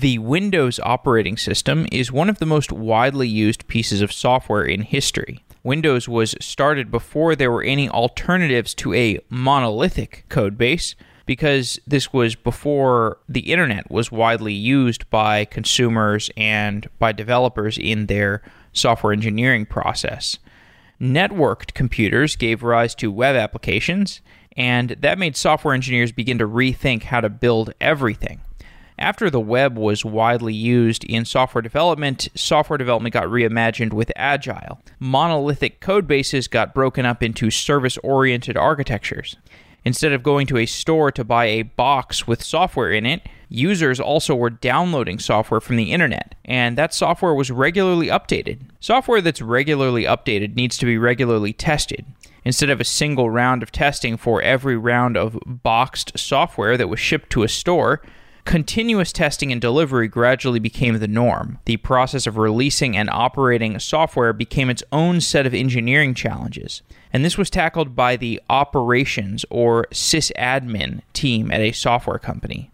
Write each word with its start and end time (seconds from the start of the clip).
The 0.00 0.16
Windows 0.16 0.80
operating 0.82 1.36
system 1.36 1.86
is 1.92 2.10
one 2.10 2.30
of 2.30 2.38
the 2.38 2.46
most 2.46 2.72
widely 2.72 3.28
used 3.28 3.68
pieces 3.68 4.00
of 4.00 4.10
software 4.10 4.64
in 4.64 4.80
history. 4.80 5.44
Windows 5.62 6.08
was 6.08 6.34
started 6.40 6.90
before 6.90 7.36
there 7.36 7.50
were 7.50 7.62
any 7.62 7.86
alternatives 7.86 8.72
to 8.76 8.94
a 8.94 9.18
monolithic 9.28 10.24
code 10.30 10.56
base 10.56 10.94
because 11.26 11.78
this 11.86 12.14
was 12.14 12.34
before 12.34 13.18
the 13.28 13.52
internet 13.52 13.90
was 13.90 14.10
widely 14.10 14.54
used 14.54 15.10
by 15.10 15.44
consumers 15.44 16.30
and 16.34 16.88
by 16.98 17.12
developers 17.12 17.76
in 17.76 18.06
their 18.06 18.40
software 18.72 19.12
engineering 19.12 19.66
process. 19.66 20.38
Networked 20.98 21.74
computers 21.74 22.36
gave 22.36 22.62
rise 22.62 22.94
to 22.94 23.12
web 23.12 23.36
applications, 23.36 24.22
and 24.56 24.96
that 25.00 25.18
made 25.18 25.36
software 25.36 25.74
engineers 25.74 26.10
begin 26.10 26.38
to 26.38 26.48
rethink 26.48 27.02
how 27.02 27.20
to 27.20 27.28
build 27.28 27.74
everything. 27.82 28.40
After 29.00 29.30
the 29.30 29.40
web 29.40 29.78
was 29.78 30.04
widely 30.04 30.52
used 30.52 31.04
in 31.04 31.24
software 31.24 31.62
development, 31.62 32.28
software 32.34 32.76
development 32.76 33.14
got 33.14 33.28
reimagined 33.28 33.94
with 33.94 34.12
Agile. 34.14 34.78
Monolithic 34.98 35.80
code 35.80 36.06
bases 36.06 36.46
got 36.46 36.74
broken 36.74 37.06
up 37.06 37.22
into 37.22 37.50
service 37.50 37.96
oriented 37.98 38.58
architectures. 38.58 39.36
Instead 39.86 40.12
of 40.12 40.22
going 40.22 40.46
to 40.48 40.58
a 40.58 40.66
store 40.66 41.10
to 41.10 41.24
buy 41.24 41.46
a 41.46 41.62
box 41.62 42.26
with 42.26 42.42
software 42.42 42.90
in 42.90 43.06
it, 43.06 43.22
users 43.48 43.98
also 43.98 44.34
were 44.34 44.50
downloading 44.50 45.18
software 45.18 45.62
from 45.62 45.76
the 45.76 45.92
internet, 45.92 46.34
and 46.44 46.76
that 46.76 46.92
software 46.92 47.32
was 47.32 47.50
regularly 47.50 48.08
updated. 48.08 48.58
Software 48.80 49.22
that's 49.22 49.40
regularly 49.40 50.04
updated 50.04 50.54
needs 50.56 50.76
to 50.76 50.84
be 50.84 50.98
regularly 50.98 51.54
tested. 51.54 52.04
Instead 52.44 52.68
of 52.68 52.82
a 52.82 52.84
single 52.84 53.30
round 53.30 53.62
of 53.62 53.72
testing 53.72 54.18
for 54.18 54.42
every 54.42 54.76
round 54.76 55.16
of 55.16 55.38
boxed 55.46 56.18
software 56.18 56.76
that 56.76 56.88
was 56.90 57.00
shipped 57.00 57.30
to 57.30 57.42
a 57.42 57.48
store, 57.48 58.02
Continuous 58.50 59.12
testing 59.12 59.52
and 59.52 59.60
delivery 59.60 60.08
gradually 60.08 60.58
became 60.58 60.98
the 60.98 61.06
norm. 61.06 61.60
The 61.66 61.76
process 61.76 62.26
of 62.26 62.36
releasing 62.36 62.96
and 62.96 63.08
operating 63.08 63.78
software 63.78 64.32
became 64.32 64.68
its 64.68 64.82
own 64.90 65.20
set 65.20 65.46
of 65.46 65.54
engineering 65.54 66.14
challenges. 66.14 66.82
And 67.12 67.24
this 67.24 67.38
was 67.38 67.48
tackled 67.48 67.94
by 67.94 68.16
the 68.16 68.42
operations 68.50 69.44
or 69.50 69.86
sysadmin 69.92 71.02
team 71.12 71.52
at 71.52 71.60
a 71.60 71.70
software 71.70 72.18
company. 72.18 72.72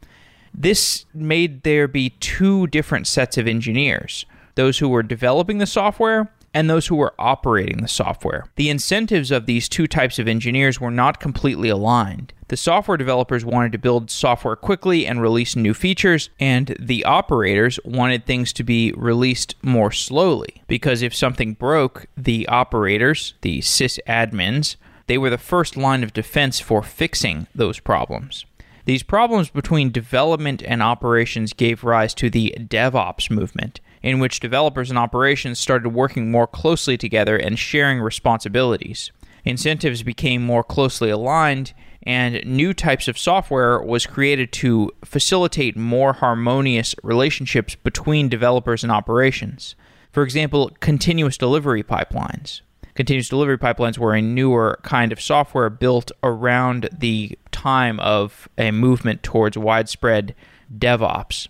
This 0.54 1.04
made 1.12 1.62
there 1.62 1.88
be 1.88 2.08
two 2.20 2.66
different 2.68 3.06
sets 3.06 3.36
of 3.36 3.46
engineers 3.46 4.24
those 4.54 4.78
who 4.78 4.88
were 4.88 5.02
developing 5.02 5.58
the 5.58 5.66
software 5.66 6.32
and 6.56 6.70
those 6.70 6.86
who 6.86 6.96
were 6.96 7.12
operating 7.18 7.82
the 7.82 7.88
software. 7.88 8.46
The 8.56 8.70
incentives 8.70 9.30
of 9.30 9.44
these 9.44 9.68
two 9.68 9.86
types 9.86 10.18
of 10.18 10.26
engineers 10.26 10.80
were 10.80 10.90
not 10.90 11.20
completely 11.20 11.68
aligned. 11.68 12.32
The 12.48 12.56
software 12.56 12.96
developers 12.96 13.44
wanted 13.44 13.72
to 13.72 13.78
build 13.78 14.10
software 14.10 14.56
quickly 14.56 15.06
and 15.06 15.20
release 15.20 15.54
new 15.54 15.74
features, 15.74 16.30
and 16.40 16.74
the 16.80 17.04
operators 17.04 17.78
wanted 17.84 18.24
things 18.24 18.54
to 18.54 18.64
be 18.64 18.94
released 18.96 19.54
more 19.62 19.92
slowly. 19.92 20.62
Because 20.66 21.02
if 21.02 21.14
something 21.14 21.52
broke, 21.52 22.06
the 22.16 22.48
operators, 22.48 23.34
the 23.42 23.58
sysadmins, 23.58 24.76
they 25.08 25.18
were 25.18 25.28
the 25.28 25.36
first 25.36 25.76
line 25.76 26.02
of 26.02 26.14
defense 26.14 26.58
for 26.58 26.82
fixing 26.82 27.48
those 27.54 27.80
problems. 27.80 28.46
These 28.86 29.02
problems 29.02 29.50
between 29.50 29.90
development 29.90 30.62
and 30.64 30.82
operations 30.82 31.52
gave 31.52 31.84
rise 31.84 32.14
to 32.14 32.30
the 32.30 32.54
DevOps 32.58 33.30
movement, 33.30 33.80
in 34.02 34.18
which 34.18 34.40
developers 34.40 34.90
and 34.90 34.98
operations 34.98 35.58
started 35.58 35.88
working 35.90 36.30
more 36.30 36.46
closely 36.46 36.96
together 36.96 37.36
and 37.36 37.58
sharing 37.58 38.00
responsibilities. 38.00 39.10
Incentives 39.44 40.02
became 40.02 40.42
more 40.42 40.64
closely 40.64 41.10
aligned, 41.10 41.72
and 42.02 42.44
new 42.44 42.72
types 42.74 43.08
of 43.08 43.18
software 43.18 43.80
was 43.80 44.06
created 44.06 44.52
to 44.52 44.90
facilitate 45.04 45.76
more 45.76 46.14
harmonious 46.14 46.94
relationships 47.02 47.74
between 47.74 48.28
developers 48.28 48.82
and 48.82 48.92
operations. 48.92 49.74
For 50.12 50.22
example, 50.22 50.70
continuous 50.80 51.36
delivery 51.36 51.82
pipelines. 51.82 52.62
Continuous 52.94 53.28
delivery 53.28 53.58
pipelines 53.58 53.98
were 53.98 54.14
a 54.14 54.22
newer 54.22 54.80
kind 54.82 55.12
of 55.12 55.20
software 55.20 55.68
built 55.68 56.10
around 56.22 56.88
the 56.90 57.38
time 57.52 58.00
of 58.00 58.48
a 58.56 58.70
movement 58.70 59.22
towards 59.22 59.58
widespread 59.58 60.34
DevOps. 60.74 61.48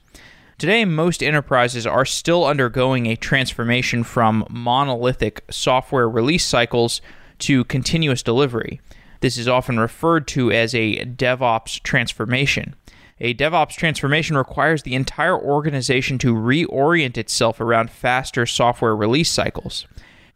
Today, 0.59 0.87
most 0.87 1.23
enterprises 1.23 1.87
are 1.87 2.07
still 2.07 2.47
undergoing 2.47 3.05
a 3.05 3.17
transformation 3.17 4.03
from 4.03 4.47
monolithic 4.49 5.45
software 5.51 6.09
release 6.09 6.47
cycles 6.47 7.03
to 7.41 7.65
continuous 7.65 8.23
delivery. 8.23 8.81
This 9.21 9.37
is 9.37 9.49
often 9.49 9.79
referred 9.79 10.27
to 10.29 10.51
as 10.51 10.75
a 10.75 11.05
DevOps 11.05 11.83
transformation. 11.83 12.75
A 13.21 13.35
DevOps 13.35 13.77
transformation 13.77 14.35
requires 14.35 14.83
the 14.83 14.95
entire 14.95 15.39
organization 15.39 16.17
to 16.19 16.35
reorient 16.35 17.19
itself 17.19 17.61
around 17.61 17.91
faster 17.91 18.47
software 18.47 18.97
release 18.97 19.31
cycles. 19.31 19.87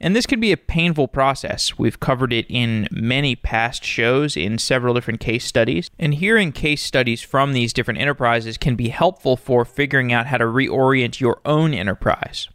And 0.00 0.16
this 0.16 0.24
can 0.24 0.40
be 0.40 0.50
a 0.50 0.56
painful 0.56 1.08
process. 1.08 1.78
We've 1.78 2.00
covered 2.00 2.32
it 2.32 2.46
in 2.48 2.88
many 2.90 3.36
past 3.36 3.84
shows 3.84 4.34
in 4.34 4.56
several 4.56 4.94
different 4.94 5.20
case 5.20 5.44
studies. 5.44 5.90
And 5.98 6.14
hearing 6.14 6.52
case 6.52 6.82
studies 6.82 7.20
from 7.20 7.52
these 7.52 7.74
different 7.74 8.00
enterprises 8.00 8.56
can 8.56 8.76
be 8.76 8.88
helpful 8.88 9.36
for 9.36 9.66
figuring 9.66 10.10
out 10.10 10.26
how 10.26 10.38
to 10.38 10.44
reorient 10.44 11.20
your 11.20 11.40
own 11.44 11.74
enterprise. 11.74 12.48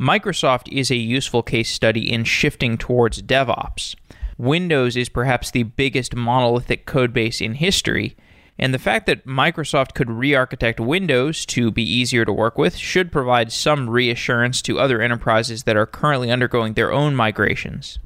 Microsoft 0.00 0.66
is 0.72 0.90
a 0.90 0.96
useful 0.96 1.44
case 1.44 1.70
study 1.70 2.10
in 2.10 2.24
shifting 2.24 2.76
towards 2.76 3.22
DevOps. 3.22 3.94
Windows 4.36 4.96
is 4.96 5.08
perhaps 5.08 5.50
the 5.50 5.64
biggest 5.64 6.16
monolithic 6.16 6.86
codebase 6.86 7.44
in 7.44 7.54
history, 7.54 8.16
and 8.58 8.74
the 8.74 8.78
fact 8.78 9.06
that 9.06 9.26
Microsoft 9.26 9.94
could 9.94 10.10
re 10.10 10.34
architect 10.34 10.80
Windows 10.80 11.46
to 11.46 11.70
be 11.70 11.82
easier 11.82 12.24
to 12.24 12.32
work 12.32 12.58
with 12.58 12.76
should 12.76 13.12
provide 13.12 13.52
some 13.52 13.88
reassurance 13.88 14.60
to 14.62 14.78
other 14.78 15.00
enterprises 15.00 15.62
that 15.64 15.76
are 15.76 15.86
currently 15.86 16.30
undergoing 16.30 16.74
their 16.74 16.92
own 16.92 17.14
migrations. 17.14 17.98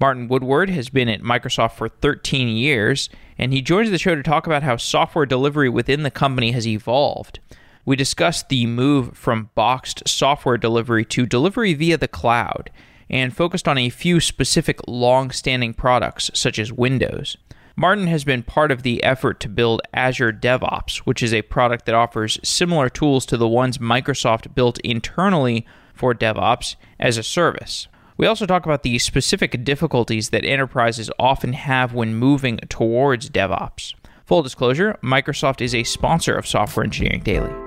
Martin 0.00 0.28
Woodward 0.28 0.70
has 0.70 0.88
been 0.88 1.08
at 1.08 1.22
Microsoft 1.22 1.72
for 1.72 1.88
13 1.88 2.48
years, 2.48 3.08
and 3.38 3.52
he 3.52 3.62
joins 3.62 3.90
the 3.90 3.98
show 3.98 4.14
to 4.14 4.22
talk 4.22 4.46
about 4.46 4.62
how 4.62 4.76
software 4.76 5.26
delivery 5.26 5.68
within 5.68 6.02
the 6.02 6.10
company 6.10 6.52
has 6.52 6.66
evolved. 6.66 7.38
We 7.86 7.96
discussed 7.96 8.48
the 8.48 8.66
move 8.66 9.16
from 9.16 9.50
boxed 9.54 10.08
software 10.08 10.58
delivery 10.58 11.04
to 11.06 11.26
delivery 11.26 11.74
via 11.74 11.96
the 11.96 12.08
cloud, 12.08 12.70
and 13.10 13.36
focused 13.36 13.68
on 13.68 13.78
a 13.78 13.90
few 13.90 14.20
specific 14.20 14.80
long 14.88 15.30
standing 15.30 15.74
products, 15.74 16.30
such 16.34 16.58
as 16.58 16.72
Windows. 16.72 17.36
Martin 17.76 18.06
has 18.06 18.22
been 18.22 18.42
part 18.42 18.70
of 18.70 18.82
the 18.82 19.02
effort 19.02 19.40
to 19.40 19.48
build 19.48 19.82
Azure 19.92 20.32
DevOps, 20.32 20.98
which 20.98 21.22
is 21.22 21.34
a 21.34 21.42
product 21.42 21.86
that 21.86 21.94
offers 21.94 22.38
similar 22.44 22.88
tools 22.88 23.26
to 23.26 23.36
the 23.36 23.48
ones 23.48 23.78
Microsoft 23.78 24.54
built 24.54 24.78
internally 24.80 25.66
for 25.92 26.14
DevOps 26.14 26.76
as 27.00 27.18
a 27.18 27.22
service. 27.24 27.88
We 28.16 28.28
also 28.28 28.46
talk 28.46 28.64
about 28.64 28.84
the 28.84 28.98
specific 29.00 29.64
difficulties 29.64 30.30
that 30.30 30.44
enterprises 30.44 31.10
often 31.18 31.52
have 31.52 31.92
when 31.92 32.14
moving 32.14 32.58
towards 32.68 33.28
DevOps. 33.28 33.94
Full 34.24 34.42
disclosure 34.42 34.96
Microsoft 35.02 35.60
is 35.60 35.74
a 35.74 35.82
sponsor 35.82 36.36
of 36.36 36.46
Software 36.46 36.84
Engineering 36.84 37.22
Daily. 37.22 37.63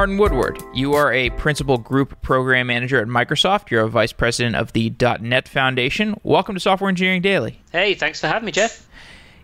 Martin 0.00 0.16
Woodward, 0.16 0.62
you 0.72 0.94
are 0.94 1.12
a 1.12 1.28
principal 1.28 1.76
group 1.76 2.22
program 2.22 2.68
manager 2.68 3.02
at 3.02 3.06
Microsoft. 3.06 3.68
You're 3.68 3.82
a 3.82 3.88
vice 3.90 4.14
president 4.14 4.56
of 4.56 4.72
the 4.72 4.90
.NET 5.20 5.46
Foundation. 5.46 6.18
Welcome 6.22 6.54
to 6.54 6.60
Software 6.60 6.88
Engineering 6.88 7.20
Daily. 7.20 7.60
Hey, 7.70 7.92
thanks 7.92 8.18
for 8.18 8.26
having 8.26 8.46
me, 8.46 8.52
Jeff. 8.52 8.88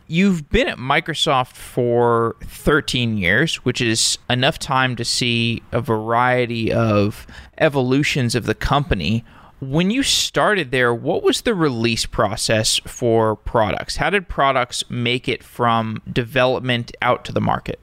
You've 0.07 0.49
been 0.49 0.67
at 0.67 0.79
Microsoft 0.79 1.53
for 1.53 2.37
13 2.43 3.19
years, 3.19 3.57
which 3.67 3.83
is 3.83 4.17
enough 4.31 4.59
time 4.59 4.97
to 4.97 5.05
see 5.05 5.63
a 5.73 5.83
variety 5.83 6.73
of 6.73 7.27
evolutions 7.59 8.35
of 8.35 8.47
the 8.47 8.55
company. 8.55 9.27
When 9.61 9.91
you 9.91 10.03
started 10.03 10.71
there, 10.71 10.95
what 10.95 11.23
was 11.23 11.43
the 11.43 11.55
release 11.55 12.07
process 12.07 12.79
for 12.87 13.37
products? 13.37 13.97
How 13.97 14.09
did 14.09 14.27
products 14.27 14.85
make 14.89 15.29
it 15.29 15.45
from 15.45 16.01
development 16.11 16.93
out 17.03 17.27
to 17.27 17.33
the 17.33 17.43
market? 17.43 17.79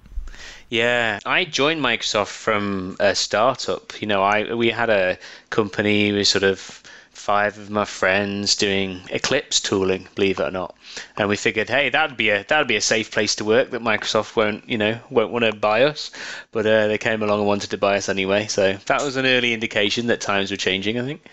Yeah, 0.73 1.19
I 1.23 1.45
joined 1.45 1.81
Microsoft 1.81 2.29
from 2.29 2.97
a 2.99 3.13
startup. 3.13 4.01
You 4.01 4.07
know, 4.07 4.23
I 4.23 4.55
we 4.55 4.71
had 4.71 4.89
a 4.89 5.19
company 5.51 6.11
We 6.11 6.23
sort 6.23 6.43
of 6.43 6.81
five 7.13 7.57
of 7.57 7.69
my 7.69 7.85
friends 7.85 8.55
doing 8.55 9.01
Eclipse 9.09 9.61
tooling, 9.61 10.07
believe 10.15 10.39
it 10.39 10.43
or 10.43 10.51
not. 10.51 10.75
And 11.15 11.29
we 11.29 11.37
figured, 11.37 11.69
hey, 11.69 11.89
that'd 11.89 12.17
be 12.17 12.29
a 12.29 12.43
that'd 12.43 12.67
be 12.67 12.75
a 12.75 12.81
safe 12.81 13.11
place 13.11 13.35
to 13.35 13.45
work 13.45 13.71
that 13.71 13.81
Microsoft 13.81 14.35
won't, 14.35 14.67
you 14.67 14.77
know, 14.77 14.99
won't 15.09 15.31
want 15.31 15.45
to 15.45 15.53
buy 15.53 15.83
us. 15.83 16.11
But 16.51 16.65
uh, 16.65 16.87
they 16.87 16.97
came 16.97 17.23
along 17.23 17.39
and 17.39 17.47
wanted 17.47 17.69
to 17.69 17.77
buy 17.77 17.97
us 17.97 18.09
anyway. 18.09 18.47
So 18.47 18.73
that 18.87 19.01
was 19.01 19.15
an 19.15 19.25
early 19.25 19.53
indication 19.53 20.07
that 20.07 20.21
times 20.21 20.51
were 20.51 20.57
changing, 20.57 20.99
I 20.99 21.05
think. 21.05 21.25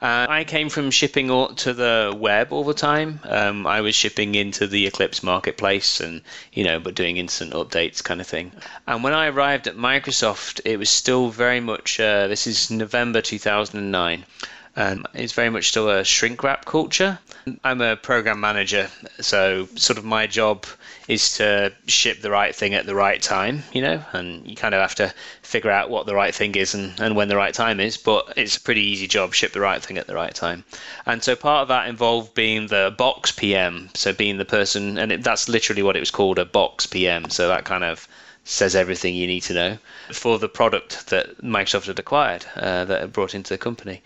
Uh, 0.00 0.26
I 0.28 0.44
came 0.44 0.68
from 0.68 0.90
shipping 0.90 1.28
to 1.28 1.72
the 1.74 2.14
web 2.16 2.52
all 2.52 2.64
the 2.64 2.74
time. 2.74 3.20
Um, 3.24 3.66
I 3.66 3.80
was 3.80 3.94
shipping 3.94 4.34
into 4.34 4.66
the 4.66 4.86
Eclipse 4.86 5.22
marketplace 5.22 6.00
and, 6.00 6.22
you 6.52 6.64
know, 6.64 6.78
but 6.78 6.94
doing 6.94 7.16
instant 7.16 7.52
updates 7.52 8.02
kind 8.02 8.20
of 8.20 8.26
thing. 8.26 8.52
And 8.86 9.04
when 9.04 9.12
I 9.12 9.28
arrived 9.28 9.66
at 9.66 9.76
Microsoft, 9.76 10.60
it 10.64 10.78
was 10.78 10.90
still 10.90 11.28
very 11.28 11.60
much, 11.60 12.00
uh, 12.00 12.28
this 12.28 12.46
is 12.46 12.70
November 12.70 13.20
2009 13.20 14.24
and 14.76 15.06
it's 15.14 15.32
very 15.32 15.50
much 15.50 15.68
still 15.68 15.88
a 15.88 16.04
shrink 16.04 16.42
wrap 16.42 16.64
culture. 16.64 17.18
I'm 17.62 17.80
a 17.80 17.96
program 17.96 18.40
manager, 18.40 18.88
so 19.20 19.68
sort 19.76 19.98
of 19.98 20.04
my 20.04 20.26
job 20.26 20.66
is 21.06 21.34
to 21.36 21.72
ship 21.86 22.22
the 22.22 22.30
right 22.30 22.54
thing 22.54 22.74
at 22.74 22.86
the 22.86 22.94
right 22.94 23.20
time, 23.20 23.62
you 23.72 23.82
know, 23.82 24.02
and 24.12 24.46
you 24.46 24.56
kind 24.56 24.74
of 24.74 24.80
have 24.80 24.94
to 24.96 25.12
figure 25.42 25.70
out 25.70 25.90
what 25.90 26.06
the 26.06 26.14
right 26.14 26.34
thing 26.34 26.54
is 26.54 26.74
and, 26.74 26.98
and 26.98 27.14
when 27.14 27.28
the 27.28 27.36
right 27.36 27.52
time 27.54 27.78
is, 27.78 27.96
but 27.96 28.32
it's 28.36 28.56
a 28.56 28.60
pretty 28.60 28.80
easy 28.80 29.06
job, 29.06 29.34
ship 29.34 29.52
the 29.52 29.60
right 29.60 29.82
thing 29.82 29.98
at 29.98 30.06
the 30.06 30.14
right 30.14 30.34
time. 30.34 30.64
And 31.06 31.22
so 31.22 31.36
part 31.36 31.62
of 31.62 31.68
that 31.68 31.88
involved 31.88 32.34
being 32.34 32.68
the 32.68 32.94
box 32.96 33.32
PM, 33.32 33.90
so 33.94 34.12
being 34.12 34.38
the 34.38 34.44
person, 34.44 34.98
and 34.98 35.12
it, 35.12 35.22
that's 35.22 35.48
literally 35.48 35.82
what 35.82 35.96
it 35.96 36.00
was 36.00 36.10
called, 36.10 36.38
a 36.38 36.44
box 36.44 36.86
PM, 36.86 37.28
so 37.28 37.48
that 37.48 37.64
kind 37.64 37.84
of 37.84 38.08
says 38.44 38.74
everything 38.74 39.14
you 39.14 39.26
need 39.26 39.40
to 39.40 39.54
know 39.54 39.78
for 40.12 40.38
the 40.38 40.48
product 40.48 41.06
that 41.08 41.38
Microsoft 41.42 41.86
had 41.86 41.98
acquired, 41.98 42.44
uh, 42.56 42.84
that 42.84 43.00
had 43.00 43.12
brought 43.12 43.34
into 43.34 43.52
the 43.52 43.58
company. 43.58 44.02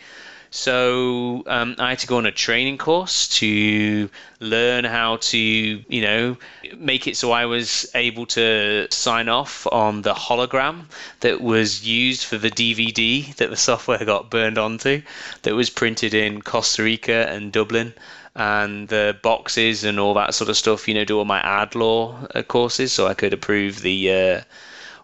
So 0.50 1.42
um, 1.46 1.76
I 1.78 1.90
had 1.90 1.98
to 2.00 2.06
go 2.06 2.16
on 2.16 2.26
a 2.26 2.32
training 2.32 2.78
course 2.78 3.28
to 3.40 4.08
learn 4.40 4.84
how 4.84 5.16
to, 5.16 5.38
you 5.38 6.00
know, 6.00 6.36
make 6.76 7.06
it 7.06 7.16
so 7.16 7.32
I 7.32 7.44
was 7.44 7.90
able 7.94 8.24
to 8.26 8.88
sign 8.90 9.28
off 9.28 9.66
on 9.70 10.02
the 10.02 10.14
hologram 10.14 10.86
that 11.20 11.40
was 11.40 11.86
used 11.86 12.24
for 12.24 12.38
the 12.38 12.50
DVD 12.50 13.34
that 13.36 13.50
the 13.50 13.56
software 13.68 14.04
got 14.04 14.30
burned 14.30 14.56
onto, 14.58 15.02
that 15.42 15.54
was 15.54 15.68
printed 15.68 16.14
in 16.14 16.40
Costa 16.40 16.82
Rica 16.82 17.28
and 17.28 17.52
Dublin 17.52 17.92
and 18.34 18.88
the 18.88 19.18
boxes 19.22 19.84
and 19.84 19.98
all 19.98 20.14
that 20.14 20.32
sort 20.32 20.48
of 20.48 20.56
stuff. 20.56 20.88
You 20.88 20.94
know, 20.94 21.04
do 21.04 21.18
all 21.18 21.24
my 21.24 21.40
ad 21.40 21.74
law 21.74 22.26
uh, 22.34 22.42
courses 22.42 22.92
so 22.92 23.06
I 23.06 23.14
could 23.14 23.34
approve 23.34 23.82
the 23.82 24.12
uh, 24.12 24.40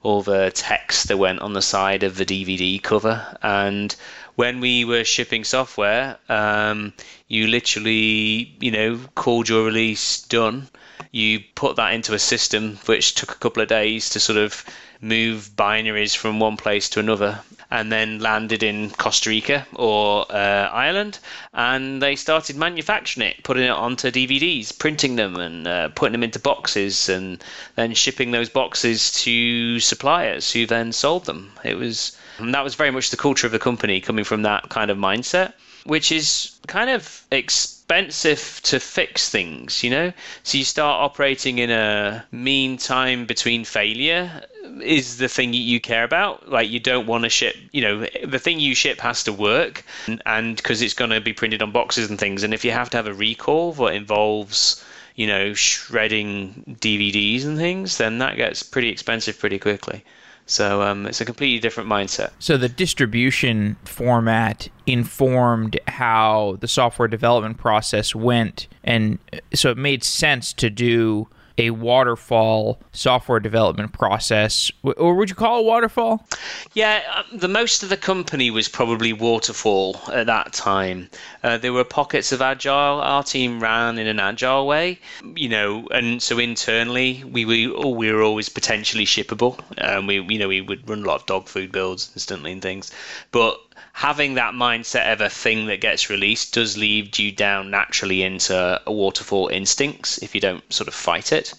all 0.04 0.22
the 0.22 0.52
text 0.54 1.08
that 1.08 1.16
went 1.16 1.40
on 1.40 1.54
the 1.54 1.62
side 1.62 2.02
of 2.02 2.16
the 2.16 2.26
DVD 2.26 2.80
cover. 2.80 3.36
And 3.42 3.96
when 4.36 4.60
we 4.60 4.84
were 4.84 5.04
shipping 5.04 5.44
software, 5.44 6.18
um, 6.28 6.92
you 7.28 7.46
literally, 7.46 8.54
you 8.60 8.70
know, 8.70 8.98
called 9.14 9.48
your 9.48 9.64
release 9.64 10.22
done. 10.22 10.68
You 11.12 11.40
put 11.54 11.76
that 11.76 11.94
into 11.94 12.14
a 12.14 12.18
system 12.18 12.76
which 12.86 13.14
took 13.14 13.30
a 13.30 13.38
couple 13.38 13.62
of 13.62 13.68
days 13.68 14.10
to 14.10 14.20
sort 14.20 14.38
of 14.38 14.64
move 15.00 15.50
binaries 15.54 16.16
from 16.16 16.40
one 16.40 16.56
place 16.56 16.88
to 16.90 17.00
another 17.00 17.40
and 17.74 17.90
then 17.90 18.20
landed 18.20 18.62
in 18.62 18.88
Costa 18.90 19.30
Rica 19.30 19.66
or 19.74 20.30
uh, 20.30 20.68
Ireland, 20.72 21.18
and 21.52 22.00
they 22.00 22.14
started 22.14 22.54
manufacturing 22.54 23.26
it, 23.26 23.42
putting 23.42 23.64
it 23.64 23.70
onto 23.70 24.12
DVDs, 24.12 24.78
printing 24.78 25.16
them, 25.16 25.34
and 25.34 25.66
uh, 25.66 25.88
putting 25.88 26.12
them 26.12 26.22
into 26.22 26.38
boxes, 26.38 27.08
and 27.08 27.42
then 27.74 27.92
shipping 27.92 28.30
those 28.30 28.48
boxes 28.48 29.10
to 29.24 29.80
suppliers 29.80 30.52
who 30.52 30.66
then 30.66 30.92
sold 30.92 31.24
them. 31.24 31.50
It 31.64 31.76
was 31.76 32.16
that 32.38 32.62
was 32.62 32.76
very 32.76 32.92
much 32.92 33.10
the 33.10 33.16
culture 33.16 33.48
of 33.48 33.52
the 33.52 33.58
company, 33.58 34.00
coming 34.00 34.24
from 34.24 34.42
that 34.42 34.68
kind 34.68 34.88
of 34.88 34.96
mindset, 34.96 35.54
which 35.84 36.12
is 36.12 36.52
kind 36.68 36.90
of 36.90 37.22
expensive 37.32 38.60
to 38.62 38.78
fix 38.78 39.28
things, 39.28 39.82
you 39.82 39.90
know. 39.90 40.12
So 40.44 40.58
you 40.58 40.64
start 40.64 41.02
operating 41.02 41.58
in 41.58 41.72
a 41.72 42.24
mean 42.30 42.76
time 42.78 43.26
between 43.26 43.64
failure 43.64 44.44
is 44.82 45.18
the 45.18 45.28
thing 45.28 45.52
you 45.52 45.80
care 45.80 46.04
about. 46.04 46.48
Like 46.48 46.68
you 46.68 46.80
don't 46.80 47.06
want 47.06 47.24
to 47.24 47.30
ship, 47.30 47.56
you 47.72 47.82
know, 47.82 48.06
the 48.24 48.38
thing 48.38 48.60
you 48.60 48.74
ship 48.74 49.00
has 49.00 49.22
to 49.24 49.32
work, 49.32 49.84
and 50.26 50.56
because 50.56 50.82
it's 50.82 50.94
going 50.94 51.10
to 51.10 51.20
be 51.20 51.32
printed 51.32 51.62
on 51.62 51.70
boxes 51.72 52.10
and 52.10 52.18
things. 52.18 52.42
And 52.42 52.54
if 52.54 52.64
you 52.64 52.70
have 52.70 52.90
to 52.90 52.96
have 52.96 53.06
a 53.06 53.14
recall 53.14 53.72
that 53.74 53.94
involves, 53.94 54.84
you 55.14 55.26
know, 55.26 55.54
shredding 55.54 56.76
DVDs 56.80 57.44
and 57.44 57.56
things, 57.56 57.98
then 57.98 58.18
that 58.18 58.36
gets 58.36 58.62
pretty 58.62 58.88
expensive 58.88 59.38
pretty 59.38 59.58
quickly. 59.58 60.04
So 60.46 60.82
um, 60.82 61.06
it's 61.06 61.20
a 61.20 61.24
completely 61.24 61.58
different 61.58 61.88
mindset. 61.88 62.30
So 62.38 62.56
the 62.58 62.68
distribution 62.68 63.76
format 63.84 64.68
informed 64.86 65.80
how 65.88 66.58
the 66.60 66.68
software 66.68 67.08
development 67.08 67.56
process 67.56 68.14
went, 68.14 68.68
and 68.82 69.18
so 69.54 69.70
it 69.70 69.78
made 69.78 70.04
sense 70.04 70.52
to 70.54 70.68
do 70.68 71.28
a 71.58 71.70
waterfall 71.70 72.80
software 72.92 73.40
development 73.40 73.92
process, 73.92 74.70
or 74.82 75.14
would 75.14 75.28
you 75.28 75.34
call 75.34 75.60
it 75.60 75.64
waterfall? 75.64 76.26
Yeah, 76.74 77.02
um, 77.14 77.38
the 77.38 77.48
most 77.48 77.82
of 77.82 77.88
the 77.88 77.96
company 77.96 78.50
was 78.50 78.68
probably 78.68 79.12
waterfall 79.12 80.00
at 80.12 80.26
that 80.26 80.52
time. 80.52 81.08
Uh, 81.42 81.58
there 81.58 81.72
were 81.72 81.84
pockets 81.84 82.32
of 82.32 82.42
agile. 82.42 83.00
Our 83.00 83.22
team 83.22 83.60
ran 83.60 83.98
in 83.98 84.06
an 84.06 84.20
agile 84.20 84.66
way, 84.66 84.98
you 85.36 85.48
know, 85.48 85.86
and 85.90 86.22
so 86.22 86.38
internally 86.38 87.22
we 87.24 87.44
we, 87.44 87.72
oh, 87.72 87.90
we 87.90 88.10
were 88.12 88.22
always 88.22 88.48
potentially 88.48 89.04
shippable. 89.04 89.60
Um, 89.78 90.06
we 90.06 90.20
you 90.20 90.38
know 90.38 90.48
we 90.48 90.60
would 90.60 90.88
run 90.88 91.02
a 91.02 91.06
lot 91.06 91.20
of 91.20 91.26
dog 91.26 91.48
food 91.48 91.72
builds 91.72 92.10
instantly 92.14 92.52
and 92.52 92.62
things, 92.62 92.90
but 93.30 93.60
having 93.92 94.34
that 94.34 94.54
mindset 94.54 95.12
of 95.12 95.20
a 95.20 95.30
thing 95.30 95.66
that 95.66 95.80
gets 95.80 96.10
released 96.10 96.54
does 96.54 96.76
lead 96.76 97.18
you 97.18 97.32
down 97.32 97.70
naturally 97.70 98.22
into 98.22 98.80
a 98.86 98.92
waterfall 98.92 99.48
instincts 99.48 100.18
if 100.18 100.34
you 100.34 100.40
don't 100.40 100.72
sort 100.72 100.88
of 100.88 100.94
fight 100.94 101.32
it. 101.32 101.54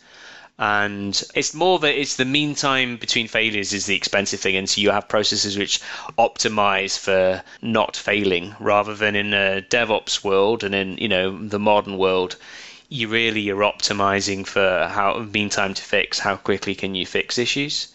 And 0.58 1.22
it's 1.34 1.54
more 1.54 1.80
that 1.80 2.00
it's 2.00 2.16
the 2.16 2.24
meantime 2.24 2.96
between 2.98 3.28
failures 3.28 3.74
is 3.74 3.86
the 3.86 3.96
expensive 3.96 4.40
thing, 4.40 4.56
and 4.56 4.70
so 4.70 4.80
you 4.80 4.92
have 4.92 5.10
processes 5.10 5.58
which 5.58 5.82
optimize 6.18 6.98
for 6.98 7.44
not 7.62 7.98
failing, 7.98 8.56
rather 8.60 8.96
than 8.96 9.16
in 9.16 9.34
a 9.34 9.62
DevOps 9.70 10.24
world 10.24 10.64
and 10.64 10.74
in 10.74 10.98
you 10.98 11.10
know 11.10 11.38
the 11.38 11.60
modern 11.60 11.98
world, 11.98 12.38
you 12.88 13.10
really 13.10 13.50
are 13.50 13.58
optimizing 13.58 14.48
for 14.48 14.88
how 14.88 15.18
meantime 15.34 15.74
to 15.74 15.82
fix, 15.82 16.20
how 16.20 16.38
quickly 16.38 16.76
can 16.76 16.96
you 16.96 17.06
fix 17.06 17.38
issues 17.38 17.90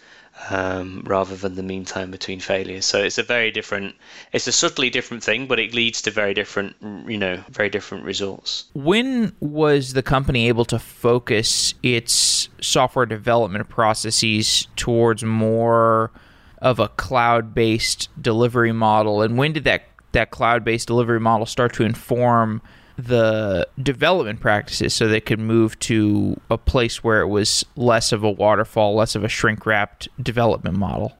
um, 0.49 1.03
rather 1.07 1.37
than 1.37 1.55
the 1.55 1.63
mean 1.63 1.85
time 1.85 2.11
between 2.11 2.41
failures. 2.41 2.87
So 2.87 2.99
it's 2.99 3.19
a 3.19 3.23
very 3.23 3.51
different, 3.51 3.95
it's 4.33 4.47
a 4.47 4.53
subtly 4.53 4.91
different 4.91 5.23
thing, 5.23 5.47
but 5.47 5.59
it 5.59 5.75
leads 5.75 6.03
to 6.03 6.11
very 6.11 6.35
different, 6.35 6.77
you 7.07 7.19
know, 7.19 7.43
very 7.51 7.69
different 7.69 8.05
results. 8.05 8.65
When 8.75 9.33
was 9.41 9.93
the 9.93 10.03
company 10.03 10.49
able 10.49 10.65
to 10.67 10.79
focus 10.79 11.75
its 11.83 12.49
software 12.61 13.07
development 13.07 13.69
processes 13.69 14.67
towards 14.77 15.23
more 15.23 16.11
of 16.59 16.79
a 16.79 16.89
cloud-based 16.89 18.09
delivery 18.21 18.73
model, 18.73 19.23
and 19.23 19.37
when 19.37 19.53
did 19.53 19.65
that 19.65 19.85
that 20.13 20.31
cloud-based 20.33 20.89
delivery 20.89 21.21
model 21.21 21.47
start 21.47 21.73
to 21.73 21.85
inform 21.85 22.61
the 23.06 23.67
development 23.82 24.41
practices 24.41 24.94
so 24.94 25.08
they 25.08 25.20
could 25.20 25.38
move 25.38 25.79
to 25.81 26.41
a 26.50 26.58
place 26.58 27.02
where 27.02 27.20
it 27.20 27.29
was 27.29 27.64
less 27.76 28.12
of 28.12 28.23
a 28.23 28.31
waterfall, 28.31 28.94
less 28.94 29.14
of 29.14 29.25
a 29.25 29.29
shrink 29.29 29.67
wrapped 29.67 30.08
development 30.23 30.76
model? 30.76 31.12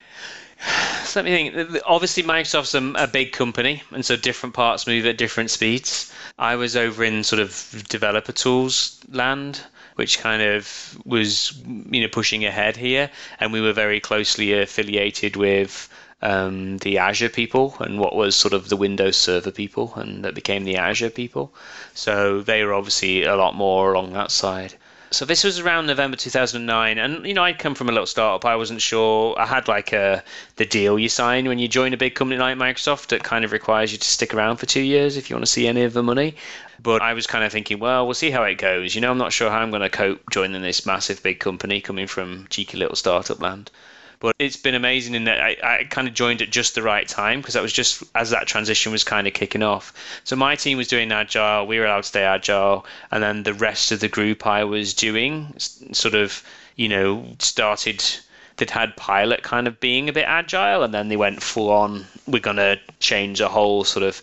So 1.05 1.21
let 1.21 1.25
me 1.25 1.51
think. 1.51 1.83
Obviously, 1.87 2.23
Microsoft's 2.23 2.75
a, 2.75 2.93
a, 3.03 3.07
big 3.07 3.33
company, 3.33 3.83
and 3.93 4.05
so 4.05 4.15
different 4.15 4.55
parts 4.55 4.87
move 4.87 5.07
at 5.07 5.17
different 5.17 5.51
speeds. 5.51 6.13
I 6.39 6.55
was 6.57 6.77
over 6.77 7.03
in 7.03 7.25
sort 7.25 7.41
of 7.41 7.85
developer 7.89 8.33
tools 8.33 9.01
land, 9.11 9.63
which 9.95 10.19
kind 10.19 10.43
of 10.43 10.99
was 11.07 11.59
you 11.91 12.03
know 12.03 12.09
pushing 12.09 12.45
ahead 12.45 12.77
here, 12.77 13.11
and 13.41 13.53
we 13.53 13.61
were 13.63 13.73
very 13.73 14.01
closely 14.01 14.53
affiliated 14.53 15.37
with 15.37 15.89
um, 16.23 16.79
the 16.79 16.99
Azure 16.99 17.29
people 17.29 17.77
and 17.81 17.99
what 17.99 18.15
was 18.15 18.37
sort 18.37 18.53
of 18.53 18.69
the 18.69 18.77
Windows 18.77 19.17
Server 19.17 19.51
people, 19.51 19.93
and 19.97 20.25
that 20.25 20.35
became 20.35 20.65
the 20.65 20.77
Azure 20.77 21.11
people. 21.11 21.53
So 21.95 22.43
they 22.43 22.65
were 22.65 22.75
obviously 22.75 23.25
a 23.25 23.37
lot 23.37 23.55
more 23.55 23.93
along 23.93 24.13
that 24.13 24.31
side. 24.31 24.75
So 25.13 25.25
this 25.25 25.43
was 25.43 25.59
around 25.59 25.87
November 25.87 26.17
2009, 26.17 26.97
and 26.97 27.27
you 27.27 27.35
know 27.35 27.43
I'd 27.43 27.59
come 27.59 27.75
from 27.75 27.89
a 27.89 27.93
little 27.93 28.07
startup. 28.07 28.45
I 28.45 28.55
wasn't 28.55 28.81
sure. 28.81 29.35
I 29.37 29.45
had 29.45 29.67
like 29.67 29.93
a 29.93 30.23
the 30.55 30.65
deal 30.65 31.01
you 31.01 31.09
sign 31.09 31.49
when 31.49 31.59
you 31.59 31.67
join 31.67 31.93
a 31.93 31.97
big 31.97 32.15
company 32.15 32.39
like 32.39 32.57
Microsoft 32.57 33.09
that 33.09 33.25
kind 33.25 33.45
of 33.45 33.51
requires 33.51 33.91
you 33.91 33.99
to 33.99 34.09
stick 34.09 34.33
around 34.33 34.59
for 34.59 34.67
two 34.67 34.83
years 34.83 35.17
if 35.17 35.29
you 35.29 35.35
want 35.35 35.47
to 35.47 35.51
see 35.51 35.67
any 35.67 35.83
of 35.83 35.95
the 35.95 36.03
money. 36.05 36.37
But 36.81 37.03
I 37.03 37.15
was 37.15 37.27
kind 37.27 37.45
of 37.45 37.51
thinking, 37.51 37.81
well, 37.81 38.07
we'll 38.07 38.15
see 38.15 38.31
how 38.31 38.45
it 38.45 38.55
goes. 38.55 38.95
You 38.95 39.01
know, 39.01 39.11
I'm 39.11 39.19
not 39.19 39.33
sure 39.33 39.51
how 39.51 39.59
I'm 39.59 39.71
going 39.71 39.83
to 39.83 39.91
cope 39.91 40.31
joining 40.31 40.63
this 40.63 40.87
massive 40.87 41.23
big 41.25 41.41
company 41.41 41.81
coming 41.81 42.07
from 42.07 42.47
cheeky 42.49 42.77
little 42.77 42.95
startup 42.95 43.41
land. 43.41 43.71
But 44.21 44.37
it's 44.39 44.57
been 44.57 44.75
amazing 44.75 45.15
in 45.15 45.25
that 45.25 45.41
I, 45.41 45.57
I 45.63 45.85
kind 45.85 46.07
of 46.07 46.13
joined 46.13 46.43
at 46.43 46.51
just 46.51 46.75
the 46.75 46.83
right 46.83 47.09
time 47.09 47.41
because 47.41 47.55
that 47.55 47.63
was 47.63 47.73
just 47.73 48.05
as 48.15 48.31
that 48.31 48.47
transition 48.47 48.93
was 48.93 49.03
kind 49.03 49.27
of 49.27 49.33
kicking 49.33 49.63
off. 49.63 49.95
So 50.25 50.37
my 50.37 50.57
team 50.57 50.77
was 50.77 50.89
doing 50.89 51.11
agile, 51.11 51.67
we 51.67 51.79
were 51.79 51.87
allowed 51.87 52.03
to 52.03 52.09
stay 52.09 52.23
agile, 52.23 52.85
and 53.11 53.23
then 53.23 53.43
the 53.43 53.55
rest 53.55 53.93
of 53.93 54.01
the 54.01 54.09
group 54.09 54.47
I 54.47 54.65
was 54.65 54.93
doing 54.93 55.55
sort 55.59 56.15
of, 56.15 56.43
you 56.77 56.89
know, 56.89 57.35
started 57.39 58.05
that 58.59 58.71
had 58.71 58.95
pilot 58.95 59.43
kind 59.43 59.67
of 59.67 59.81
being 59.81 60.11
a 60.11 60.13
bit 60.13 60.27
agile, 60.27 60.83
and 60.83 60.93
then 60.93 61.09
they 61.09 61.17
went 61.17 61.43
full 61.43 61.71
on. 61.71 62.07
We're 62.27 62.41
gonna 62.41 62.79
change 63.01 63.41
a 63.41 63.49
whole 63.49 63.85
sort 63.85 64.03
of 64.03 64.21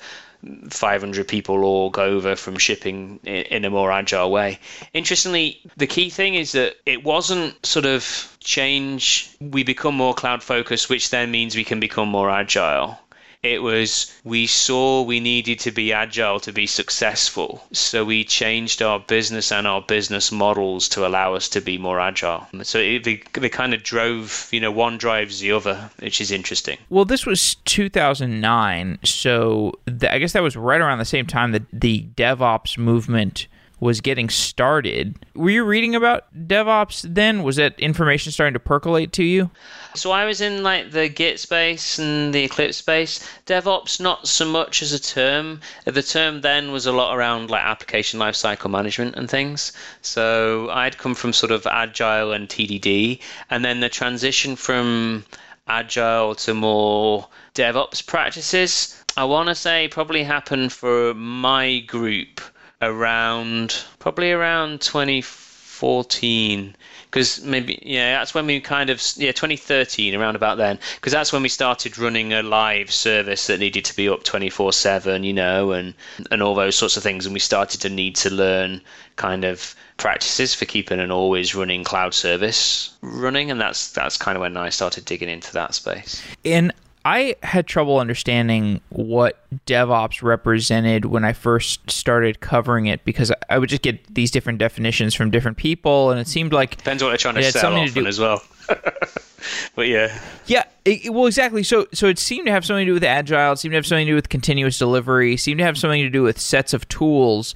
500 0.70 1.28
people 1.28 1.90
go 1.90 2.04
over 2.04 2.36
from 2.36 2.58
shipping 2.58 3.20
in 3.24 3.66
a 3.66 3.70
more 3.70 3.92
agile 3.92 4.32
way. 4.32 4.60
Interestingly, 4.94 5.62
the 5.78 5.88
key 5.88 6.10
thing 6.10 6.36
is 6.36 6.52
that 6.52 6.76
it 6.86 7.04
wasn't 7.04 7.66
sort 7.66 7.86
of 7.86 8.38
change, 8.40 9.30
we 9.40 9.64
become 9.64 9.96
more 9.96 10.14
cloud 10.14 10.44
focused, 10.44 10.90
which 10.90 11.10
then 11.10 11.32
means 11.32 11.56
we 11.56 11.64
can 11.64 11.80
become 11.80 12.10
more 12.10 12.30
agile. 12.30 13.00
It 13.44 13.62
was 13.62 14.12
we 14.24 14.48
saw 14.48 15.04
we 15.04 15.20
needed 15.20 15.60
to 15.60 15.72
be 15.72 15.94
agile 15.94 16.40
to 16.42 16.52
be 16.52 16.68
successful. 16.68 17.64
So 17.72 18.04
we 18.04 18.24
changed 18.24 18.82
our 18.82 19.00
business 19.00 19.52
and 19.52 19.68
our 19.68 19.82
business 19.82 20.32
models 20.32 20.90
to 20.90 21.06
allow 21.06 21.36
us 21.36 21.48
to 21.50 21.62
be 21.62 21.78
more 21.78 22.00
agile. 22.00 22.48
So 22.64 22.80
it, 22.80 23.04
they, 23.04 23.22
they 23.34 23.50
kind 23.50 23.74
of 23.74 23.84
drove, 23.84 24.50
you 24.52 24.60
know, 24.60 24.72
one 24.72 24.98
drives 24.98 25.40
the 25.40 25.52
other, 25.52 25.90
which 26.00 26.20
is 26.20 26.32
interesting. 26.32 26.78
Well, 26.90 27.06
this 27.06 27.26
was 27.26 27.56
2009. 27.66 29.00
So 29.04 29.74
th- 29.86 30.12
I 30.12 30.18
guess 30.18 30.34
that 30.34 30.44
was 30.44 30.56
right 30.56 30.82
around 30.82 30.98
the 30.98 31.06
same 31.06 31.28
time 31.28 31.52
that 31.52 31.64
the 31.72 32.08
DevOps 32.16 32.78
movement 32.78 33.48
was 33.80 34.02
getting 34.02 34.30
started. 34.30 35.16
Were 35.36 35.52
you 35.52 35.64
reading 35.64 35.96
about 35.96 36.26
DevOps 36.48 37.06
then? 37.14 37.44
Was 37.44 37.58
that 37.58 37.80
information 37.80 38.32
starting 38.32 38.54
to 38.54 38.60
percolate 38.60 39.12
to 39.14 39.24
you? 39.24 39.52
So 39.94 40.12
I 40.12 40.26
was 40.26 40.42
in 40.42 40.64
like 40.64 40.92
the 40.92 41.10
Git 41.10 41.40
space 41.40 42.00
and 42.00 42.34
the 42.34 42.44
Eclipse 42.44 42.78
space. 42.78 43.20
DevOps 43.46 44.00
not 44.00 44.28
so 44.28 44.46
much 44.46 44.82
as 44.82 44.94
a 44.94 45.00
term. 45.00 45.62
The 45.86 46.02
term 46.02 46.42
then 46.42 46.72
was 46.72 46.86
a 46.86 46.92
lot 46.92 47.16
around 47.16 47.52
like 47.52 47.64
application 47.64 48.20
lifecycle 48.20 48.72
management 48.72 49.16
and 49.16 49.30
things. 49.30 49.74
So 50.02 50.70
I'd 50.72 50.98
come 50.98 51.14
from 51.14 51.34
sort 51.34 51.52
of 51.52 51.68
agile 51.68 52.32
and 52.32 52.50
TDD, 52.50 53.20
and 53.50 53.64
then 53.64 53.80
the 53.80 53.90
transition 53.90 54.56
from 54.56 55.26
agile 55.68 56.34
to 56.36 56.54
more 56.54 57.28
DevOps 57.54 58.06
practices. 58.06 59.04
I 59.18 59.26
want 59.26 59.50
to 59.50 59.56
say 59.56 59.88
probably 59.88 60.24
happened 60.24 60.72
for 60.72 61.14
my 61.14 61.80
group 61.80 62.42
around 62.82 63.84
probably 64.00 64.32
around 64.32 64.82
2014 64.82 66.76
because 67.10 67.42
maybe 67.42 67.80
yeah 67.82 68.20
that's 68.20 68.34
when 68.34 68.46
we 68.46 68.60
kind 68.60 68.90
of 68.90 69.02
yeah 69.16 69.32
2013 69.32 70.14
around 70.16 70.36
about 70.36 70.58
then. 70.58 70.78
Because 70.96 71.14
that's 71.14 71.34
when 71.34 71.42
we 71.42 71.50
started 71.50 71.98
running 71.98 72.34
a 72.34 72.44
live 72.44 72.92
service 72.92 73.48
that 73.48 73.60
needed 73.60 73.86
to 73.86 73.96
be 73.96 74.10
up 74.10 74.24
24 74.24 74.74
7 74.74 75.24
you 75.24 75.34
know 75.34 75.72
and 75.72 75.94
and 76.32 76.44
all 76.44 76.56
those 76.56 76.76
sorts 76.76 76.98
of 76.98 77.04
things. 77.04 77.26
And 77.26 77.34
we 77.34 77.40
started 77.40 77.82
to 77.82 77.90
need 77.90 78.16
to 78.18 78.30
learn 78.30 78.82
kind 79.16 79.46
of 79.46 79.76
practices 79.98 80.54
for 80.54 80.66
keeping 80.66 81.00
an 81.00 81.12
always 81.12 81.56
running 81.56 81.84
cloud 81.84 82.14
service 82.14 82.92
running. 83.02 83.50
And 83.50 83.60
that's 83.60 83.92
that's 83.92 84.18
kind 84.18 84.36
of 84.36 84.42
when 84.42 84.58
I 84.58 84.70
started 84.70 85.06
digging 85.06 85.30
into 85.30 85.54
that 85.54 85.74
space. 85.74 86.22
And 86.46 86.74
I 87.08 87.38
had 87.42 87.68
trouble 87.68 88.00
understanding 88.00 88.82
what 88.90 89.42
DevOps 89.66 90.22
represented 90.22 91.06
when 91.06 91.24
I 91.24 91.32
first 91.32 91.90
started 91.90 92.42
covering 92.42 92.88
it 92.88 93.06
because 93.06 93.32
I 93.50 93.58
would 93.58 93.70
just 93.70 93.82
get 93.82 94.14
these 94.14 94.30
different 94.30 94.60
definitions 94.60 95.16
from 95.16 95.32
different 95.32 95.56
people, 95.56 96.12
and 96.12 96.20
it 96.20 96.28
seemed 96.28 96.52
like 96.52 96.76
depends 96.76 97.02
what 97.02 97.12
they're 97.12 97.18
trying 97.18 97.36
to 97.36 97.44
sell 97.50 97.72
often 97.72 97.88
to 97.88 97.94
do- 97.94 98.06
as 98.08 98.20
well. 98.20 98.44
but 99.78 99.88
yeah, 99.88 100.20
yeah. 100.48 100.66
It, 100.84 101.14
well, 101.14 101.28
exactly. 101.28 101.64
So, 101.64 101.88
so 101.94 102.08
it 102.08 102.20
seemed 102.20 102.46
to 102.48 102.52
have 102.52 102.66
something 102.66 102.86
to 102.86 102.90
do 102.90 102.96
with 102.96 103.06
agile. 103.06 103.54
It 103.54 103.60
seemed 103.60 103.72
to 103.72 103.78
have 103.78 103.86
something 103.86 104.06
to 104.06 104.12
do 104.12 104.16
with 104.16 104.28
continuous 104.28 104.78
delivery. 104.78 105.36
It 105.36 105.40
seemed 105.40 105.60
to 105.60 105.64
have 105.64 105.78
something 105.78 106.04
to 106.04 106.10
do 106.10 106.24
with 106.24 106.38
sets 106.38 106.74
of 106.74 106.90
tools. 106.90 107.56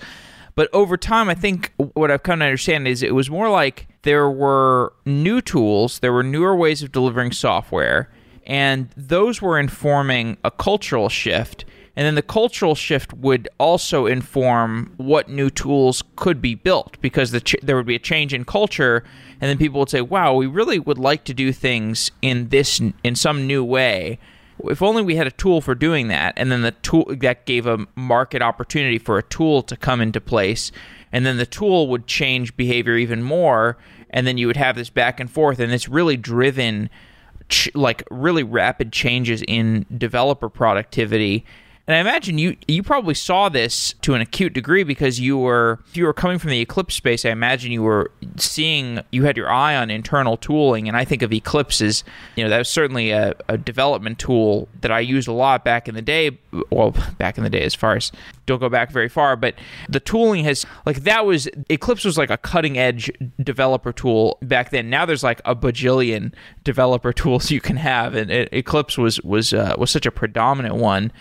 But 0.55 0.69
over 0.71 0.95
time, 0.95 1.27
I 1.27 1.35
think 1.35 1.73
what 1.75 2.09
I've 2.09 2.23
come 2.23 2.39
to 2.39 2.45
understand 2.45 2.87
is 2.87 3.03
it 3.03 3.15
was 3.15 3.29
more 3.29 3.49
like 3.49 3.89
there 4.03 4.29
were 4.29 4.93
new 5.05 5.41
tools, 5.41 5.99
there 5.99 6.13
were 6.13 6.23
newer 6.23 6.55
ways 6.55 6.81
of 6.81 6.93
delivering 6.93 7.33
software 7.33 8.09
and 8.45 8.89
those 8.95 9.41
were 9.41 9.59
informing 9.59 10.37
a 10.43 10.51
cultural 10.51 11.09
shift. 11.09 11.65
And 11.95 12.05
then 12.05 12.15
the 12.15 12.21
cultural 12.21 12.73
shift 12.73 13.13
would 13.13 13.49
also 13.57 14.05
inform 14.05 14.93
what 14.97 15.29
new 15.29 15.49
tools 15.49 16.03
could 16.15 16.41
be 16.41 16.55
built 16.55 16.99
because 17.01 17.31
the 17.31 17.41
ch- 17.41 17.57
there 17.61 17.75
would 17.75 17.85
be 17.85 17.95
a 17.95 17.99
change 17.99 18.33
in 18.33 18.45
culture, 18.45 19.03
and 19.41 19.49
then 19.49 19.57
people 19.57 19.79
would 19.79 19.89
say, 19.89 20.01
"Wow, 20.01 20.33
we 20.33 20.47
really 20.47 20.79
would 20.79 20.97
like 20.97 21.25
to 21.25 21.33
do 21.33 21.51
things 21.51 22.11
in 22.21 22.47
this 22.47 22.81
in 23.03 23.15
some 23.15 23.45
new 23.45 23.63
way." 23.63 24.19
If 24.63 24.81
only 24.81 25.01
we 25.01 25.15
had 25.15 25.27
a 25.27 25.31
tool 25.31 25.59
for 25.59 25.75
doing 25.75 26.07
that, 26.09 26.33
and 26.37 26.51
then 26.51 26.61
the 26.61 26.71
tool 26.71 27.05
that 27.09 27.45
gave 27.45 27.65
a 27.65 27.85
market 27.95 28.41
opportunity 28.41 28.97
for 28.97 29.17
a 29.17 29.23
tool 29.23 29.61
to 29.63 29.75
come 29.75 30.01
into 30.01 30.21
place, 30.21 30.71
and 31.11 31.25
then 31.25 31.37
the 31.37 31.45
tool 31.45 31.87
would 31.89 32.07
change 32.07 32.55
behavior 32.55 32.95
even 32.95 33.23
more, 33.23 33.77
and 34.11 34.25
then 34.25 34.37
you 34.37 34.47
would 34.47 34.57
have 34.57 34.75
this 34.75 34.89
back 34.89 35.19
and 35.19 35.29
forth, 35.29 35.59
and 35.59 35.73
it's 35.73 35.89
really 35.89 36.15
driven 36.15 36.89
ch- 37.51 37.69
like 37.75 38.03
really 38.09 38.43
rapid 38.43 38.91
changes 38.91 39.43
in 39.47 39.85
developer 39.97 40.49
productivity 40.49 41.45
and 41.87 41.95
I 41.95 41.99
imagine 41.99 42.37
you 42.37 42.55
you 42.67 42.83
probably 42.83 43.15
saw 43.15 43.49
this 43.49 43.93
to 44.01 44.13
an 44.13 44.21
acute 44.21 44.53
degree 44.53 44.83
because 44.83 45.19
you 45.19 45.37
were 45.37 45.79
if 45.87 45.97
you 45.97 46.05
were 46.05 46.13
coming 46.13 46.37
from 46.37 46.51
the 46.51 46.59
Eclipse 46.59 46.93
space. 46.93 47.25
I 47.25 47.29
imagine 47.29 47.71
you 47.71 47.81
were 47.81 48.11
seeing 48.37 48.99
you 49.11 49.23
had 49.23 49.35
your 49.35 49.49
eye 49.49 49.75
on 49.75 49.89
internal 49.89 50.37
tooling, 50.37 50.87
and 50.87 50.95
I 50.95 51.05
think 51.05 51.23
of 51.23 51.33
Eclipse 51.33 51.81
as 51.81 52.03
you 52.35 52.43
know 52.43 52.49
that 52.49 52.59
was 52.59 52.69
certainly 52.69 53.11
a, 53.11 53.33
a 53.49 53.57
development 53.57 54.19
tool 54.19 54.69
that 54.81 54.91
I 54.91 54.99
used 54.99 55.27
a 55.27 55.33
lot 55.33 55.65
back 55.65 55.87
in 55.87 55.95
the 55.95 56.01
day. 56.03 56.37
Well, 56.69 56.93
back 57.17 57.37
in 57.37 57.43
the 57.43 57.49
day, 57.49 57.63
as 57.63 57.73
far 57.73 57.95
as 57.95 58.11
don't 58.45 58.59
go 58.59 58.69
back 58.69 58.91
very 58.91 59.09
far, 59.09 59.35
but 59.35 59.55
the 59.89 59.99
tooling 59.99 60.43
has 60.43 60.65
like 60.85 61.03
that 61.03 61.25
was 61.25 61.49
Eclipse 61.69 62.05
was 62.05 62.17
like 62.17 62.29
a 62.29 62.37
cutting 62.37 62.77
edge 62.77 63.11
developer 63.41 63.91
tool 63.91 64.37
back 64.43 64.69
then. 64.69 64.89
Now 64.89 65.07
there's 65.07 65.23
like 65.23 65.41
a 65.45 65.55
bajillion 65.55 66.33
developer 66.63 67.11
tools 67.21 67.49
you 67.49 67.59
can 67.59 67.77
have, 67.77 68.13
and 68.13 68.29
Eclipse 68.31 68.99
was 68.99 69.19
was 69.21 69.51
uh, 69.51 69.75
was 69.79 69.89
such 69.89 70.05
a 70.05 70.11
predominant 70.11 70.75
one 70.75 71.11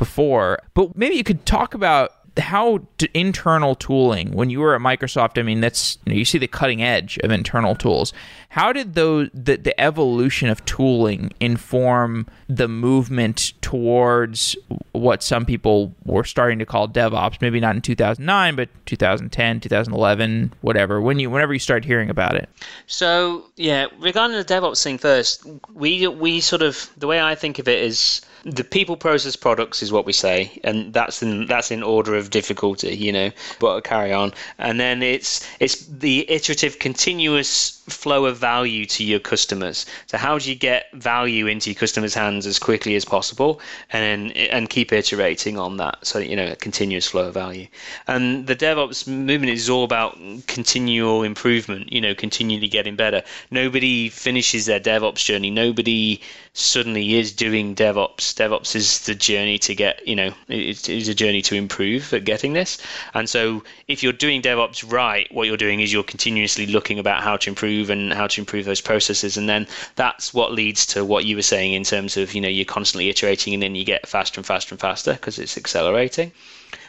before. 0.00 0.58
But 0.72 0.96
maybe 0.96 1.14
you 1.14 1.22
could 1.22 1.44
talk 1.44 1.74
about 1.74 2.19
how 2.40 2.80
internal 3.14 3.74
tooling 3.74 4.32
when 4.32 4.50
you 4.50 4.60
were 4.60 4.74
at 4.74 4.80
Microsoft. 4.80 5.38
I 5.38 5.42
mean, 5.42 5.60
that's 5.60 5.98
you, 6.04 6.12
know, 6.12 6.18
you 6.18 6.24
see 6.24 6.38
the 6.38 6.48
cutting 6.48 6.82
edge 6.82 7.18
of 7.18 7.30
internal 7.30 7.74
tools. 7.74 8.12
How 8.50 8.72
did 8.72 8.94
those 8.94 9.28
the, 9.32 9.56
the 9.56 9.78
evolution 9.80 10.48
of 10.48 10.64
tooling 10.64 11.32
inform 11.38 12.26
the 12.48 12.66
movement 12.66 13.52
towards 13.62 14.56
what 14.92 15.22
some 15.22 15.46
people 15.46 15.94
were 16.04 16.24
starting 16.24 16.58
to 16.58 16.66
call 16.66 16.88
DevOps? 16.88 17.40
Maybe 17.40 17.60
not 17.60 17.76
in 17.76 17.82
2009, 17.82 18.56
but 18.56 18.68
2010, 18.86 19.60
2011, 19.60 20.52
whatever. 20.62 21.00
When 21.00 21.18
you 21.18 21.30
whenever 21.30 21.52
you 21.52 21.60
start 21.60 21.84
hearing 21.84 22.10
about 22.10 22.34
it. 22.34 22.48
So 22.86 23.44
yeah, 23.56 23.86
regarding 24.00 24.36
the 24.36 24.44
DevOps 24.44 24.82
thing 24.82 24.98
first, 24.98 25.46
we 25.72 26.08
we 26.08 26.40
sort 26.40 26.62
of 26.62 26.90
the 26.96 27.06
way 27.06 27.20
I 27.20 27.34
think 27.34 27.58
of 27.58 27.68
it 27.68 27.82
is 27.82 28.22
the 28.44 28.64
people 28.64 28.96
process 28.96 29.36
products 29.36 29.82
is 29.82 29.92
what 29.92 30.06
we 30.06 30.12
say 30.12 30.58
and 30.64 30.92
that's 30.92 31.22
in 31.22 31.46
that's 31.46 31.70
in 31.70 31.82
order 31.82 32.14
of 32.14 32.29
difficulty 32.30 32.96
you 32.96 33.12
know 33.12 33.30
but 33.58 33.82
carry 33.82 34.12
on. 34.12 34.32
And 34.58 34.80
then 34.80 35.02
it's 35.02 35.46
it's 35.58 35.86
the 35.86 36.30
iterative 36.30 36.78
continuous 36.78 37.82
flow 37.88 38.26
of 38.26 38.38
value 38.38 38.86
to 38.86 39.04
your 39.04 39.20
customers. 39.20 39.86
So 40.06 40.16
how 40.16 40.38
do 40.38 40.48
you 40.48 40.56
get 40.56 40.86
value 40.92 41.46
into 41.46 41.70
your 41.70 41.78
customers 41.78 42.14
hands 42.14 42.46
as 42.46 42.58
quickly 42.58 42.94
as 42.96 43.04
possible? 43.04 43.60
And 43.92 44.36
and 44.36 44.70
keep 44.70 44.92
iterating 44.92 45.58
on 45.58 45.76
that. 45.78 46.06
So 46.06 46.18
you 46.18 46.36
know 46.36 46.52
a 46.52 46.56
continuous 46.56 47.08
flow 47.08 47.28
of 47.28 47.34
value. 47.34 47.66
And 48.06 48.46
the 48.46 48.56
devops 48.56 49.06
movement 49.06 49.52
is 49.52 49.68
all 49.68 49.84
about 49.84 50.18
continual 50.46 51.22
improvement 51.22 51.92
you 51.92 52.00
know 52.00 52.14
continually 52.14 52.68
getting 52.68 52.96
better. 52.96 53.22
Nobody 53.50 54.08
finishes 54.08 54.66
their 54.66 54.80
devops 54.80 55.24
journey. 55.24 55.50
Nobody 55.50 56.20
suddenly 56.52 57.14
is 57.14 57.32
doing 57.32 57.74
DevOps. 57.74 58.34
DevOps 58.34 58.74
is 58.74 59.00
the 59.00 59.14
journey 59.14 59.58
to 59.58 59.74
get, 59.74 60.06
you 60.06 60.16
know, 60.16 60.34
it 60.48 60.88
is 60.88 61.08
a 61.08 61.14
journey 61.14 61.42
to 61.42 61.54
improve 61.54 62.12
at 62.12 62.24
getting 62.24 62.52
this. 62.52 62.78
And 63.14 63.28
so 63.28 63.62
if 63.86 64.02
you're 64.02 64.12
doing 64.12 64.42
DevOps 64.42 64.90
right, 64.90 65.32
what 65.32 65.46
you're 65.46 65.56
doing 65.56 65.80
is 65.80 65.92
you're 65.92 66.02
continuously 66.02 66.66
looking 66.66 66.98
about 66.98 67.22
how 67.22 67.36
to 67.36 67.48
improve 67.48 67.88
and 67.88 68.12
how 68.12 68.26
to 68.26 68.40
improve 68.40 68.64
those 68.64 68.80
processes. 68.80 69.36
And 69.36 69.48
then 69.48 69.66
that's 69.94 70.34
what 70.34 70.52
leads 70.52 70.86
to 70.86 71.04
what 71.04 71.24
you 71.24 71.36
were 71.36 71.42
saying 71.42 71.72
in 71.72 71.84
terms 71.84 72.16
of, 72.16 72.34
you 72.34 72.40
know, 72.40 72.48
you're 72.48 72.64
constantly 72.64 73.08
iterating 73.08 73.54
and 73.54 73.62
then 73.62 73.76
you 73.76 73.84
get 73.84 74.08
faster 74.08 74.40
and 74.40 74.46
faster 74.46 74.74
and 74.74 74.80
faster 74.80 75.12
because 75.12 75.38
it's 75.38 75.56
accelerating. 75.56 76.32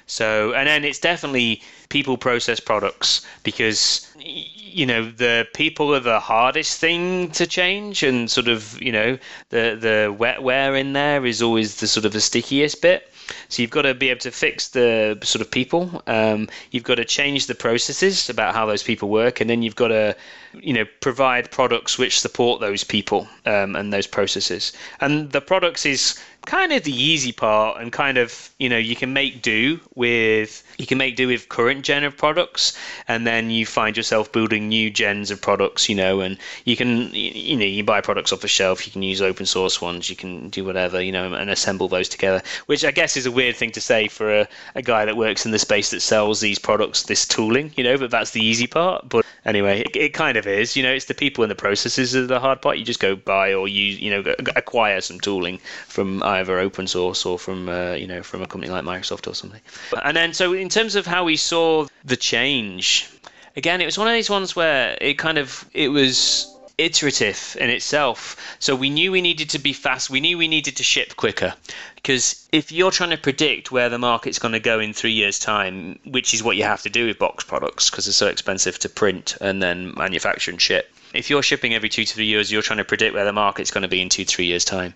So, 0.07 0.53
and 0.53 0.67
then 0.67 0.83
it's 0.83 0.99
definitely 0.99 1.61
people 1.91 2.17
process 2.17 2.59
products 2.59 3.21
because 3.43 4.07
you 4.17 4.85
know 4.85 5.11
the 5.11 5.45
people 5.53 5.93
are 5.93 5.99
the 5.99 6.21
hardest 6.21 6.79
thing 6.79 7.29
to 7.31 7.45
change 7.45 8.01
and 8.01 8.31
sort 8.31 8.47
of 8.47 8.81
you 8.81 8.93
know 8.93 9.17
the 9.49 9.77
the 9.79 10.15
wetware 10.17 10.79
in 10.79 10.93
there 10.93 11.25
is 11.25 11.41
always 11.41 11.81
the 11.81 11.87
sort 11.87 12.05
of 12.05 12.13
the 12.13 12.21
stickiest 12.21 12.81
bit. 12.81 13.07
So 13.49 13.61
you've 13.61 13.71
got 13.71 13.83
to 13.83 13.93
be 13.93 14.09
able 14.09 14.21
to 14.21 14.31
fix 14.31 14.69
the 14.69 15.17
sort 15.21 15.41
of 15.41 15.51
people 15.51 16.01
um, 16.07 16.47
you've 16.71 16.83
got 16.83 16.95
to 16.95 17.05
change 17.05 17.47
the 17.47 17.55
processes 17.55 18.29
about 18.29 18.55
how 18.55 18.65
those 18.65 18.83
people 18.83 19.09
work 19.09 19.41
and 19.41 19.49
then 19.49 19.61
you've 19.61 19.75
got 19.75 19.89
to 19.89 20.15
you 20.53 20.73
know 20.73 20.85
provide 20.99 21.49
products 21.51 21.97
which 21.97 22.19
support 22.19 22.59
those 22.59 22.83
people 22.83 23.27
um, 23.45 23.75
and 23.75 23.93
those 23.93 24.07
processes 24.07 24.73
and 24.99 25.31
the 25.31 25.41
products 25.41 25.85
is 25.85 26.19
kind 26.47 26.73
of 26.73 26.83
the 26.83 26.91
easy 26.91 27.31
part 27.31 27.79
and 27.79 27.91
kind 27.91 28.17
of 28.17 28.49
you 28.57 28.67
know 28.67 28.77
you 28.77 28.95
can 28.95 29.13
make 29.13 29.41
do 29.43 29.79
with 29.93 30.63
you 30.79 30.87
can 30.87 30.97
make 30.97 31.15
do 31.15 31.27
with 31.27 31.49
current 31.49 31.85
gen 31.85 32.03
of 32.03 32.17
products 32.17 32.75
and 33.07 33.27
then 33.27 33.51
you 33.51 33.63
find 33.63 33.95
yourself 33.95 34.31
building 34.31 34.67
new 34.67 34.89
gens 34.89 35.29
of 35.29 35.39
products 35.39 35.87
you 35.87 35.93
know 35.93 36.19
and 36.21 36.37
you 36.65 36.75
can 36.75 37.13
you 37.13 37.55
know 37.55 37.65
you 37.65 37.83
buy 37.83 38.01
products 38.01 38.33
off 38.33 38.41
the 38.41 38.47
shelf 38.47 38.87
you 38.87 38.91
can 38.91 39.03
use 39.03 39.21
open 39.21 39.45
source 39.45 39.79
ones 39.79 40.09
you 40.09 40.15
can 40.15 40.49
do 40.49 40.65
whatever 40.65 40.99
you 41.01 41.11
know 41.11 41.31
and 41.33 41.49
assemble 41.51 41.87
those 41.87 42.09
together 42.09 42.41
which 42.65 42.83
i 42.83 42.89
guess 42.89 43.15
is 43.15 43.27
a 43.27 43.31
weird 43.31 43.55
thing 43.55 43.71
to 43.71 43.79
say 43.79 44.07
for 44.07 44.39
a, 44.39 44.47
a 44.73 44.81
guy 44.81 45.05
that 45.05 45.15
works 45.15 45.45
in 45.45 45.51
the 45.51 45.59
space 45.59 45.91
that 45.91 46.01
sells 46.01 46.39
these 46.39 46.59
products, 46.59 47.03
this 47.03 47.25
tooling, 47.25 47.71
you 47.75 47.83
know, 47.83 47.97
but 47.97 48.11
that's 48.11 48.31
the 48.31 48.43
easy 48.43 48.67
part. 48.67 49.07
But 49.07 49.25
anyway, 49.45 49.81
it, 49.81 49.95
it 49.95 50.13
kind 50.13 50.37
of 50.37 50.40
is. 50.45 50.75
You 50.75 50.83
know, 50.83 50.91
it's 50.91 51.05
the 51.05 51.13
people 51.13 51.43
and 51.43 51.51
the 51.51 51.55
processes 51.55 52.11
that 52.11 52.23
are 52.23 52.27
the 52.27 52.39
hard 52.39 52.61
part. 52.61 52.77
You 52.77 52.85
just 52.85 52.99
go 52.99 53.15
buy 53.15 53.53
or 53.53 53.67
use, 53.67 53.99
you 53.99 54.11
know, 54.11 54.33
acquire 54.55 55.01
some 55.01 55.19
tooling 55.19 55.59
from 55.87 56.21
either 56.23 56.59
open 56.59 56.87
source 56.87 57.25
or 57.25 57.39
from, 57.39 57.69
uh, 57.69 57.93
you 57.93 58.07
know, 58.07 58.23
from 58.23 58.41
a 58.41 58.47
company 58.47 58.71
like 58.71 58.83
Microsoft 58.83 59.27
or 59.27 59.35
something. 59.35 59.61
And 60.03 60.15
then, 60.15 60.33
so 60.33 60.53
in 60.53 60.69
terms 60.69 60.95
of 60.95 61.05
how 61.05 61.23
we 61.23 61.37
saw 61.37 61.87
the 62.03 62.17
change, 62.17 63.09
again, 63.55 63.81
it 63.81 63.85
was 63.85 63.97
one 63.97 64.07
of 64.07 64.13
these 64.13 64.29
ones 64.29 64.55
where 64.55 64.97
it 65.01 65.17
kind 65.17 65.37
of 65.37 65.65
it 65.73 65.89
was 65.89 66.50
iterative 66.81 67.55
in 67.59 67.69
itself. 67.69 68.35
So 68.59 68.75
we 68.75 68.89
knew 68.89 69.11
we 69.11 69.21
needed 69.21 69.51
to 69.51 69.59
be 69.59 69.71
fast. 69.71 70.09
We 70.09 70.19
knew 70.19 70.37
we 70.37 70.47
needed 70.47 70.77
to 70.77 70.83
ship 70.83 71.15
quicker. 71.15 71.53
Because 71.95 72.47
if 72.51 72.71
you're 72.71 72.91
trying 72.91 73.11
to 73.11 73.17
predict 73.17 73.71
where 73.71 73.89
the 73.89 73.99
market's 73.99 74.39
going 74.39 74.53
to 74.53 74.59
go 74.59 74.79
in 74.79 74.93
three 74.93 75.11
years' 75.11 75.37
time, 75.37 75.99
which 76.05 76.33
is 76.33 76.41
what 76.41 76.57
you 76.57 76.63
have 76.63 76.81
to 76.81 76.89
do 76.89 77.07
with 77.07 77.19
box 77.19 77.43
products 77.43 77.89
because 77.89 78.05
they're 78.05 78.13
so 78.13 78.27
expensive 78.27 78.79
to 78.79 78.89
print 78.89 79.37
and 79.39 79.61
then 79.61 79.93
manufacture 79.95 80.51
and 80.51 80.59
ship. 80.59 80.91
If 81.13 81.29
you're 81.29 81.43
shipping 81.43 81.73
every 81.73 81.89
two 81.89 82.05
to 82.05 82.13
three 82.13 82.25
years, 82.25 82.51
you're 82.51 82.61
trying 82.61 82.77
to 82.77 82.85
predict 82.85 83.13
where 83.13 83.25
the 83.25 83.33
market's 83.33 83.71
going 83.71 83.83
to 83.83 83.87
be 83.87 84.01
in 84.01 84.09
two 84.09 84.25
three 84.25 84.45
years' 84.45 84.65
time. 84.65 84.95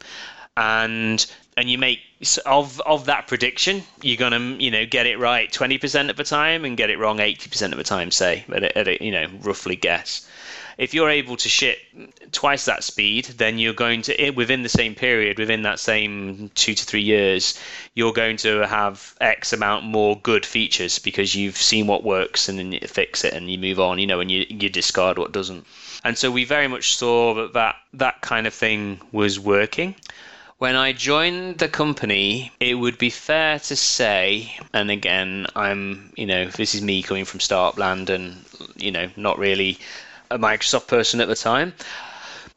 And 0.58 1.26
and 1.58 1.70
you 1.70 1.78
make 1.78 2.00
of 2.46 2.82
of 2.82 3.06
that 3.06 3.28
prediction, 3.28 3.84
you're 4.02 4.18
gonna 4.18 4.40
you 4.58 4.72
know 4.72 4.86
get 4.86 5.06
it 5.06 5.18
right 5.20 5.52
20% 5.52 6.10
of 6.10 6.16
the 6.16 6.24
time 6.24 6.66
and 6.66 6.76
get 6.76 6.90
it 6.90 6.98
wrong 6.98 7.18
80% 7.18 7.72
of 7.72 7.78
the 7.78 7.84
time, 7.84 8.12
say 8.12 8.46
at 8.50 8.64
a, 8.64 8.78
at 8.78 8.88
a, 8.88 9.04
you 9.04 9.12
know 9.12 9.28
roughly 9.42 9.76
guess 9.76 10.28
if 10.78 10.94
you're 10.94 11.10
able 11.10 11.38
to 11.38 11.50
ship 11.50 11.78
twice 12.32 12.66
that 12.66 12.84
speed, 12.84 13.26
then 13.38 13.58
you're 13.60 13.74
going 13.74 14.02
to 14.04 14.32
within 14.32 14.64
the 14.64 14.70
same 14.70 14.96
period, 14.96 15.40
within 15.40 15.62
that 15.64 15.80
same 15.80 16.50
two 16.56 16.74
to 16.74 16.86
three 16.86 17.02
years, 17.02 17.60
you're 17.94 18.14
going 18.14 18.38
to 18.38 18.68
have 18.68 19.16
X 19.22 19.54
amount 19.54 19.86
more 19.86 20.20
good 20.20 20.46
features 20.46 21.00
because 21.00 21.36
you've 21.36 21.58
seen 21.58 21.88
what 21.88 22.04
works 22.04 22.50
and 22.50 22.60
then 22.60 22.72
you 22.72 22.80
fix 22.88 23.24
it 23.24 23.34
and 23.34 23.50
you 23.50 23.58
move 23.58 23.80
on, 23.80 24.00
you 24.00 24.08
know, 24.08 24.20
and 24.20 24.30
you 24.30 24.46
you 24.50 24.70
discard 24.70 25.18
what 25.18 25.32
doesn't. 25.32 25.66
And 26.04 26.18
so 26.18 26.30
we 26.30 26.46
very 26.46 26.68
much 26.68 26.96
saw 26.96 27.34
that 27.36 27.54
that, 27.54 27.76
that 27.94 28.22
kind 28.22 28.46
of 28.46 28.54
thing 28.54 29.00
was 29.12 29.40
working. 29.40 29.96
When 30.58 30.76
I 30.76 30.94
joined 30.94 31.58
the 31.58 31.68
company, 31.68 32.52
it 32.60 32.76
would 32.76 32.98
be 32.98 33.10
fair 33.10 33.60
to 33.60 33.76
say, 33.76 34.58
and 34.74 34.90
again, 34.90 35.48
I'm, 35.56 36.14
you 36.16 36.26
know, 36.26 36.46
this 36.46 36.74
is 36.76 36.82
me 36.82 37.04
coming 37.04 37.26
from 37.26 37.42
startup 37.42 37.78
land 37.78 38.10
and, 38.10 38.46
you 38.78 38.92
know, 38.92 39.10
not 39.18 39.38
really 39.38 39.80
a 40.32 40.40
Microsoft 40.40 40.88
person 40.88 41.22
at 41.22 41.28
the 41.28 41.36
time. 41.36 41.74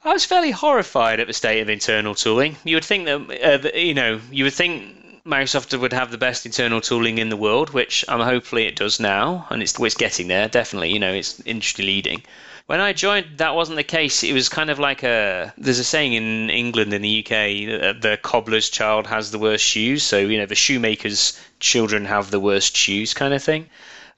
I 0.04 0.12
was 0.12 0.24
fairly 0.24 0.52
horrified 0.52 1.20
at 1.20 1.26
the 1.26 1.32
state 1.32 1.60
of 1.60 1.68
internal 1.68 2.14
tooling. 2.14 2.56
You 2.64 2.76
would 2.76 2.84
think 2.84 3.06
that, 3.06 3.64
uh, 3.64 3.76
you 3.76 3.94
know, 3.94 4.20
you 4.30 4.44
would 4.44 4.54
think 4.54 5.24
Microsoft 5.26 5.78
would 5.78 5.92
have 5.92 6.10
the 6.10 6.18
best 6.18 6.46
internal 6.46 6.80
tooling 6.80 7.18
in 7.18 7.28
the 7.28 7.36
world, 7.36 7.70
which 7.70 8.04
I'm 8.08 8.20
hopefully 8.20 8.66
it 8.66 8.76
does 8.76 8.98
now, 8.98 9.46
and 9.50 9.62
it's 9.62 9.78
it's 9.78 9.94
getting 9.94 10.28
there. 10.28 10.48
Definitely, 10.48 10.92
you 10.92 10.98
know, 10.98 11.12
it's 11.12 11.40
industry 11.44 11.84
leading. 11.84 12.22
When 12.66 12.80
I 12.80 12.92
joined, 12.92 13.38
that 13.38 13.54
wasn't 13.54 13.76
the 13.76 13.82
case. 13.82 14.22
It 14.22 14.32
was 14.32 14.48
kind 14.48 14.70
of 14.70 14.78
like 14.78 15.02
a 15.02 15.52
there's 15.58 15.78
a 15.78 15.84
saying 15.84 16.14
in 16.14 16.48
England 16.48 16.94
in 16.94 17.02
the 17.02 17.20
UK 17.20 18.00
the 18.00 18.18
cobbler's 18.22 18.70
child 18.70 19.06
has 19.08 19.30
the 19.30 19.38
worst 19.38 19.64
shoes. 19.64 20.02
So 20.02 20.18
you 20.18 20.38
know 20.38 20.46
the 20.46 20.54
shoemaker's 20.54 21.38
children 21.60 22.06
have 22.06 22.30
the 22.30 22.40
worst 22.40 22.76
shoes, 22.76 23.12
kind 23.12 23.34
of 23.34 23.42
thing 23.42 23.68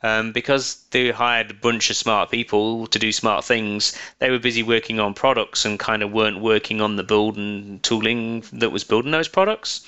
um, 0.02 0.32
because 0.32 0.82
they 0.90 1.10
hired 1.10 1.50
a 1.50 1.54
bunch 1.54 1.90
of 1.90 1.96
smart 1.96 2.30
people 2.30 2.86
to 2.88 2.98
do 2.98 3.12
smart 3.12 3.44
things. 3.44 3.96
They 4.18 4.30
were 4.30 4.38
busy 4.38 4.62
working 4.62 4.98
on 4.98 5.14
products 5.14 5.64
and 5.64 5.78
kind 5.78 6.02
of 6.02 6.12
weren't 6.12 6.40
working 6.40 6.80
on 6.80 6.96
the 6.96 7.02
build 7.02 7.36
and 7.36 7.82
tooling 7.82 8.44
that 8.54 8.72
was 8.72 8.84
building 8.84 9.10
those 9.10 9.28
products. 9.28 9.82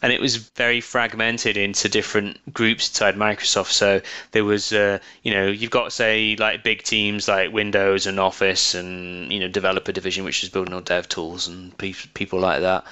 And 0.00 0.12
it 0.12 0.20
was 0.20 0.36
very 0.36 0.80
fragmented 0.80 1.56
into 1.56 1.88
different 1.88 2.52
groups 2.52 2.88
inside 2.88 3.14
Microsoft. 3.14 3.70
So 3.70 4.00
there 4.32 4.44
was, 4.44 4.72
uh, 4.72 4.98
you 5.22 5.32
know, 5.32 5.46
you've 5.46 5.70
got 5.70 5.92
say 5.92 6.34
like 6.36 6.64
big 6.64 6.82
teams 6.82 7.28
like 7.28 7.52
Windows 7.52 8.06
and 8.06 8.18
Office 8.18 8.74
and 8.74 9.30
you 9.30 9.38
know 9.38 9.48
developer 9.48 9.92
division, 9.92 10.24
which 10.24 10.42
is 10.42 10.48
building 10.48 10.74
on 10.74 10.82
dev 10.82 11.08
tools 11.08 11.46
and 11.46 11.76
people 11.78 12.40
like 12.40 12.62
that 12.62 12.84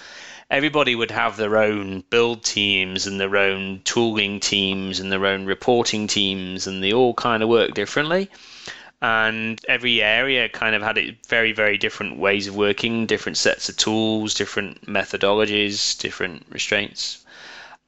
everybody 0.50 0.94
would 0.94 1.10
have 1.10 1.36
their 1.36 1.56
own 1.56 2.02
build 2.10 2.42
teams 2.42 3.06
and 3.06 3.20
their 3.20 3.36
own 3.36 3.80
tooling 3.84 4.40
teams 4.40 4.98
and 4.98 5.10
their 5.12 5.26
own 5.26 5.46
reporting 5.46 6.06
teams, 6.06 6.66
and 6.66 6.82
they 6.82 6.92
all 6.92 7.14
kind 7.14 7.42
of 7.42 7.48
work 7.48 7.72
differently. 7.74 8.28
And 9.02 9.60
every 9.66 10.02
area 10.02 10.48
kind 10.48 10.74
of 10.74 10.82
had 10.82 10.98
it 10.98 11.26
very, 11.26 11.52
very 11.52 11.78
different 11.78 12.18
ways 12.18 12.46
of 12.48 12.56
working, 12.56 13.06
different 13.06 13.38
sets 13.38 13.68
of 13.68 13.76
tools, 13.76 14.34
different 14.34 14.84
methodologies, 14.86 15.98
different 15.98 16.44
restraints. 16.50 17.19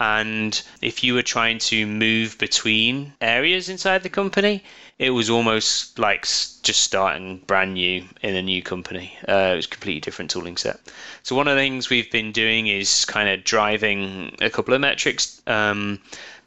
And 0.02 0.60
if 0.80 1.04
you 1.04 1.14
were 1.14 1.22
trying 1.22 1.58
to 1.70 1.86
move 1.86 2.36
between 2.38 3.12
areas 3.20 3.68
inside 3.68 4.02
the 4.02 4.08
company, 4.08 4.64
it 4.98 5.10
was 5.10 5.30
almost 5.30 5.96
like 5.96 6.22
just 6.22 6.82
starting 6.82 7.38
brand 7.46 7.74
new 7.74 8.04
in 8.20 8.34
a 8.34 8.42
new 8.42 8.64
company. 8.64 9.16
Uh, 9.28 9.52
it 9.52 9.56
was 9.56 9.66
a 9.66 9.68
completely 9.68 10.00
different 10.00 10.32
tooling 10.32 10.56
set. 10.56 10.80
So 11.22 11.36
one 11.36 11.46
of 11.46 11.54
the 11.54 11.60
things 11.60 11.88
we've 11.88 12.10
been 12.10 12.32
doing 12.32 12.66
is 12.66 13.04
kind 13.04 13.28
of 13.28 13.44
driving 13.44 14.34
a 14.40 14.50
couple 14.50 14.74
of 14.74 14.80
metrics. 14.80 15.40
Um, 15.46 16.00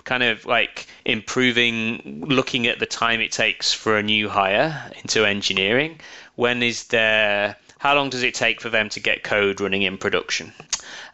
kind 0.03 0.23
of 0.23 0.45
like 0.45 0.87
improving, 1.05 2.25
looking 2.27 2.67
at 2.67 2.79
the 2.79 2.85
time 2.85 3.21
it 3.21 3.31
takes 3.31 3.71
for 3.71 3.97
a 3.97 4.03
new 4.03 4.27
hire 4.27 4.91
into 5.01 5.23
engineering. 5.25 6.01
When 6.35 6.61
is 6.61 6.87
there 6.87 7.55
how 7.85 7.93
long 7.93 8.09
does 8.09 8.23
it 8.23 8.33
take 8.33 8.59
for 8.59 8.71
them 8.71 8.89
to 8.89 8.99
get 8.99 9.21
code 9.21 9.61
running 9.61 9.83
in 9.83 9.95
production? 9.95 10.51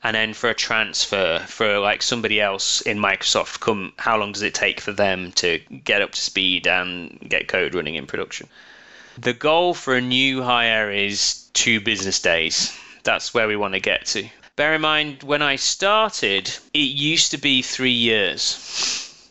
And 0.06 0.16
then 0.16 0.34
for 0.34 0.50
a 0.50 0.54
transfer 0.54 1.40
for 1.46 1.80
like 1.80 2.02
somebody 2.02 2.40
else 2.40 2.80
in 2.80 2.98
Microsoft, 2.98 3.60
come 3.60 3.92
how 3.98 4.18
long 4.18 4.32
does 4.32 4.42
it 4.42 4.54
take 4.54 4.80
for 4.80 4.94
them 4.94 5.34
to 5.34 5.60
get 5.84 6.02
up 6.02 6.14
to 6.14 6.22
speed 6.22 6.68
and 6.68 7.20
get 7.28 7.50
code 7.50 7.76
running 7.76 7.96
in 7.96 8.08
production? 8.08 8.48
The 9.18 9.34
goal 9.34 9.74
for 9.74 9.96
a 9.96 10.00
new 10.18 10.44
hire 10.44 10.90
is 10.90 11.50
two 11.52 11.82
business 11.82 12.22
days. 12.22 12.72
That's 13.04 13.34
where 13.34 13.50
we 13.50 13.58
want 13.58 13.74
to 13.74 13.82
get 13.82 14.06
to. 14.14 14.30
Bear 14.56 14.76
in 14.76 14.80
mind, 14.80 15.24
when 15.24 15.42
I 15.42 15.58
started, 15.58 16.50
it 16.74 16.80
used 17.12 17.32
to 17.32 17.38
be 17.38 17.62
three 17.62 18.00
years 18.10 19.30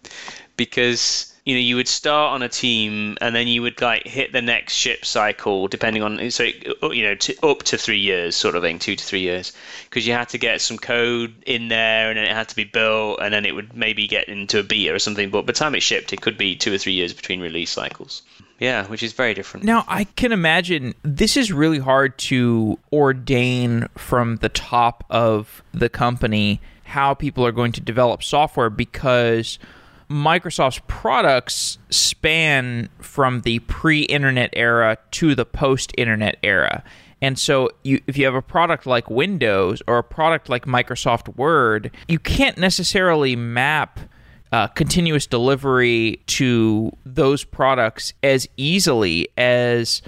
because 0.58 1.29
you 1.44 1.54
know 1.54 1.60
you 1.60 1.76
would 1.76 1.88
start 1.88 2.34
on 2.34 2.42
a 2.42 2.48
team 2.48 3.16
and 3.20 3.34
then 3.34 3.48
you 3.48 3.62
would 3.62 3.80
like 3.80 4.06
hit 4.06 4.32
the 4.32 4.42
next 4.42 4.74
ship 4.74 5.04
cycle 5.04 5.68
depending 5.68 6.02
on 6.02 6.30
so 6.30 6.44
you 6.44 7.02
know 7.02 7.14
to, 7.14 7.46
up 7.46 7.62
to 7.62 7.78
three 7.78 7.98
years 7.98 8.36
sort 8.36 8.54
of 8.54 8.62
thing 8.62 8.78
two 8.78 8.96
to 8.96 9.04
three 9.04 9.20
years. 9.20 9.52
Because 9.84 10.06
you 10.06 10.12
had 10.12 10.28
to 10.30 10.38
get 10.38 10.60
some 10.60 10.78
code 10.78 11.34
in 11.46 11.68
there 11.68 12.10
and 12.10 12.18
then 12.18 12.24
it 12.24 12.32
had 12.32 12.48
to 12.50 12.56
be 12.56 12.64
built 12.64 13.20
and 13.20 13.32
then 13.32 13.44
it 13.44 13.54
would 13.54 13.74
maybe 13.74 14.06
get 14.06 14.28
into 14.28 14.58
a 14.60 14.62
beta 14.62 14.94
or 14.94 14.98
something 14.98 15.30
but 15.30 15.42
by 15.42 15.46
the 15.46 15.52
time 15.52 15.74
it 15.74 15.82
shipped 15.82 16.12
it 16.12 16.20
could 16.20 16.36
be 16.36 16.54
two 16.54 16.74
or 16.74 16.78
three 16.78 16.92
years 16.92 17.12
between 17.12 17.40
release 17.40 17.70
cycles. 17.70 18.22
Yeah 18.58 18.86
which 18.86 19.02
is 19.02 19.12
very 19.12 19.34
different. 19.34 19.64
Now 19.64 19.84
i 19.88 20.04
can 20.04 20.32
imagine 20.32 20.94
this 21.02 21.36
is 21.36 21.52
really 21.52 21.78
hard 21.78 22.18
to 22.18 22.78
ordain 22.92 23.88
from 23.96 24.36
the 24.36 24.50
top 24.50 25.04
of 25.08 25.62
the 25.72 25.88
company 25.88 26.60
how 26.84 27.14
people 27.14 27.46
are 27.46 27.52
going 27.52 27.70
to 27.70 27.80
develop 27.80 28.22
software 28.22 28.68
because 28.68 29.58
Microsoft's 30.10 30.80
products 30.88 31.78
span 31.88 32.88
from 32.98 33.42
the 33.42 33.60
pre-internet 33.60 34.50
era 34.54 34.98
to 35.12 35.34
the 35.36 35.44
post-internet 35.44 36.36
era. 36.42 36.82
And 37.22 37.38
so, 37.38 37.70
you, 37.84 38.00
if 38.06 38.16
you 38.16 38.24
have 38.24 38.34
a 38.34 38.42
product 38.42 38.86
like 38.86 39.08
Windows 39.08 39.82
or 39.86 39.98
a 39.98 40.02
product 40.02 40.48
like 40.48 40.64
Microsoft 40.64 41.36
Word, 41.36 41.90
you 42.08 42.18
can't 42.18 42.58
necessarily 42.58 43.36
map 43.36 44.00
uh, 44.52 44.66
continuous 44.68 45.26
delivery 45.26 46.20
to 46.26 46.90
those 47.04 47.44
products 47.44 48.12
as 48.22 48.48
easily 48.56 49.28
as 49.36 50.02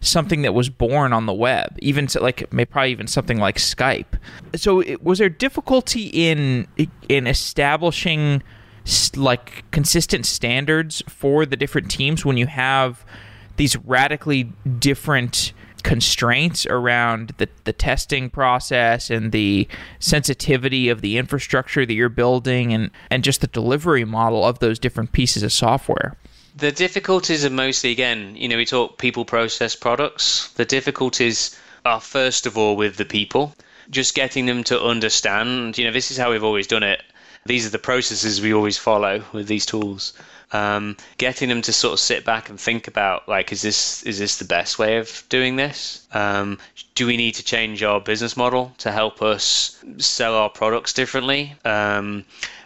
something 0.00 0.42
that 0.42 0.52
was 0.52 0.68
born 0.68 1.12
on 1.12 1.26
the 1.26 1.32
web, 1.32 1.76
even 1.80 2.08
so, 2.08 2.20
like 2.20 2.52
maybe 2.52 2.66
probably 2.66 2.90
even 2.90 3.06
something 3.06 3.38
like 3.38 3.56
Skype. 3.56 4.18
So, 4.56 4.82
was 5.00 5.18
there 5.18 5.28
difficulty 5.28 6.06
in 6.06 6.66
in 7.08 7.26
establishing 7.26 8.42
like 9.16 9.64
consistent 9.70 10.26
standards 10.26 11.02
for 11.08 11.46
the 11.46 11.56
different 11.56 11.90
teams 11.90 12.24
when 12.24 12.36
you 12.36 12.46
have 12.46 13.04
these 13.56 13.76
radically 13.76 14.44
different 14.78 15.52
constraints 15.84 16.66
around 16.66 17.34
the, 17.36 17.48
the 17.64 17.72
testing 17.72 18.30
process 18.30 19.10
and 19.10 19.32
the 19.32 19.68
sensitivity 20.00 20.88
of 20.88 21.02
the 21.02 21.18
infrastructure 21.18 21.86
that 21.86 21.92
you're 21.92 22.08
building 22.08 22.72
and, 22.72 22.90
and 23.10 23.22
just 23.22 23.42
the 23.42 23.46
delivery 23.46 24.04
model 24.04 24.44
of 24.44 24.58
those 24.58 24.78
different 24.78 25.12
pieces 25.12 25.42
of 25.42 25.52
software. 25.52 26.16
The 26.56 26.72
difficulties 26.72 27.44
are 27.44 27.50
mostly, 27.50 27.90
again, 27.90 28.34
you 28.36 28.48
know, 28.48 28.56
we 28.56 28.64
talk 28.64 28.98
people 28.98 29.24
process 29.24 29.76
products. 29.76 30.48
The 30.52 30.64
difficulties 30.64 31.58
are, 31.84 32.00
first 32.00 32.46
of 32.46 32.56
all, 32.56 32.76
with 32.76 32.96
the 32.96 33.04
people, 33.04 33.54
just 33.90 34.14
getting 34.14 34.46
them 34.46 34.64
to 34.64 34.80
understand, 34.80 35.76
you 35.76 35.84
know, 35.84 35.92
this 35.92 36.10
is 36.10 36.16
how 36.16 36.30
we've 36.30 36.44
always 36.44 36.66
done 36.66 36.82
it 36.82 37.02
these 37.46 37.66
are 37.66 37.70
the 37.70 37.78
processes 37.78 38.40
we 38.40 38.54
always 38.54 38.78
follow 38.78 39.22
with 39.32 39.46
these 39.46 39.66
tools. 39.66 40.12
Um, 40.52 40.96
getting 41.18 41.48
them 41.48 41.62
to 41.62 41.72
sort 41.72 41.94
of 41.94 42.00
sit 42.00 42.24
back 42.24 42.48
and 42.48 42.60
think 42.60 42.86
about 42.86 43.28
like, 43.28 43.50
is 43.50 43.62
this 43.62 44.02
is 44.04 44.18
this 44.18 44.38
the 44.38 44.44
best 44.44 44.78
way 44.78 44.98
of 44.98 45.24
doing 45.28 45.56
this? 45.56 46.06
Um, 46.12 46.58
do 46.94 47.06
we 47.06 47.16
need 47.16 47.34
to 47.34 47.42
change 47.42 47.82
our 47.82 48.00
business 48.00 48.36
model 48.36 48.72
to 48.78 48.92
help 48.92 49.20
us 49.20 49.82
sell 49.98 50.34
our 50.36 50.48
products 50.48 50.92
differently? 50.92 51.56
Um, 51.64 52.24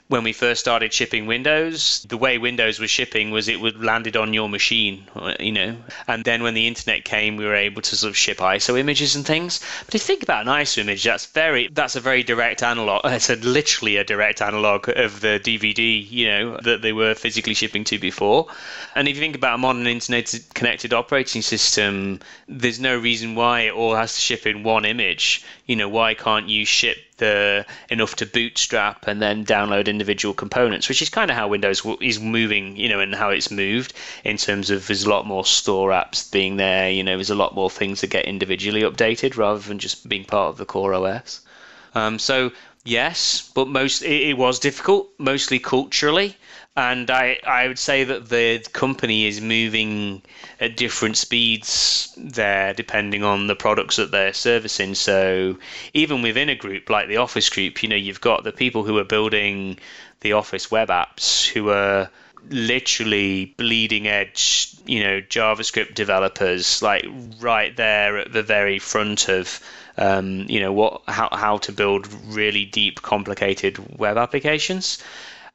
when 0.09 0.25
we 0.25 0.33
first 0.33 0.61
started 0.61 0.93
shipping 0.93 1.27
Windows, 1.27 2.05
the 2.09 2.17
way 2.17 2.39
Windows 2.39 2.81
was 2.81 2.91
shipping 2.91 3.31
was 3.31 3.47
it 3.47 3.61
would 3.61 3.85
landed 3.85 4.17
on 4.17 4.33
your 4.33 4.49
machine, 4.49 5.07
you 5.39 5.53
know. 5.53 5.77
And 6.07 6.25
then 6.25 6.43
when 6.43 6.55
the 6.55 6.67
internet 6.67 7.05
came, 7.05 7.37
we 7.37 7.45
were 7.45 7.55
able 7.55 7.83
to 7.83 7.97
sort 7.97 8.09
of 8.09 8.17
ship 8.17 8.39
ISO 8.39 8.79
images 8.79 9.15
and 9.15 9.27
things. 9.27 9.61
But 9.85 9.95
if 9.95 10.01
you 10.01 10.07
think 10.07 10.23
about 10.23 10.47
an 10.47 10.53
ISO 10.53 10.79
image, 10.79 11.05
that's 11.05 11.27
very 11.27 11.69
that's 11.69 11.95
a 11.95 12.01
very 12.01 12.23
direct 12.23 12.63
analog. 12.63 13.03
It's 13.19 13.31
a, 13.31 13.37
literally 13.37 13.97
a 13.97 14.05
direct 14.05 14.41
analog 14.41 14.89
of 14.89 15.21
the 15.21 15.41
DVD, 15.43 16.11
you 16.11 16.27
know, 16.27 16.57
that 16.63 16.83
they 16.83 16.93
were 16.93 17.15
physically 17.15 17.55
shipping 17.55 17.85
to 17.85 17.99
before. 17.99 18.47
And 18.95 19.09
if 19.09 19.17
you 19.17 19.21
think 19.21 19.35
about 19.35 19.57
a 19.57 19.59
modern 19.59 19.87
internet 19.87 20.35
connected 20.55 20.95
operating 20.95 21.43
system, 21.43 22.21
there's 22.47 22.81
no 22.81 22.97
reason 22.97 23.35
why 23.35 23.63
it 23.63 23.75
all 23.75 23.95
has 23.95 24.15
to 24.15 24.21
ship 24.21 24.47
in 24.47 24.63
one 24.63 24.85
image. 24.85 25.45
You 25.67 25.77
know, 25.77 25.89
why 25.89 26.15
can't 26.15 26.49
you 26.49 26.65
ship 26.65 26.97
the 27.19 27.67
enough 27.89 28.17
to 28.17 28.27
bootstrap 28.27 29.07
and 29.07 29.21
then 29.21 29.45
download 29.45 29.87
individual 29.87 30.35
components, 30.35 30.89
which 30.89 31.03
is 31.03 31.11
kind 31.11 31.31
of 31.31 31.37
how 31.37 31.49
Windows 31.49 31.83
is 32.01 32.19
moving, 32.19 32.77
you 32.77 32.89
know, 32.89 33.01
and 33.01 33.15
how 33.15 33.31
it's 33.31 33.51
moved 33.51 33.93
in 34.25 34.37
terms 34.37 34.71
of 34.71 34.87
there's 34.87 35.05
a 35.05 35.11
lot 35.11 35.27
more 35.27 35.45
store 35.45 35.91
apps 35.91 36.31
being 36.31 36.57
there, 36.57 36.91
you 36.91 37.05
know, 37.05 37.17
there's 37.17 37.31
a 37.31 37.35
lot 37.35 37.55
more 37.55 37.71
things 37.71 38.01
that 38.01 38.11
get 38.11 38.25
individually 38.25 38.83
updated 38.83 39.37
rather 39.37 39.61
than 39.61 39.79
just 39.79 40.09
being 40.09 40.25
part 40.25 40.49
of 40.49 40.57
the 40.57 40.65
core 40.65 40.95
OS. 40.95 41.41
Um, 41.95 42.19
so 42.19 42.53
yes, 42.85 43.51
but 43.55 43.69
most 43.69 44.03
it, 44.03 44.31
it 44.31 44.39
was 44.39 44.59
difficult, 44.59 45.11
mostly 45.19 45.59
culturally 45.59 46.37
and 46.79 47.11
I, 47.11 47.41
I 47.45 47.67
would 47.67 47.79
say 47.79 48.05
that 48.05 48.29
the 48.29 48.65
company 48.73 49.27
is 49.27 49.41
moving 49.41 50.23
at 50.61 50.77
different 50.77 51.17
speeds 51.17 52.15
there 52.17 52.73
depending 52.73 53.25
on 53.25 53.49
the 53.49 53.57
products 53.57 53.97
that 53.97 54.13
they're 54.13 54.33
servicing. 54.33 54.95
So 54.95 55.59
even 55.93 56.23
within 56.23 56.49
a 56.49 56.55
group 56.55 56.89
like 56.89 57.09
the 57.09 57.17
Office 57.17 57.51
group, 57.51 57.83
you 57.83 57.89
know, 57.89 57.97
you've 57.97 58.21
got 58.21 58.45
the 58.45 58.53
people 58.53 58.85
who 58.85 58.97
are 58.99 59.05
building 59.05 59.81
the 60.21 60.35
Office 60.35 60.71
web 60.71 60.89
apps 60.89 61.49
who 61.49 61.71
are 61.71 62.11
literally 62.49 63.47
bleeding 63.57 64.07
edge, 64.07 64.73
you 64.87 65.03
know, 65.03 65.21
JavaScript 65.21 65.95
developers, 65.95 66.81
like 66.81 67.05
right 67.41 67.77
there 67.77 68.19
at 68.19 68.33
the 68.33 68.45
very 68.45 68.79
front 68.79 69.29
of 69.29 69.61
um, 69.97 70.47
you 70.49 70.61
know 70.61 70.73
what 70.73 71.03
how 71.09 71.29
how 71.33 71.59
to 71.59 71.73
build 71.73 72.07
really 72.27 72.65
deep, 72.65 73.03
complicated 73.03 73.99
web 73.99 74.17
applications 74.17 75.03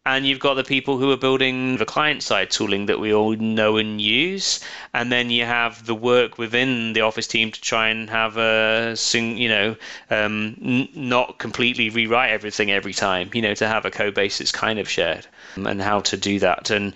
and 0.06 0.26
you've 0.26 0.40
got 0.40 0.56
the 0.56 0.64
people 0.66 0.98
who 0.98 1.10
are 1.12 1.18
building 1.18 1.78
the 1.78 1.86
client 1.86 2.22
side 2.22 2.52
tooling 2.52 2.88
that 2.88 3.00
we 3.00 3.14
all 3.14 3.36
know 3.38 3.78
and 3.78 4.02
use. 4.02 4.60
And 4.94 5.12
then 5.12 5.30
you 5.30 5.46
have 5.46 5.86
the 5.86 5.96
work 5.96 6.38
within 6.38 6.92
the 6.92 7.02
office 7.02 7.26
team 7.26 7.52
to 7.52 7.62
try 7.62 7.88
and 7.88 8.10
have 8.10 8.38
a 8.38 8.98
you 9.14 9.48
know 9.48 9.76
um, 10.10 10.58
n- 10.62 10.90
not 10.94 11.38
completely 11.40 11.90
rewrite 11.90 12.32
everything 12.32 12.70
every 12.70 12.94
time 12.94 13.30
you 13.34 13.42
know 13.42 13.54
to 13.56 13.68
have 13.68 13.86
a 13.86 13.92
code 13.92 14.14
base 14.14 14.40
that's 14.40 14.52
kind 14.52 14.78
of 14.78 14.90
shared 14.90 15.26
and 15.56 15.82
how 15.82 16.02
to 16.02 16.18
do 16.18 16.38
that. 16.40 16.70
And 16.70 16.94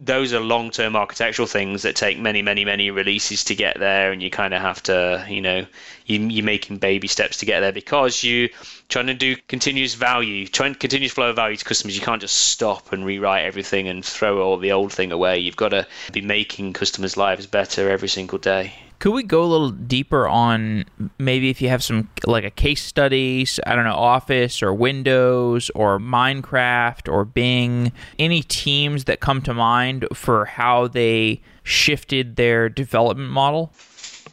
those 0.00 0.32
are 0.32 0.40
long-term 0.40 0.96
architectural 0.96 1.46
things 1.46 1.82
that 1.82 1.96
take 1.96 2.18
many 2.18 2.42
many 2.42 2.64
many 2.64 2.90
releases 2.90 3.44
to 3.44 3.54
get 3.54 3.78
there 3.78 4.12
and 4.12 4.22
you 4.22 4.30
kind 4.30 4.54
of 4.54 4.60
have 4.60 4.82
to 4.82 5.24
you 5.28 5.40
know 5.40 5.66
you, 6.06 6.20
you're 6.20 6.44
making 6.44 6.78
baby 6.78 7.08
steps 7.08 7.38
to 7.38 7.46
get 7.46 7.60
there 7.60 7.72
because 7.72 8.22
you 8.22 8.48
trying 8.88 9.06
to 9.06 9.14
do 9.14 9.36
continuous 9.48 9.94
value, 9.94 10.46
trying 10.46 10.74
continuous 10.74 11.12
flow 11.12 11.30
of 11.30 11.36
value 11.36 11.56
to 11.56 11.64
customers. 11.64 11.96
You 11.96 12.02
can't 12.02 12.20
just 12.20 12.36
stop 12.36 12.92
and 12.92 13.04
rewrite 13.04 13.44
everything 13.44 13.86
and 13.88 14.04
throw 14.04 14.40
all 14.40 14.56
the 14.56 14.72
old 14.72 14.92
thing 14.92 15.12
away. 15.12 15.38
You've 15.38 15.56
got 15.56 15.70
to 15.70 15.86
be 16.12 16.20
making 16.20 16.72
customers' 16.72 17.16
lives 17.16 17.46
better 17.46 17.90
every 17.90 18.08
single 18.08 18.38
day. 18.38 18.74
Could 18.98 19.12
we 19.12 19.22
go 19.22 19.44
a 19.44 19.46
little 19.46 19.70
deeper 19.70 20.26
on 20.26 20.84
maybe 21.18 21.50
if 21.50 21.62
you 21.62 21.68
have 21.68 21.84
some 21.84 22.08
like 22.26 22.42
a 22.42 22.50
case 22.50 22.82
studies, 22.82 23.60
I 23.64 23.76
don't 23.76 23.84
know, 23.84 23.94
Office 23.94 24.60
or 24.60 24.74
Windows 24.74 25.70
or 25.76 26.00
Minecraft 26.00 27.10
or 27.12 27.24
Bing, 27.24 27.92
any 28.18 28.42
teams 28.42 29.04
that 29.04 29.20
come 29.20 29.40
to 29.42 29.54
mind 29.54 30.08
for 30.12 30.46
how 30.46 30.88
they 30.88 31.42
shifted 31.62 32.34
their 32.34 32.68
development 32.68 33.30
model? 33.30 33.72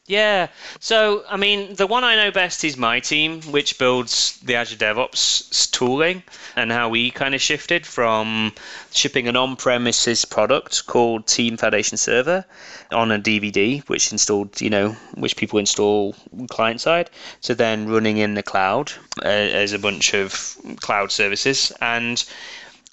Yeah. 0.08 0.50
So, 0.80 1.24
I 1.28 1.36
mean, 1.38 1.74
the 1.74 1.88
one 1.88 2.04
I 2.04 2.16
know 2.16 2.30
best 2.30 2.64
is 2.64 2.78
my 2.78 3.00
team, 3.00 3.42
which 3.42 3.80
builds 3.80 4.40
the 4.44 4.56
Azure 4.56 4.78
DevOps 4.78 5.72
tooling 5.72 6.22
and 6.56 6.72
how 6.72 6.90
we 6.90 7.10
kind 7.10 7.34
of 7.34 7.42
shifted 7.42 7.88
from 7.88 8.54
shipping 8.92 9.28
an 9.28 9.36
on 9.36 9.56
premises 9.56 10.24
product 10.24 10.86
called 10.86 11.26
Team 11.26 11.58
Foundation 11.58 11.98
Server 11.98 12.46
on 12.92 13.12
a 13.12 13.18
DVD, 13.18 13.82
which 13.90 14.12
installed, 14.12 14.62
you 14.62 14.70
know, 14.70 14.96
which 15.16 15.36
people 15.38 15.58
install 15.58 16.16
client 16.50 16.82
side, 16.82 17.10
to 17.42 17.56
then 17.56 17.90
running 17.90 18.18
in 18.18 18.36
the 18.36 18.44
cloud 18.44 18.92
uh, 19.24 19.28
as 19.28 19.74
a 19.74 19.80
bunch 19.80 20.14
of 20.14 20.56
cloud 20.82 21.12
services. 21.12 21.72
And 21.82 22.24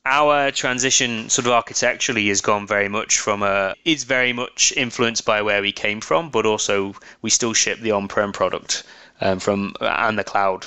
our 0.04 0.50
transition 0.50 1.28
sort 1.28 1.46
of 1.46 1.52
architecturally 1.52 2.26
has 2.28 2.40
gone 2.40 2.66
very 2.66 2.88
much 2.88 3.20
from 3.20 3.42
a 3.42 3.74
it's 3.84 4.02
very 4.02 4.32
much 4.32 4.72
influenced 4.76 5.24
by 5.24 5.40
where 5.40 5.62
we 5.62 5.70
came 5.70 6.00
from 6.00 6.28
but 6.28 6.44
also 6.44 6.94
we 7.22 7.30
still 7.30 7.52
ship 7.52 7.78
the 7.80 7.92
on-prem 7.92 8.32
product 8.32 8.82
um, 9.20 9.38
from 9.38 9.74
and 9.80 10.18
the 10.18 10.24
cloud 10.24 10.66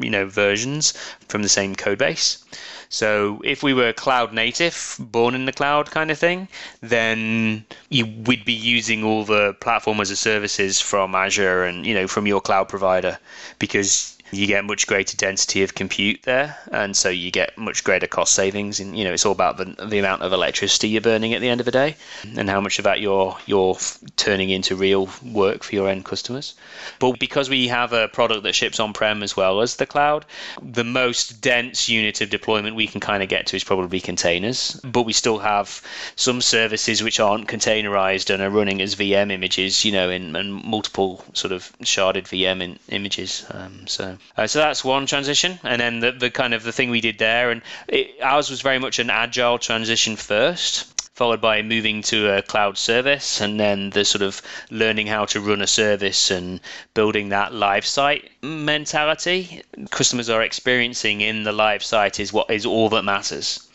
you 0.00 0.10
know 0.10 0.26
versions 0.26 0.94
from 1.28 1.42
the 1.42 1.48
same 1.48 1.76
code 1.76 1.98
base. 1.98 2.44
So 2.88 3.40
if 3.44 3.62
we 3.62 3.72
were 3.72 3.92
cloud 3.92 4.34
native 4.34 4.96
born 4.98 5.36
in 5.36 5.44
the 5.44 5.52
cloud 5.52 5.92
kind 5.92 6.10
of 6.10 6.18
thing 6.18 6.48
then 6.80 7.64
you, 7.88 8.06
we'd 8.26 8.44
be 8.44 8.52
using 8.52 9.04
all 9.04 9.24
the 9.24 9.54
platform 9.60 10.00
as 10.00 10.10
a 10.10 10.16
services 10.16 10.80
from 10.80 11.14
azure 11.14 11.62
and 11.62 11.86
you 11.86 11.94
know 11.94 12.08
from 12.08 12.26
your 12.26 12.40
cloud 12.40 12.68
provider 12.68 13.18
because 13.60 14.18
you 14.32 14.46
get 14.46 14.64
much 14.64 14.86
greater 14.86 15.16
density 15.16 15.62
of 15.62 15.74
compute 15.74 16.22
there, 16.22 16.56
and 16.70 16.96
so 16.96 17.10
you 17.10 17.30
get 17.30 17.56
much 17.58 17.84
greater 17.84 18.06
cost 18.06 18.34
savings. 18.34 18.80
And 18.80 18.96
you 18.96 19.04
know, 19.04 19.12
it's 19.12 19.26
all 19.26 19.32
about 19.32 19.58
the, 19.58 19.86
the 19.86 19.98
amount 19.98 20.22
of 20.22 20.32
electricity 20.32 20.88
you're 20.88 21.02
burning 21.02 21.34
at 21.34 21.40
the 21.40 21.48
end 21.48 21.60
of 21.60 21.66
the 21.66 21.70
day, 21.70 21.96
and 22.36 22.48
how 22.48 22.60
much 22.60 22.78
of 22.78 22.84
that 22.84 23.00
you're 23.00 23.36
you're 23.46 23.76
turning 24.16 24.50
into 24.50 24.74
real 24.74 25.10
work 25.22 25.62
for 25.62 25.74
your 25.74 25.88
end 25.88 26.04
customers. 26.04 26.54
But 26.98 27.18
because 27.18 27.50
we 27.50 27.68
have 27.68 27.92
a 27.92 28.08
product 28.08 28.42
that 28.44 28.54
ships 28.54 28.80
on-prem 28.80 29.22
as 29.22 29.36
well 29.36 29.60
as 29.60 29.76
the 29.76 29.86
cloud, 29.86 30.24
the 30.62 30.84
most 30.84 31.40
dense 31.40 31.88
unit 31.88 32.20
of 32.20 32.30
deployment 32.30 32.74
we 32.74 32.86
can 32.86 33.00
kind 33.00 33.22
of 33.22 33.28
get 33.28 33.46
to 33.48 33.56
is 33.56 33.64
probably 33.64 34.00
containers. 34.00 34.80
But 34.82 35.02
we 35.02 35.12
still 35.12 35.38
have 35.38 35.82
some 36.16 36.40
services 36.40 37.02
which 37.02 37.20
aren't 37.20 37.48
containerized 37.48 38.32
and 38.32 38.42
are 38.42 38.50
running 38.50 38.80
as 38.80 38.94
VM 38.94 39.30
images, 39.30 39.84
you 39.84 39.92
know, 39.92 40.08
in, 40.08 40.32
multiple 40.64 41.24
sort 41.34 41.52
of 41.52 41.72
sharded 41.82 42.24
VM 42.24 42.62
in, 42.62 42.78
images. 42.88 43.44
Um, 43.50 43.86
so 43.86 44.16
uh, 44.36 44.46
so 44.46 44.58
that's 44.58 44.84
one 44.84 45.06
transition, 45.06 45.58
and 45.62 45.80
then 45.80 46.00
the, 46.00 46.12
the 46.12 46.30
kind 46.30 46.54
of 46.54 46.62
the 46.62 46.72
thing 46.72 46.90
we 46.90 47.00
did 47.00 47.18
there, 47.18 47.50
and 47.50 47.62
it, 47.88 48.10
ours 48.22 48.50
was 48.50 48.62
very 48.62 48.78
much 48.78 48.98
an 48.98 49.10
agile 49.10 49.58
transition 49.58 50.16
first 50.16 50.88
followed 51.14 51.42
by 51.42 51.60
moving 51.60 52.00
to 52.00 52.30
a 52.30 52.40
cloud 52.40 52.78
service 52.78 53.42
and 53.42 53.60
then 53.60 53.90
the 53.90 54.02
sort 54.04 54.22
of 54.22 54.40
learning 54.70 55.06
how 55.06 55.26
to 55.26 55.40
run 55.40 55.60
a 55.60 55.66
service 55.66 56.30
and 56.30 56.58
building 56.94 57.28
that 57.28 57.52
live 57.52 57.84
site 57.84 58.30
mentality 58.42 59.62
customers 59.90 60.30
are 60.30 60.42
experiencing 60.42 61.20
in 61.20 61.42
the 61.42 61.52
live 61.52 61.84
site 61.84 62.18
is 62.18 62.32
what 62.32 62.50
is 62.50 62.64
all 62.64 62.88
that 62.88 63.02
matters 63.04 63.68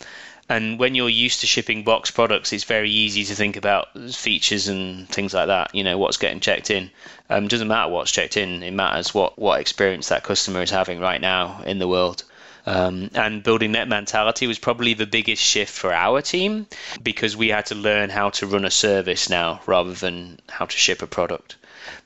and 0.50 0.80
when 0.80 0.96
you're 0.96 1.10
used 1.10 1.42
to 1.42 1.48
shipping 1.48 1.84
box 1.84 2.10
products, 2.10 2.54
it's 2.54 2.64
very 2.64 2.90
easy 2.90 3.26
to 3.26 3.36
think 3.36 3.58
about 3.58 3.88
features 4.14 4.70
and 4.70 5.10
things 5.10 5.34
like 5.34 5.48
that. 5.48 5.76
You 5.76 5.84
know, 5.84 5.98
what's 5.98 6.16
getting 6.16 6.40
checked 6.40 6.72
in. 6.72 6.90
Um, 7.30 7.48
doesn't 7.48 7.68
matter 7.68 7.92
what's 7.92 8.12
checked 8.12 8.38
in. 8.38 8.64
It 8.64 8.72
matters 8.72 9.14
what, 9.14 9.38
what 9.38 9.60
experience 9.60 10.10
that 10.10 10.24
customer 10.24 10.62
is 10.62 10.70
having 10.70 11.00
right 11.00 11.20
now 11.20 11.62
in 11.66 11.80
the 11.80 11.88
world. 11.88 12.24
Um, 12.66 13.10
and 13.14 13.44
building 13.44 13.74
that 13.74 13.88
mentality 13.88 14.46
was 14.46 14.60
probably 14.60 14.94
the 14.94 15.06
biggest 15.06 15.42
shift 15.42 15.74
for 15.74 15.94
our 15.94 16.22
team 16.22 16.68
because 17.02 17.38
we 17.38 17.48
had 17.50 17.66
to 17.68 17.76
learn 17.76 18.10
how 18.10 18.30
to 18.32 18.48
run 18.48 18.66
a 18.66 18.72
service 18.72 19.30
now 19.30 19.62
rather 19.66 19.94
than 19.94 20.40
how 20.50 20.66
to 20.66 20.78
ship 20.78 21.02
a 21.02 21.08
product 21.08 21.56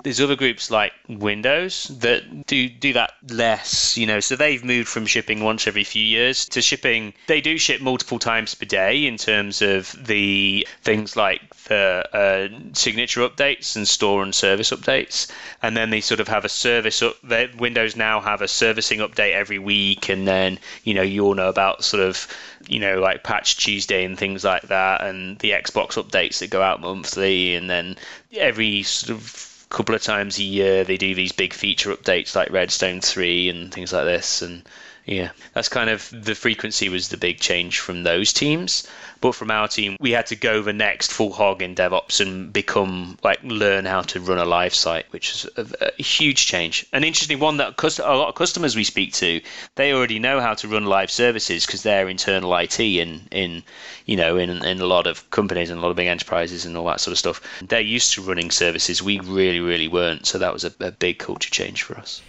there's 0.04 0.20
other 0.20 0.36
groups 0.36 0.72
like 0.72 0.94
Windows 1.08 1.92
that 2.00 2.48
do 2.48 2.70
do 2.70 2.94
that 2.94 3.14
less, 3.30 3.98
you 3.98 4.06
know. 4.06 4.20
So 4.20 4.36
they've 4.36 4.64
moved 4.64 4.88
from 4.88 5.06
shipping 5.06 5.44
once 5.44 5.68
every 5.68 5.84
few 5.84 6.04
years 6.04 6.46
to 6.50 6.62
shipping. 6.62 7.14
They 7.28 7.42
do 7.42 7.58
ship 7.58 7.82
multiple 7.82 8.20
times 8.20 8.56
per 8.56 8.66
day 8.66 9.06
in 9.06 9.18
terms 9.18 9.62
of 9.62 9.96
the 10.06 10.68
things 10.82 11.16
like 11.16 11.42
the 11.66 12.06
uh, 12.14 12.74
signature 12.74 13.28
updates 13.28 13.76
and 13.76 13.88
store 13.88 14.24
and 14.24 14.34
service 14.34 14.72
updates, 14.72 15.32
and 15.62 15.78
then 15.78 15.90
they 15.90 16.02
sort 16.02 16.20
of 16.20 16.28
have 16.28 16.46
a 16.46 16.50
service 16.50 17.02
up. 17.02 17.16
Windows 17.58 17.96
now 17.96 18.20
have 18.20 18.42
a 18.42 18.48
servicing 18.48 19.00
update 19.00 19.34
every 19.34 19.60
week, 19.60 20.10
and 20.10 20.28
then 20.28 20.60
you 20.84 20.94
know 20.94 21.02
you 21.02 21.24
all 21.26 21.36
know 21.36 21.50
about 21.50 21.84
sort 21.84 22.04
of 22.04 22.28
you 22.68 22.80
know 22.80 23.00
like 23.00 23.24
Patch 23.24 23.58
Tuesday 23.58 24.04
and 24.04 24.18
things 24.18 24.44
like 24.44 24.64
that, 24.64 25.02
and 25.02 25.38
the 25.40 25.52
Xbox 25.52 26.02
updates 26.02 26.40
that 26.40 26.50
go 26.50 26.62
out 26.62 26.82
monthly, 26.82 27.56
and 27.56 27.70
then 27.70 27.98
every 28.38 28.84
sort 28.84 29.18
of 29.18 29.51
couple 29.72 29.96
of 29.96 30.04
times 30.04 30.38
a 30.38 30.44
year 30.44 30.84
they 30.84 30.98
do 30.98 31.16
these 31.16 31.32
big 31.32 31.54
feature 31.54 31.96
updates 31.96 32.36
like 32.36 32.52
Redstone 32.52 33.00
3 33.02 33.50
and 33.50 33.74
things 33.74 33.94
like 33.94 34.06
this 34.06 34.42
and 34.42 34.64
Yeah, 35.06 35.32
that's 35.54 35.68
kind 35.68 35.90
of 35.90 36.10
the 36.14 36.36
frequency 36.36 36.88
was 36.88 37.10
the 37.10 37.18
big 37.18 37.40
change 37.40 37.80
from 37.80 38.04
those 38.04 38.32
teams. 38.32 38.88
But 39.20 39.34
from 39.34 39.50
our 39.50 39.68
team, 39.68 39.98
we 40.00 40.12
had 40.12 40.28
to 40.28 40.36
go 40.36 40.62
the 40.62 40.74
next 40.74 41.12
full 41.12 41.34
hog 41.34 41.62
in 41.62 41.76
DevOps 41.76 42.22
and 42.22 42.54
become 42.54 43.18
like 43.24 43.40
learn 43.44 43.86
how 43.86 44.02
to 44.02 44.20
run 44.20 44.38
a 44.38 44.46
live 44.46 44.76
site, 44.76 45.06
which 45.12 45.32
is 45.32 45.46
a, 45.58 45.92
a 46.00 46.02
huge 46.02 46.46
change. 46.46 46.86
An 46.94 47.04
interesting 47.04 47.40
one 47.40 47.58
that 47.58 47.82
a 48.00 48.16
lot 48.16 48.30
of 48.30 48.36
customers 48.36 48.76
we 48.76 48.84
speak 48.84 49.14
to, 49.14 49.42
they 49.76 49.92
already 49.92 50.20
know 50.20 50.40
how 50.40 50.54
to 50.54 50.68
run 50.68 50.86
live 50.86 51.10
services 51.10 51.66
because 51.66 51.82
they're 51.82 52.08
internal 52.08 52.56
IT 52.56 52.80
in 52.80 53.28
in 53.32 53.64
you 54.06 54.16
know 54.16 54.38
in 54.38 54.64
in 54.64 54.80
a 54.80 54.86
lot 54.86 55.08
of 55.08 55.28
companies 55.32 55.72
and 55.72 55.80
a 55.80 55.82
lot 55.82 55.90
of 55.90 55.98
big 55.98 56.08
enterprises 56.08 56.66
and 56.66 56.78
all 56.78 56.86
that 56.86 57.02
sort 57.02 57.14
of 57.14 57.18
stuff. 57.18 57.42
They're 57.62 57.82
used 57.82 58.14
to 58.14 58.22
running 58.22 58.52
services. 58.52 59.02
We 59.02 59.20
really 59.20 59.60
really 59.60 59.88
weren't. 59.88 60.28
So 60.28 60.38
that 60.38 60.54
was 60.54 60.64
a, 60.64 60.74
a 60.80 60.92
big 60.92 61.18
culture 61.18 61.50
change 61.50 61.84
for 61.84 61.98
us 61.98 62.22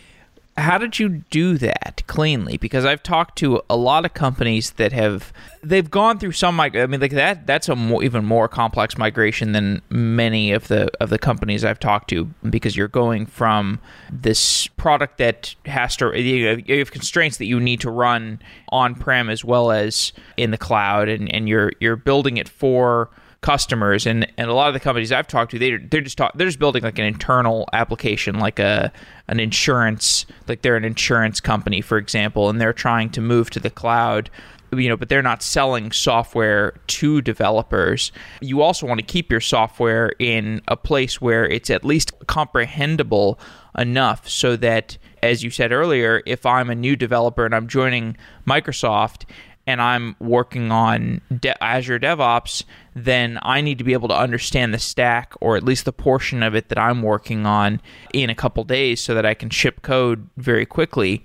how 0.56 0.76
did 0.76 0.98
you 0.98 1.08
do 1.08 1.56
that 1.58 2.02
cleanly? 2.06 2.56
Because 2.56 2.84
i've 2.84 3.02
talked 3.02 3.38
to 3.38 3.62
a 3.70 3.76
lot 3.76 4.04
of 4.04 4.14
companies 4.14 4.72
that 4.72 4.92
have 4.92 5.32
they've 5.62 5.90
gone 5.90 6.18
through 6.18 6.32
some 6.32 6.58
i 6.60 6.68
mean 6.86 7.00
like 7.00 7.12
that 7.12 7.46
that's 7.46 7.68
a 7.68 7.76
more, 7.76 8.02
even 8.02 8.24
more 8.24 8.48
complex 8.48 8.98
migration 8.98 9.52
than 9.52 9.80
many 9.88 10.52
of 10.52 10.68
the 10.68 10.90
of 11.00 11.10
the 11.10 11.18
companies 11.18 11.64
i've 11.64 11.80
talked 11.80 12.10
to 12.10 12.26
because 12.48 12.76
you're 12.76 12.88
going 12.88 13.24
from 13.26 13.80
this 14.10 14.66
product 14.68 15.18
that 15.18 15.54
has 15.64 15.96
to 15.96 16.18
you 16.20 16.78
have 16.78 16.90
constraints 16.90 17.38
that 17.38 17.46
you 17.46 17.58
need 17.58 17.80
to 17.80 17.90
run 17.90 18.40
on 18.68 18.94
prem 18.94 19.30
as 19.30 19.44
well 19.44 19.70
as 19.70 20.12
in 20.36 20.50
the 20.50 20.58
cloud 20.58 21.08
and, 21.08 21.32
and 21.32 21.48
you're 21.48 21.72
you're 21.80 21.96
building 21.96 22.36
it 22.36 22.48
for 22.48 23.10
customers 23.42 24.06
and, 24.06 24.26
and 24.38 24.48
a 24.48 24.54
lot 24.54 24.68
of 24.68 24.74
the 24.74 24.80
companies 24.80 25.12
I've 25.12 25.26
talked 25.26 25.50
to 25.50 25.58
they 25.58 25.76
they're 25.76 26.00
just 26.00 26.16
talk, 26.16 26.32
they're 26.34 26.46
just 26.46 26.60
building 26.60 26.82
like 26.82 26.98
an 26.98 27.04
internal 27.04 27.68
application 27.72 28.38
like 28.38 28.58
a 28.58 28.92
an 29.28 29.40
insurance 29.40 30.26
like 30.48 30.62
they're 30.62 30.76
an 30.76 30.84
insurance 30.84 31.40
company 31.40 31.80
for 31.80 31.98
example 31.98 32.48
and 32.48 32.60
they're 32.60 32.72
trying 32.72 33.10
to 33.10 33.20
move 33.20 33.50
to 33.50 33.60
the 33.60 33.68
cloud 33.68 34.30
you 34.72 34.88
know 34.88 34.96
but 34.96 35.08
they're 35.08 35.22
not 35.22 35.42
selling 35.42 35.92
software 35.92 36.74
to 36.86 37.20
developers. 37.20 38.12
You 38.40 38.62
also 38.62 38.86
want 38.86 39.00
to 39.00 39.06
keep 39.06 39.30
your 39.30 39.40
software 39.40 40.12
in 40.18 40.62
a 40.68 40.76
place 40.76 41.20
where 41.20 41.44
it's 41.44 41.70
at 41.70 41.84
least 41.84 42.12
comprehensible 42.26 43.38
enough 43.76 44.28
so 44.28 44.56
that 44.56 44.98
as 45.22 45.42
you 45.42 45.50
said 45.50 45.72
earlier 45.72 46.22
if 46.26 46.46
I'm 46.46 46.70
a 46.70 46.74
new 46.74 46.96
developer 46.96 47.44
and 47.44 47.54
I'm 47.54 47.68
joining 47.68 48.16
Microsoft 48.46 49.24
and 49.66 49.80
I'm 49.80 50.16
working 50.18 50.72
on 50.72 51.20
De- 51.40 51.62
Azure 51.62 51.98
DevOps, 51.98 52.64
then 52.94 53.38
I 53.42 53.60
need 53.60 53.78
to 53.78 53.84
be 53.84 53.92
able 53.92 54.08
to 54.08 54.16
understand 54.16 54.74
the 54.74 54.78
stack 54.78 55.34
or 55.40 55.56
at 55.56 55.62
least 55.62 55.84
the 55.84 55.92
portion 55.92 56.42
of 56.42 56.54
it 56.54 56.68
that 56.68 56.78
I'm 56.78 57.02
working 57.02 57.46
on 57.46 57.80
in 58.12 58.30
a 58.30 58.34
couple 58.34 58.64
days 58.64 59.00
so 59.00 59.14
that 59.14 59.24
I 59.24 59.34
can 59.34 59.50
ship 59.50 59.82
code 59.82 60.28
very 60.36 60.66
quickly. 60.66 61.24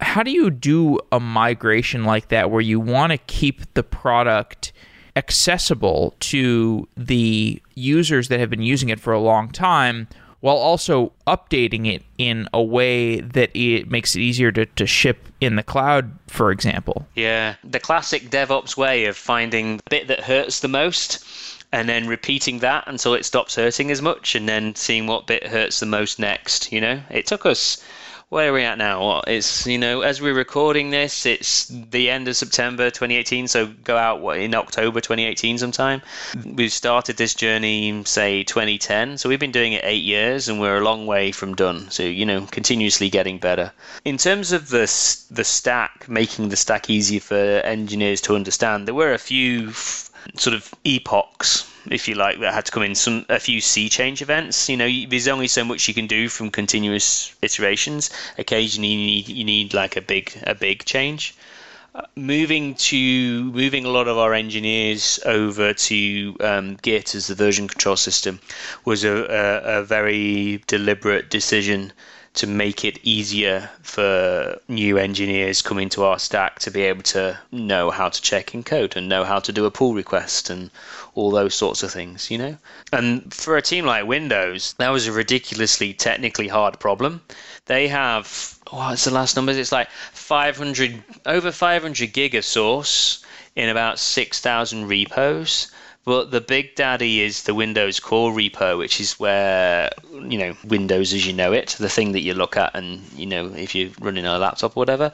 How 0.00 0.22
do 0.22 0.30
you 0.30 0.50
do 0.50 0.98
a 1.10 1.20
migration 1.20 2.04
like 2.04 2.28
that 2.28 2.50
where 2.50 2.60
you 2.60 2.80
want 2.80 3.12
to 3.12 3.18
keep 3.18 3.72
the 3.74 3.82
product 3.82 4.72
accessible 5.14 6.14
to 6.20 6.88
the 6.96 7.62
users 7.74 8.28
that 8.28 8.40
have 8.40 8.50
been 8.50 8.62
using 8.62 8.88
it 8.88 8.98
for 8.98 9.12
a 9.12 9.20
long 9.20 9.50
time 9.50 10.08
while 10.42 10.56
also 10.56 11.12
updating 11.28 11.86
it 11.86 12.02
in 12.18 12.48
a 12.52 12.60
way 12.60 13.20
that 13.20 13.48
it 13.54 13.88
makes 13.88 14.16
it 14.16 14.20
easier 14.20 14.50
to, 14.50 14.66
to 14.66 14.84
ship 14.86 15.28
in 15.40 15.54
the 15.54 15.62
cloud, 15.62 16.10
for 16.26 16.50
example. 16.50 17.06
Yeah, 17.14 17.54
the 17.62 17.78
classic 17.78 18.28
DevOps 18.28 18.76
way 18.76 19.04
of 19.04 19.16
finding 19.16 19.76
the 19.76 19.82
bit 19.88 20.08
that 20.08 20.20
hurts 20.20 20.58
the 20.58 20.66
most 20.66 21.24
and 21.70 21.88
then 21.88 22.08
repeating 22.08 22.58
that 22.58 22.84
until 22.88 23.14
it 23.14 23.24
stops 23.24 23.54
hurting 23.54 23.92
as 23.92 24.02
much 24.02 24.34
and 24.34 24.48
then 24.48 24.74
seeing 24.74 25.06
what 25.06 25.28
bit 25.28 25.46
hurts 25.46 25.78
the 25.78 25.86
most 25.86 26.18
next, 26.18 26.72
you 26.72 26.80
know? 26.80 27.00
It 27.08 27.24
took 27.24 27.46
us 27.46 27.82
where 28.32 28.48
are 28.48 28.54
we 28.54 28.62
at 28.62 28.78
now? 28.78 29.20
It's 29.26 29.66
you 29.66 29.76
know 29.76 30.00
as 30.00 30.22
we're 30.22 30.32
recording 30.32 30.88
this, 30.88 31.26
it's 31.26 31.66
the 31.66 32.08
end 32.08 32.28
of 32.28 32.34
September 32.34 32.88
2018. 32.88 33.46
So 33.46 33.66
go 33.84 33.98
out 33.98 34.22
what, 34.22 34.38
in 34.38 34.54
October 34.54 35.02
2018 35.02 35.58
sometime. 35.58 36.00
We 36.46 36.70
started 36.70 37.18
this 37.18 37.34
journey 37.34 38.02
say 38.06 38.42
2010. 38.42 39.18
So 39.18 39.28
we've 39.28 39.38
been 39.38 39.52
doing 39.52 39.74
it 39.74 39.84
eight 39.84 40.02
years, 40.02 40.48
and 40.48 40.58
we're 40.58 40.78
a 40.78 40.84
long 40.84 41.04
way 41.04 41.30
from 41.30 41.54
done. 41.54 41.90
So 41.90 42.04
you 42.04 42.24
know 42.24 42.46
continuously 42.50 43.10
getting 43.10 43.36
better. 43.36 43.70
In 44.06 44.16
terms 44.16 44.52
of 44.52 44.70
the 44.70 44.86
the 45.30 45.44
stack, 45.44 46.08
making 46.08 46.48
the 46.48 46.56
stack 46.56 46.88
easier 46.88 47.20
for 47.20 47.60
engineers 47.76 48.22
to 48.22 48.34
understand, 48.34 48.88
there 48.88 48.94
were 48.94 49.12
a 49.12 49.18
few 49.18 49.68
f- 49.68 50.10
sort 50.36 50.54
of 50.54 50.72
epochs 50.84 51.70
if 51.90 52.08
you 52.08 52.14
like, 52.14 52.40
that 52.40 52.54
had 52.54 52.66
to 52.66 52.72
come 52.72 52.82
in 52.82 52.94
some 52.94 53.26
a 53.28 53.38
few 53.38 53.60
sea 53.60 53.88
change 53.88 54.22
events. 54.22 54.68
You 54.68 54.76
know, 54.76 54.88
there's 55.08 55.28
only 55.28 55.48
so 55.48 55.64
much 55.64 55.88
you 55.88 55.94
can 55.94 56.06
do 56.06 56.28
from 56.28 56.50
continuous 56.50 57.34
iterations. 57.42 58.10
Occasionally, 58.38 58.88
you 58.88 58.96
need 58.96 59.28
you 59.28 59.44
need 59.44 59.74
like 59.74 59.96
a 59.96 60.02
big 60.02 60.32
a 60.44 60.54
big 60.54 60.84
change. 60.84 61.34
Uh, 61.94 62.06
moving 62.16 62.74
to 62.76 63.44
moving 63.52 63.84
a 63.84 63.90
lot 63.90 64.08
of 64.08 64.16
our 64.16 64.32
engineers 64.32 65.20
over 65.26 65.74
to 65.74 66.34
um, 66.40 66.76
Git 66.80 67.14
as 67.14 67.26
the 67.26 67.34
version 67.34 67.68
control 67.68 67.96
system 67.96 68.40
was 68.86 69.04
a, 69.04 69.12
a, 69.12 69.80
a 69.80 69.82
very 69.84 70.62
deliberate 70.66 71.28
decision 71.28 71.92
to 72.34 72.46
make 72.46 72.82
it 72.82 72.98
easier 73.02 73.68
for 73.82 74.58
new 74.68 74.96
engineers 74.96 75.60
coming 75.60 75.90
to 75.90 76.02
our 76.02 76.18
stack 76.18 76.58
to 76.60 76.70
be 76.70 76.80
able 76.82 77.02
to 77.02 77.38
know 77.50 77.90
how 77.90 78.08
to 78.08 78.22
check 78.22 78.54
in 78.54 78.62
code 78.62 78.96
and 78.96 79.06
know 79.06 79.24
how 79.24 79.38
to 79.38 79.52
do 79.52 79.66
a 79.66 79.70
pull 79.70 79.92
request 79.92 80.48
and 80.48 80.70
all 81.14 81.30
those 81.30 81.54
sorts 81.54 81.82
of 81.82 81.92
things, 81.92 82.30
you 82.30 82.38
know? 82.38 82.56
And 82.92 83.32
for 83.32 83.56
a 83.56 83.62
team 83.62 83.84
like 83.84 84.06
Windows, 84.06 84.74
that 84.78 84.90
was 84.90 85.06
a 85.06 85.12
ridiculously 85.12 85.92
technically 85.92 86.48
hard 86.48 86.80
problem. 86.80 87.22
They 87.66 87.88
have, 87.88 88.58
oh, 88.72 88.78
what's 88.78 89.04
the 89.04 89.10
last 89.10 89.36
numbers? 89.36 89.56
It's 89.58 89.72
like 89.72 89.90
500, 90.12 91.02
over 91.26 91.52
500 91.52 92.12
gig 92.12 92.34
of 92.34 92.44
source 92.44 93.24
in 93.54 93.68
about 93.68 93.98
6,000 93.98 94.88
repos 94.88 95.70
but 96.04 96.32
the 96.32 96.40
big 96.40 96.74
daddy 96.74 97.20
is 97.20 97.44
the 97.44 97.54
Windows 97.54 98.00
core 98.00 98.32
repo, 98.32 98.76
which 98.76 99.00
is 99.00 99.20
where, 99.20 99.90
you 100.12 100.36
know, 100.36 100.56
Windows 100.64 101.12
as 101.12 101.24
you 101.24 101.32
know 101.32 101.52
it, 101.52 101.76
the 101.78 101.88
thing 101.88 102.12
that 102.12 102.20
you 102.22 102.34
look 102.34 102.56
at 102.56 102.74
and, 102.74 103.00
you 103.14 103.26
know, 103.26 103.52
if 103.54 103.74
you're 103.74 103.90
running 104.00 104.26
a 104.26 104.36
laptop 104.36 104.76
or 104.76 104.80
whatever, 104.80 105.12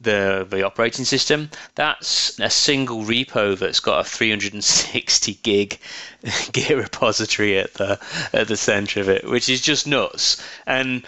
the, 0.00 0.46
the 0.50 0.62
operating 0.62 1.06
system, 1.06 1.48
that's 1.74 2.38
a 2.38 2.50
single 2.50 3.02
repo 3.02 3.58
that's 3.58 3.80
got 3.80 4.00
a 4.00 4.08
360 4.08 5.34
gig 5.42 5.78
Git 6.52 6.76
repository 6.76 7.58
at 7.58 7.72
the, 7.74 7.98
at 8.32 8.48
the 8.48 8.56
center 8.56 9.00
of 9.00 9.08
it, 9.08 9.26
which 9.26 9.48
is 9.48 9.62
just 9.62 9.86
nuts. 9.86 10.42
And 10.66 11.06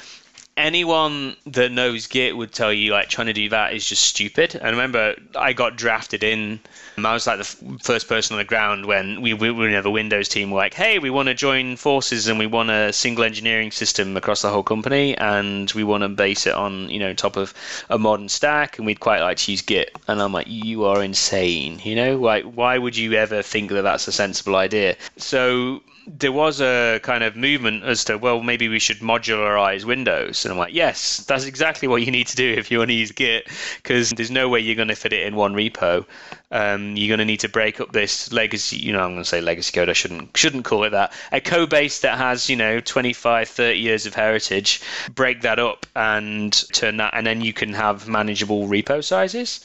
anyone 0.58 1.36
that 1.46 1.70
knows 1.70 2.08
Git 2.08 2.36
would 2.36 2.52
tell 2.52 2.72
you 2.72 2.92
like 2.92 3.08
trying 3.08 3.28
to 3.28 3.32
do 3.32 3.48
that 3.48 3.72
is 3.72 3.86
just 3.86 4.02
stupid. 4.02 4.54
And 4.56 4.76
remember, 4.76 5.14
I 5.36 5.52
got 5.52 5.76
drafted 5.76 6.22
in. 6.22 6.60
I 6.98 7.14
was 7.14 7.28
like 7.28 7.38
the 7.38 7.78
first 7.80 8.08
person 8.08 8.34
on 8.34 8.38
the 8.38 8.44
ground 8.44 8.84
when 8.84 9.22
we, 9.22 9.32
we 9.32 9.52
were 9.52 9.68
in 9.68 9.82
the 9.82 9.90
Windows 9.90 10.28
team. 10.28 10.50
Were 10.50 10.58
like, 10.58 10.74
hey, 10.74 10.98
we 10.98 11.10
want 11.10 11.28
to 11.28 11.34
join 11.34 11.76
forces 11.76 12.26
and 12.26 12.38
we 12.38 12.46
want 12.46 12.70
a 12.70 12.92
single 12.92 13.22
engineering 13.22 13.70
system 13.70 14.16
across 14.16 14.42
the 14.42 14.50
whole 14.50 14.64
company, 14.64 15.16
and 15.16 15.70
we 15.72 15.84
want 15.84 16.02
to 16.02 16.08
base 16.08 16.46
it 16.46 16.54
on 16.54 16.90
you 16.90 16.98
know 16.98 17.14
top 17.14 17.36
of 17.36 17.54
a 17.88 17.98
modern 17.98 18.28
stack, 18.28 18.78
and 18.78 18.86
we'd 18.86 19.00
quite 19.00 19.20
like 19.20 19.36
to 19.38 19.52
use 19.52 19.62
Git. 19.62 19.96
And 20.08 20.20
I'm 20.20 20.32
like, 20.32 20.48
you 20.48 20.84
are 20.84 21.02
insane. 21.02 21.80
You 21.84 21.94
know, 21.94 22.16
like 22.16 22.44
why 22.44 22.76
would 22.76 22.96
you 22.96 23.12
ever 23.14 23.42
think 23.42 23.70
that 23.70 23.82
that's 23.82 24.08
a 24.08 24.12
sensible 24.12 24.56
idea? 24.56 24.96
So 25.16 25.82
there 26.16 26.32
was 26.32 26.60
a 26.60 27.00
kind 27.02 27.22
of 27.22 27.36
movement 27.36 27.84
as 27.84 28.04
to 28.04 28.16
well 28.16 28.42
maybe 28.42 28.68
we 28.68 28.78
should 28.78 28.98
modularize 28.98 29.84
windows. 29.84 30.44
And 30.44 30.52
i'm 30.52 30.58
like 30.58 30.72
yes 30.72 31.18
that's 31.18 31.44
exactly 31.44 31.86
what 31.88 32.02
you 32.02 32.10
need 32.10 32.26
to 32.28 32.36
do 32.36 32.52
if 32.52 32.70
you 32.70 32.78
want 32.78 32.88
to 32.88 32.94
use 32.94 33.12
git 33.12 33.48
because 33.76 34.10
there's 34.10 34.30
no 34.30 34.48
way 34.48 34.60
you're 34.60 34.74
going 34.74 34.88
to 34.88 34.96
fit 34.96 35.12
it 35.12 35.26
in 35.26 35.36
one 35.36 35.54
repo. 35.54 36.06
Um, 36.50 36.96
you're 36.96 37.08
going 37.08 37.18
to 37.18 37.26
need 37.26 37.40
to 37.40 37.48
break 37.48 37.78
up 37.80 37.92
this 37.92 38.32
legacy 38.32 38.78
you 38.78 38.92
know 38.92 39.00
i'm 39.00 39.12
going 39.12 39.22
to 39.22 39.28
say 39.28 39.40
legacy 39.40 39.72
code 39.72 39.90
i 39.90 39.92
shouldn't 39.92 40.34
shouldn't 40.36 40.64
call 40.64 40.84
it 40.84 40.90
that. 40.90 41.12
A 41.30 41.40
code 41.40 41.70
base 41.70 42.00
that 42.00 42.16
has 42.16 42.48
you 42.48 42.56
know 42.56 42.80
25 42.80 43.48
30 43.48 43.78
years 43.78 44.06
of 44.06 44.14
heritage 44.14 44.80
break 45.14 45.42
that 45.42 45.58
up 45.58 45.86
and 45.94 46.52
turn 46.72 46.96
that 46.98 47.12
and 47.14 47.26
then 47.26 47.42
you 47.42 47.52
can 47.52 47.74
have 47.74 48.08
manageable 48.08 48.66
repo 48.66 49.04
sizes 49.04 49.64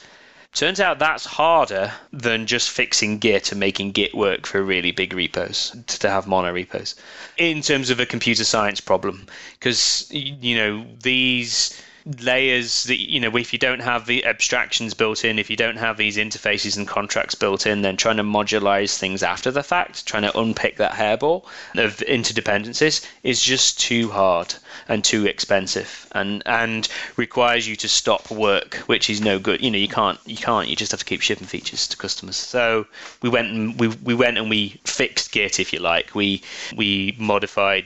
Turns 0.54 0.80
out 0.80 1.00
that's 1.00 1.26
harder 1.26 1.92
than 2.12 2.46
just 2.46 2.70
fixing 2.70 3.18
Git 3.18 3.52
and 3.52 3.60
making 3.60 3.92
Git 3.92 4.14
work 4.14 4.46
for 4.46 4.62
really 4.62 4.92
big 4.92 5.14
repos, 5.14 5.76
to 5.88 6.10
have 6.10 6.28
mono 6.28 6.52
repos, 6.52 6.94
in 7.38 7.62
terms 7.62 7.90
of 7.90 8.00
a 8.00 8.06
computer 8.06 8.44
science 8.44 8.80
problem. 8.80 9.26
Because, 9.60 10.08
you 10.12 10.56
know, 10.56 10.86
these 11.02 11.82
layers 12.20 12.84
that 12.86 13.00
you 13.00 13.20
know 13.20 13.36
if 13.38 13.54
you 13.54 13.60
don't 13.60 13.82
have 13.82 14.06
the 14.06 14.26
abstractions 14.26 14.94
built 14.94 15.24
in 15.24 15.40
if 15.40 15.50
you 15.50 15.56
don't 15.56 15.78
have 15.78 15.98
these 15.98 16.18
interfaces 16.18 16.78
and 16.78 16.88
contracts 16.88 17.36
built 17.36 17.66
in 17.66 17.82
then 17.82 17.96
trying 17.96 18.18
to 18.18 18.24
modularize 18.24 18.98
things 18.98 19.24
after 19.24 19.52
the 19.52 19.64
fact 19.64 20.06
trying 20.06 20.24
to 20.24 20.38
unpick 20.38 20.78
that 20.78 20.92
hairball 20.92 21.46
of 21.76 21.98
interdependencies 22.08 23.06
is 23.24 23.42
just 23.42 23.80
too 23.80 24.10
hard 24.10 24.54
and 24.88 25.04
too 25.04 25.26
expensive 25.26 26.08
and 26.14 26.44
and 26.46 26.88
requires 27.16 27.68
you 27.68 27.76
to 27.76 27.88
stop 27.88 28.30
work 28.32 28.76
which 28.88 29.10
is 29.10 29.22
no 29.22 29.40
good. 29.40 29.62
You 29.62 29.72
know 29.72 29.78
you 29.78 29.88
can't 29.88 30.20
you 30.26 30.38
can't 30.38 30.68
you 30.68 30.76
just 30.76 30.92
have 30.92 31.00
to 31.00 31.06
keep 31.06 31.22
shipping 31.22 31.48
features 31.48 31.88
to 31.88 31.98
customers. 31.98 32.36
So 32.36 32.86
we 33.22 33.30
went 33.30 33.48
and 33.50 33.80
we, 33.80 33.88
we 33.88 34.14
went 34.14 34.38
and 34.38 34.50
we 34.50 34.80
fixed 34.84 35.32
git 35.32 35.60
if 35.60 35.74
you 35.74 35.80
like. 35.80 36.14
We 36.16 36.42
we 36.76 37.16
modified 37.18 37.86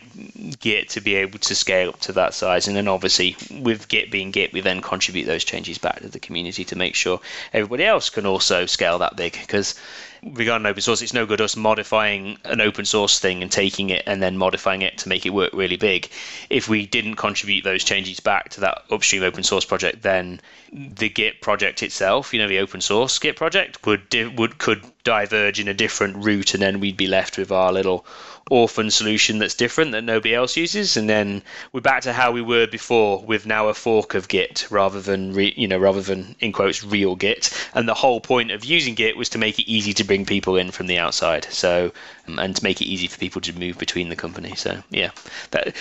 git 0.59 0.89
to 0.89 1.01
be 1.01 1.15
able 1.15 1.39
to 1.39 1.55
scale 1.55 1.89
up 1.89 1.99
to 2.01 2.13
that 2.13 2.33
size. 2.33 2.67
And 2.67 2.75
then 2.75 2.87
obviously 2.87 3.35
with 3.51 3.87
git 3.87 4.06
Git 4.07 4.11
being 4.11 4.31
Git, 4.31 4.53
we 4.53 4.61
then 4.61 4.81
contribute 4.81 5.25
those 5.25 5.43
changes 5.43 5.77
back 5.77 5.99
to 5.99 6.07
the 6.07 6.19
community 6.19 6.63
to 6.65 6.77
make 6.77 6.95
sure 6.95 7.19
everybody 7.51 7.83
else 7.83 8.09
can 8.09 8.25
also 8.25 8.65
scale 8.65 8.99
that 8.99 9.17
big. 9.17 9.33
Because 9.33 9.75
regarding 10.23 10.65
open 10.65 10.81
source, 10.81 11.01
it's 11.01 11.13
no 11.13 11.25
good 11.25 11.41
us 11.41 11.55
modifying 11.55 12.37
an 12.45 12.61
open 12.61 12.85
source 12.85 13.19
thing 13.19 13.41
and 13.41 13.51
taking 13.51 13.89
it 13.89 14.03
and 14.05 14.21
then 14.21 14.37
modifying 14.37 14.81
it 14.81 14.97
to 14.99 15.09
make 15.09 15.25
it 15.25 15.31
work 15.31 15.53
really 15.53 15.77
big. 15.77 16.09
If 16.49 16.67
we 16.67 16.85
didn't 16.85 17.15
contribute 17.15 17.63
those 17.63 17.83
changes 17.83 18.19
back 18.19 18.49
to 18.49 18.61
that 18.61 18.83
upstream 18.91 19.23
open 19.23 19.43
source 19.43 19.65
project, 19.65 20.01
then 20.01 20.39
the 20.71 21.09
Git 21.09 21.41
project 21.41 21.83
itself, 21.83 22.33
you 22.33 22.39
know, 22.39 22.47
the 22.47 22.59
open 22.59 22.81
source 22.81 23.17
Git 23.19 23.35
project 23.35 23.85
would 23.85 24.13
would 24.37 24.57
could 24.57 24.81
diverge 25.03 25.59
in 25.59 25.67
a 25.67 25.73
different 25.73 26.17
route, 26.17 26.53
and 26.53 26.61
then 26.61 26.79
we'd 26.79 26.97
be 26.97 27.07
left 27.07 27.37
with 27.37 27.51
our 27.51 27.71
little 27.71 28.05
orphan 28.49 28.89
solution 28.89 29.39
that's 29.39 29.55
different 29.55 29.91
that 29.91 30.03
nobody 30.03 30.33
else 30.33 30.55
uses, 30.57 30.97
and 30.97 31.09
then 31.09 31.41
we're 31.71 31.81
back 31.81 32.01
to 32.03 32.13
how 32.13 32.31
we 32.31 32.41
were 32.41 32.67
before 32.67 33.21
with 33.21 33.45
now 33.45 33.67
a 33.67 33.73
fork 33.73 34.15
of 34.15 34.27
Git 34.27 34.67
rather 34.69 35.01
than 35.01 35.33
re, 35.33 35.53
you 35.55 35.67
know 35.67 35.77
rather 35.77 36.01
than 36.01 36.35
in 36.39 36.51
quotes 36.51 36.83
real 36.83 37.15
Git. 37.15 37.51
And 37.73 37.87
the 37.87 37.93
whole 37.93 38.19
point 38.19 38.51
of 38.51 38.65
using 38.65 38.95
Git 38.95 39.17
was 39.17 39.29
to 39.29 39.37
make 39.37 39.59
it 39.59 39.69
easy 39.69 39.93
to 39.93 40.03
bring 40.07 40.25
people 40.25 40.55
in 40.57 40.71
from 40.71 40.87
the 40.87 40.97
outside, 40.97 41.45
so 41.45 41.91
um, 42.27 42.39
and 42.39 42.55
to 42.55 42.63
make 42.63 42.81
it 42.81 42.85
easy 42.85 43.07
for 43.07 43.17
people 43.17 43.41
to 43.41 43.53
move 43.57 43.77
between 43.77 44.09
the 44.09 44.15
company. 44.15 44.55
So 44.55 44.81
yeah, 44.89 45.11
that 45.51 45.75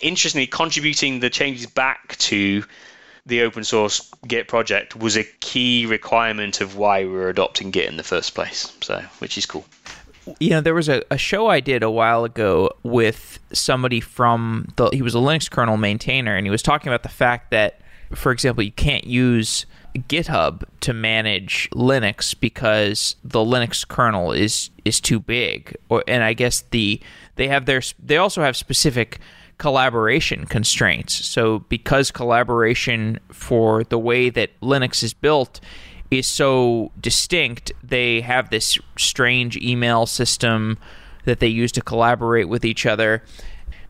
interestingly 0.00 0.46
contributing 0.46 1.20
the 1.20 1.30
changes 1.30 1.66
back 1.66 2.16
to 2.18 2.64
the 3.26 3.42
open 3.42 3.64
source 3.64 4.10
Git 4.26 4.48
project 4.48 4.96
was 4.96 5.16
a 5.16 5.24
key 5.40 5.86
requirement 5.86 6.60
of 6.60 6.76
why 6.76 7.04
we 7.04 7.10
were 7.10 7.28
adopting 7.28 7.70
Git 7.70 7.88
in 7.88 7.96
the 7.96 8.02
first 8.02 8.34
place. 8.34 8.72
So, 8.80 9.00
which 9.18 9.38
is 9.38 9.46
cool 9.46 9.64
you 10.38 10.50
know, 10.50 10.60
there 10.60 10.74
was 10.74 10.88
a, 10.88 11.02
a 11.10 11.18
show 11.18 11.46
I 11.46 11.60
did 11.60 11.82
a 11.82 11.90
while 11.90 12.24
ago 12.24 12.70
with 12.82 13.38
somebody 13.52 14.00
from 14.00 14.72
the, 14.76 14.88
he 14.90 15.02
was 15.02 15.14
a 15.14 15.18
Linux 15.18 15.50
kernel 15.50 15.76
maintainer, 15.76 16.36
and 16.36 16.46
he 16.46 16.50
was 16.50 16.62
talking 16.62 16.88
about 16.88 17.02
the 17.02 17.08
fact 17.08 17.50
that, 17.50 17.80
for 18.14 18.32
example, 18.32 18.62
you 18.62 18.72
can't 18.72 19.06
use 19.06 19.66
GitHub 19.94 20.64
to 20.80 20.92
manage 20.92 21.68
Linux 21.70 22.38
because 22.38 23.16
the 23.24 23.40
Linux 23.40 23.86
kernel 23.86 24.32
is 24.32 24.70
is 24.84 25.00
too 25.00 25.20
big, 25.20 25.76
or 25.88 26.04
and 26.06 26.22
I 26.22 26.32
guess 26.32 26.62
the 26.70 27.00
they 27.36 27.48
have 27.48 27.66
their 27.66 27.82
they 28.02 28.16
also 28.16 28.42
have 28.42 28.56
specific 28.56 29.18
collaboration 29.58 30.46
constraints. 30.46 31.14
So 31.26 31.60
because 31.68 32.10
collaboration 32.10 33.20
for 33.30 33.84
the 33.84 33.98
way 33.98 34.30
that 34.30 34.58
Linux 34.60 35.02
is 35.02 35.12
built 35.12 35.60
is 36.10 36.26
so 36.26 36.90
distinct. 37.00 37.70
They 37.82 38.22
have 38.22 38.50
this 38.50 38.78
strange 38.96 39.56
email 39.58 40.06
system 40.06 40.78
that 41.24 41.40
they 41.40 41.46
use 41.46 41.72
to 41.72 41.82
collaborate 41.82 42.48
with 42.48 42.64
each 42.64 42.86
other. 42.86 43.22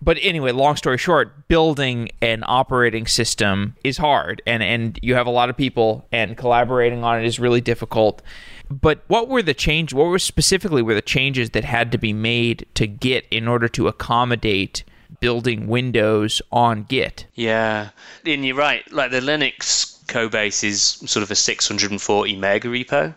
But 0.03 0.19
anyway, 0.23 0.53
long 0.53 0.77
story 0.77 0.99
short, 0.99 1.49
building 1.49 2.11
an 2.23 2.43
operating 2.47 3.07
system 3.07 3.77
is 3.85 3.99
hard 3.99 4.41
and, 4.47 4.63
and 4.63 4.99
you 5.03 5.15
have 5.15 5.27
a 5.27 5.31
lot 5.31 5.51
of 5.51 5.57
people 5.57 6.07
and 6.11 6.37
collaborating 6.37 7.05
on 7.05 7.21
it 7.21 7.27
is 7.27 7.39
really 7.39 7.61
difficult. 7.61 8.23
But 8.71 9.03
what 9.09 9.29
were 9.29 9.43
the 9.43 9.55
change 9.55 9.93
what 9.93 10.07
were 10.07 10.19
specifically 10.19 10.81
were 10.81 10.95
the 10.95 11.03
changes 11.03 11.51
that 11.51 11.65
had 11.65 11.93
to 11.93 11.99
be 11.99 12.13
made 12.13 12.67
to 12.75 12.87
Git 12.87 13.27
in 13.31 13.49
order 13.49 13.69
to 13.69 13.89
accommodate 13.89 14.85
building 15.19 15.67
Windows 15.67 16.41
on 16.53 16.85
Git? 16.85 17.27
Yeah. 17.35 17.91
And 18.25 18.47
you're 18.47 18.57
right, 18.57 18.91
like 18.93 19.11
the 19.11 19.21
Linux 19.21 20.07
code 20.07 20.33
base 20.33 20.65
is 20.65 20.81
sort 20.83 21.23
of 21.23 21.31
a 21.31 21.35
640 21.35 22.37
meg 22.37 22.63
repo. 22.63 23.15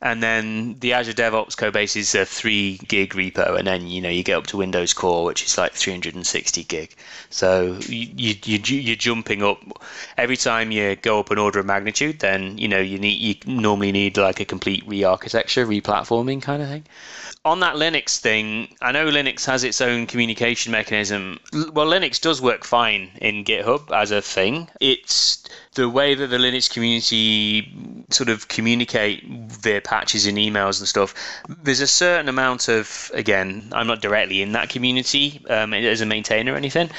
And 0.00 0.22
then 0.22 0.76
the 0.78 0.92
Azure 0.92 1.12
DevOps 1.12 1.56
Codebase 1.56 1.96
is 1.96 2.14
a 2.14 2.24
three 2.24 2.78
gig 2.86 3.14
repo, 3.14 3.58
and 3.58 3.66
then 3.66 3.86
you 3.86 4.00
know 4.00 4.08
you 4.08 4.22
get 4.22 4.36
up 4.36 4.46
to 4.48 4.56
Windows 4.56 4.92
Core, 4.92 5.24
which 5.24 5.44
is 5.44 5.58
like 5.58 5.72
360 5.72 6.64
gig. 6.64 6.94
So 7.30 7.78
you, 7.86 8.36
you, 8.44 8.58
you 8.64 8.92
are 8.92 8.96
jumping 8.96 9.42
up 9.42 9.58
every 10.16 10.36
time 10.36 10.70
you 10.70 10.94
go 10.96 11.18
up 11.18 11.30
an 11.30 11.38
order 11.38 11.58
of 11.58 11.66
magnitude. 11.66 12.20
Then 12.20 12.58
you 12.58 12.68
know 12.68 12.78
you 12.78 12.98
need 12.98 13.20
you 13.20 13.34
normally 13.52 13.92
need 13.92 14.16
like 14.16 14.40
a 14.40 14.44
complete 14.44 14.84
re-architecture, 14.86 15.66
re-platforming 15.66 16.42
kind 16.42 16.62
of 16.62 16.68
thing 16.68 16.84
on 17.44 17.60
that 17.60 17.76
Linux 17.76 18.18
thing, 18.18 18.74
I 18.82 18.92
know 18.92 19.06
Linux 19.06 19.46
has 19.46 19.64
its 19.64 19.80
own 19.80 20.06
communication 20.06 20.72
mechanism. 20.72 21.38
Well, 21.72 21.86
Linux 21.86 22.20
does 22.20 22.42
work 22.42 22.64
fine 22.64 23.10
in 23.20 23.44
GitHub 23.44 23.90
as 23.90 24.10
a 24.10 24.20
thing. 24.20 24.68
It's 24.80 25.42
the 25.74 25.88
way 25.88 26.14
that 26.14 26.26
the 26.26 26.36
Linux 26.36 26.70
community 26.70 28.04
sort 28.10 28.28
of 28.28 28.48
communicate 28.48 29.22
their 29.62 29.80
patches 29.88 30.26
and 30.26 30.36
emails 30.36 30.80
and 30.80 30.86
stuff. 30.86 31.14
There's 31.62 31.80
a 31.80 31.86
certain 31.86 32.28
amount 32.28 32.68
of, 32.68 33.10
again, 33.14 33.70
I'm 33.72 33.86
not 33.86 34.02
directly 34.02 34.42
in 34.42 34.52
that 34.52 34.68
community 34.68 35.40
um, 35.48 35.72
as 35.72 36.02
a 36.02 36.06
maintainer 36.06 36.52
or 36.52 36.56
anything, 36.56 36.90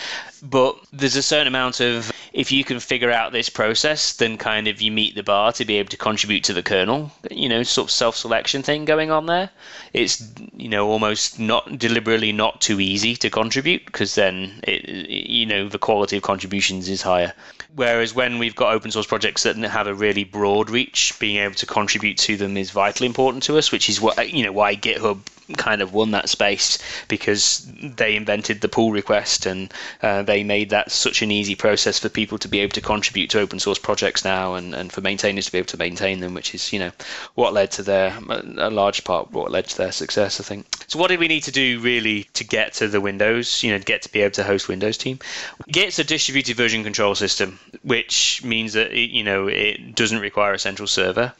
but 0.42 0.76
there's 0.92 1.16
a 1.16 1.22
certain 1.22 1.48
amount 1.48 1.82
of 1.82 2.12
if 2.34 2.52
you 2.52 2.64
can 2.64 2.80
figure 2.80 3.12
out 3.12 3.32
this 3.32 3.50
process, 3.50 4.14
then 4.14 4.38
kind 4.38 4.68
of 4.68 4.82
you 4.82 4.92
meet 4.92 5.14
the 5.16 5.24
bar 5.24 5.52
to 5.54 5.66
be 5.66 5.78
able 5.78 5.90
to 5.90 5.98
contribute 5.98 6.44
to 6.46 6.54
the 6.54 6.64
kernel. 6.64 7.12
You 7.30 7.50
know, 7.50 7.64
sort 7.64 7.88
of 7.88 7.92
self-selection 7.92 8.64
thing 8.64 8.86
going 8.86 9.12
on 9.12 9.28
there. 9.28 9.50
It's 9.94 10.24
you 10.56 10.70
know 10.70 10.90
almost 10.90 11.40
not 11.40 11.78
deliberately 11.78 12.32
not 12.32 12.62
too 12.62 12.80
easy 12.80 13.16
to 13.18 13.30
contribute 13.30 13.86
because 13.86 14.16
then 14.16 14.62
it, 14.64 14.90
you 15.10 15.46
know 15.46 15.70
the 15.70 15.80
quality 15.80 16.18
of 16.18 16.24
contributions 16.24 16.90
is 16.90 17.02
higher. 17.02 17.34
Whereas 17.76 18.16
when 18.16 18.40
we've 18.40 18.56
got 18.56 18.74
open 18.74 18.92
source 18.92 19.06
projects 19.06 19.44
that 19.44 19.56
have 19.58 19.88
a 19.88 19.94
really 19.94 20.24
broad 20.24 20.70
reach, 20.70 21.14
being 21.20 21.38
able 21.38 21.56
to 21.56 21.66
contribute 21.66 22.18
to 22.20 22.36
them 22.36 22.58
is 22.58 22.72
vitally 22.72 23.06
important 23.06 23.44
to 23.44 23.58
us, 23.58 23.72
which 23.72 23.90
is 23.90 24.02
what 24.02 24.34
you 24.34 24.44
know 24.44 24.52
why 24.52 24.76
GitHub 24.76 25.20
kind 25.58 25.82
of 25.82 25.94
won 25.94 26.12
that 26.12 26.30
space 26.30 26.78
because 27.08 27.68
they 27.82 28.16
invented 28.16 28.62
the 28.62 28.70
pull 28.70 28.92
request 28.92 29.46
and 29.46 29.74
uh, 30.02 30.22
they 30.24 30.44
made 30.44 30.70
that 30.70 30.92
such 30.92 31.22
an 31.22 31.32
easy 31.32 31.56
process 31.56 32.00
for 32.00 32.10
people 32.10 32.38
to 32.38 32.48
be 32.48 32.60
able 32.60 32.74
to 32.74 32.82
contribute 32.82 33.30
to 33.30 33.40
open 33.40 33.60
source 33.60 33.80
projects 33.80 34.24
now 34.24 34.56
and, 34.56 34.76
and 34.76 34.92
for 34.92 35.02
maintainers 35.02 35.46
to 35.46 35.52
be 35.52 35.58
able 35.58 35.68
to 35.68 35.78
maintain 35.78 36.20
them, 36.20 36.34
which 36.34 36.54
is 36.54 36.72
you 36.72 36.80
know 36.80 36.92
what 37.36 37.54
led 37.54 37.72
to 37.72 37.84
their 37.84 38.18
a 38.58 38.70
large 38.70 39.04
part 39.04 39.32
what 39.32 39.52
led 39.52 39.66
to 39.68 39.78
their 39.78 39.92
success, 39.92 40.40
I 40.40 40.44
think. 40.44 40.66
So 40.88 41.00
what 41.00 41.08
did 41.08 41.20
we 41.20 41.28
need 41.28 41.44
to 41.44 41.52
do 41.52 41.80
really 41.80 42.24
to 42.34 42.44
get 42.44 42.74
to 42.74 42.88
the 42.88 43.02
Windows, 43.02 43.64
you 43.64 43.72
know, 43.72 43.80
get 43.80 44.02
to 44.04 44.12
be 44.12 44.22
able 44.22 44.34
to 44.34 44.44
host 44.44 44.68
Windows 44.68 44.98
team? 44.98 45.20
Git's 45.68 46.00
a 46.00 46.04
distributed 46.04 46.58
version 46.58 46.84
control 46.84 47.16
system, 47.16 47.60
which 47.84 48.44
means 48.44 48.74
that 48.74 48.92
it, 48.92 49.10
you 49.10 49.24
know 49.24 49.48
it 49.48 49.96
doesn't 49.96 50.20
require 50.20 50.54
a 50.54 50.60
central 50.60 50.88
server 50.88 51.34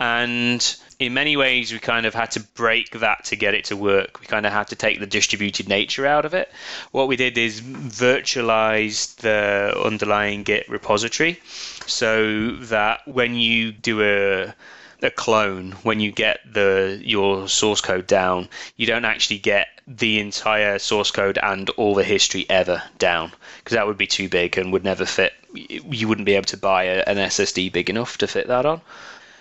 and 0.00 0.76
in 0.98 1.14
many 1.14 1.36
ways 1.36 1.72
we 1.72 1.78
kind 1.78 2.06
of 2.06 2.14
had 2.14 2.32
to 2.32 2.40
break 2.40 2.90
that 2.98 3.24
to 3.24 3.36
get 3.36 3.54
it 3.54 3.64
to 3.66 3.76
work. 3.76 4.20
We 4.20 4.26
kind 4.26 4.46
of 4.46 4.52
had 4.52 4.68
to 4.68 4.76
take 4.76 4.98
the 4.98 5.06
distributed 5.06 5.68
nature 5.68 6.06
out 6.06 6.24
of 6.24 6.34
it. 6.34 6.50
What 6.90 7.06
we 7.06 7.16
did 7.16 7.38
is 7.38 7.60
virtualize 7.60 9.14
the 9.16 9.80
underlying 9.84 10.42
git 10.42 10.68
repository 10.68 11.40
so 11.86 12.56
that 12.56 13.06
when 13.06 13.34
you 13.34 13.72
do 13.72 14.02
a 14.02 14.54
a 15.00 15.10
clone 15.12 15.70
when 15.84 16.00
you 16.00 16.10
get 16.10 16.40
the 16.52 17.00
your 17.04 17.46
source 17.46 17.80
code 17.80 18.04
down 18.08 18.48
you 18.76 18.84
don't 18.84 19.04
actually 19.04 19.38
get 19.38 19.68
the 19.86 20.18
entire 20.18 20.76
source 20.80 21.12
code 21.12 21.38
and 21.40 21.70
all 21.70 21.94
the 21.94 22.02
history 22.02 22.44
ever 22.50 22.82
down 22.98 23.30
because 23.58 23.76
that 23.76 23.86
would 23.86 23.96
be 23.96 24.08
too 24.08 24.28
big 24.28 24.58
and 24.58 24.72
would 24.72 24.82
never 24.82 25.06
fit. 25.06 25.32
You 25.54 26.08
wouldn't 26.08 26.26
be 26.26 26.34
able 26.34 26.46
to 26.46 26.56
buy 26.56 26.82
a, 26.82 27.04
an 27.06 27.16
ssd 27.16 27.72
big 27.72 27.88
enough 27.88 28.18
to 28.18 28.26
fit 28.26 28.48
that 28.48 28.66
on 28.66 28.80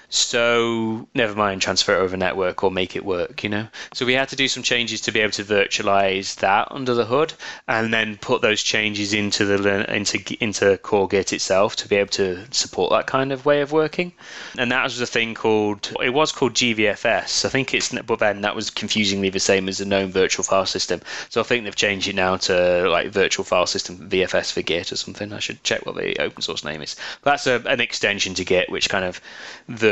so 0.10 1.08
never 1.13 1.36
mind 1.36 1.62
transfer 1.62 1.93
it 1.96 2.00
over 2.00 2.15
network 2.15 2.63
or 2.63 2.72
make 2.72 2.96
it 2.96 3.04
work, 3.04 3.43
you 3.43 3.50
know. 3.50 3.67
So 3.93 4.06
we 4.06 4.13
had 4.13 4.30
to 4.30 4.36
do 4.36 4.48
some 4.48 4.63
changes 4.63 5.02
to 5.02 5.12
be 5.12 5.20
able 5.20 5.34
to 5.34 5.43
virtualize 5.43 6.36
that 6.38 6.70
under 6.72 6.93
the 6.93 7.06
hood, 7.06 7.34
and 7.67 7.93
then 7.93 8.17
put 8.17 8.41
those 8.41 8.63
changes 8.63 9.13
into 9.13 9.46
the 9.46 9.93
into 9.93 10.20
into 10.41 10.78
Core 10.78 11.08
Git 11.08 11.34
itself 11.34 11.76
to 11.78 11.89
be 11.89 11.98
able 11.98 12.12
to 12.12 12.46
support 12.52 12.91
that 12.91 13.08
kind 13.08 13.34
of 13.34 13.46
way 13.46 13.62
of 13.62 13.72
working. 13.74 14.13
And 14.58 14.72
that 14.72 14.84
was 14.84 15.02
a 15.02 15.06
thing 15.06 15.36
called 15.36 15.91
it 16.02 16.13
was 16.13 16.32
called 16.32 16.54
GVFS. 16.54 17.43
I 17.43 17.50
think 17.50 17.74
it's 17.74 17.89
but 17.89 18.20
then 18.20 18.41
that 18.41 18.56
was 18.56 18.70
confusingly 18.70 19.30
the 19.30 19.39
same 19.39 19.67
as 19.67 19.80
the 19.80 19.86
GNOME 19.86 20.12
virtual 20.12 20.43
file 20.43 20.65
system. 20.65 21.02
So 21.30 21.41
I 21.41 21.43
think 21.43 21.65
they've 21.65 21.76
changed 21.76 22.08
it 22.08 22.15
now 22.15 22.38
to 22.38 22.89
like 22.89 23.10
virtual 23.10 23.43
file 23.43 23.67
system 23.67 24.10
VFS 24.10 24.54
for 24.54 24.62
Git 24.62 24.93
or 24.93 24.96
something. 24.96 25.34
I 25.34 25.39
should 25.39 25.63
check 25.63 25.86
what 25.86 25.96
the 25.96 26.22
open 26.22 26.41
source 26.41 26.63
name 26.63 26.82
is. 26.82 26.96
But 27.24 27.32
that's 27.32 27.48
a, 27.48 27.62
an 27.67 27.82
extension 27.82 28.34
to 28.36 28.46
Git 28.46 28.70
which 28.72 28.89
kind 28.89 29.04
of 29.04 29.20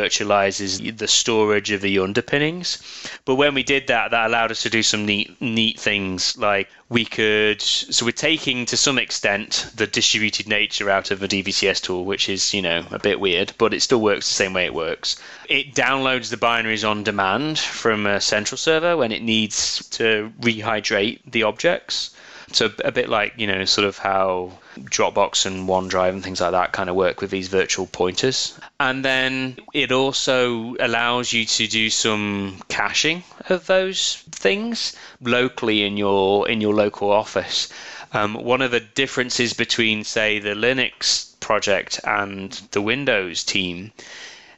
virtualizes 0.05 0.97
the 0.97 1.07
storage 1.07 1.71
of 1.71 1.81
the 1.81 1.99
underpinnings. 1.99 2.77
But 3.25 3.35
when 3.35 3.53
we 3.53 3.63
did 3.63 3.87
that, 3.87 4.11
that 4.11 4.27
allowed 4.27 4.51
us 4.51 4.61
to 4.63 4.69
do 4.69 4.83
some 4.83 5.05
neat 5.05 5.39
neat 5.41 5.79
things 5.79 6.37
like 6.37 6.69
we 6.89 7.03
could 7.03 7.61
so 7.61 8.05
we're 8.05 8.11
taking 8.11 8.65
to 8.67 8.77
some 8.77 8.99
extent 8.99 9.67
the 9.75 9.87
distributed 9.87 10.47
nature 10.47 10.89
out 10.89 11.11
of 11.11 11.23
a 11.23 11.27
DVCS 11.27 11.81
tool, 11.81 12.05
which 12.05 12.29
is 12.29 12.53
you 12.53 12.61
know 12.61 12.85
a 12.91 12.99
bit 12.99 13.19
weird, 13.19 13.53
but 13.57 13.73
it 13.73 13.81
still 13.81 14.01
works 14.01 14.27
the 14.27 14.35
same 14.35 14.53
way 14.53 14.65
it 14.65 14.73
works. 14.73 15.15
It 15.49 15.73
downloads 15.73 16.29
the 16.29 16.37
binaries 16.37 16.87
on 16.87 17.03
demand 17.03 17.57
from 17.59 18.05
a 18.05 18.21
central 18.21 18.57
server 18.57 18.95
when 18.95 19.11
it 19.11 19.23
needs 19.23 19.87
to 19.89 20.31
rehydrate 20.39 21.19
the 21.25 21.43
objects 21.43 22.11
So 22.51 22.71
a 22.83 22.91
bit 22.91 23.09
like, 23.09 23.33
you 23.37 23.47
know, 23.47 23.65
sort 23.65 23.87
of 23.87 23.97
how 23.97 24.51
Dropbox 24.79 25.45
and 25.45 25.67
OneDrive 25.67 26.09
and 26.09 26.23
things 26.23 26.41
like 26.41 26.51
that 26.51 26.73
kind 26.73 26.89
of 26.89 26.95
work 26.95 27.21
with 27.21 27.31
these 27.31 27.47
virtual 27.47 27.87
pointers. 27.87 28.57
And 28.79 29.03
then 29.03 29.57
it 29.73 29.91
also 29.91 30.75
allows 30.79 31.33
you 31.33 31.45
to 31.45 31.67
do 31.67 31.89
some 31.89 32.61
caching 32.67 33.23
of 33.49 33.65
those 33.67 34.17
things 34.31 34.95
locally 35.21 35.83
in 35.83 35.97
your 35.97 36.47
in 36.47 36.61
your 36.61 36.73
local 36.73 37.11
office. 37.11 37.69
Um, 38.13 38.35
one 38.35 38.61
of 38.61 38.71
the 38.71 38.79
differences 38.79 39.53
between, 39.53 40.03
say, 40.03 40.39
the 40.39 40.55
Linux 40.55 41.37
project 41.39 41.99
and 42.05 42.51
the 42.71 42.81
Windows 42.81 43.43
team 43.43 43.91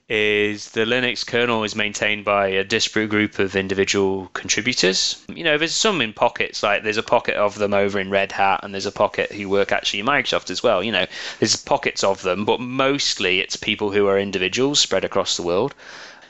is 0.09 0.69
the 0.69 0.85
Linux 0.85 1.25
kernel 1.25 1.63
is 1.63 1.75
maintained 1.75 2.23
by 2.23 2.47
a 2.47 2.63
disparate 2.63 3.09
group 3.09 3.39
of 3.39 3.55
individual 3.55 4.29
contributors. 4.33 5.21
You 5.27 5.43
know, 5.43 5.57
there's 5.57 5.73
some 5.73 5.99
in 6.01 6.13
pockets, 6.13 6.63
like 6.63 6.83
there's 6.83 6.97
a 6.97 7.03
pocket 7.03 7.35
of 7.35 7.55
them 7.55 7.73
over 7.73 7.99
in 7.99 8.09
Red 8.09 8.31
Hat, 8.31 8.61
and 8.63 8.73
there's 8.73 8.85
a 8.85 8.91
pocket 8.91 9.31
who 9.31 9.49
work 9.49 9.71
actually 9.71 9.99
in 9.99 10.05
Microsoft 10.05 10.49
as 10.49 10.63
well. 10.63 10.81
You 10.81 10.93
know, 10.93 11.05
there's 11.39 11.57
pockets 11.57 12.03
of 12.03 12.21
them, 12.21 12.45
but 12.45 12.61
mostly 12.61 13.41
it's 13.41 13.57
people 13.57 13.91
who 13.91 14.07
are 14.07 14.17
individuals 14.17 14.79
spread 14.79 15.03
across 15.03 15.35
the 15.35 15.43
world 15.43 15.75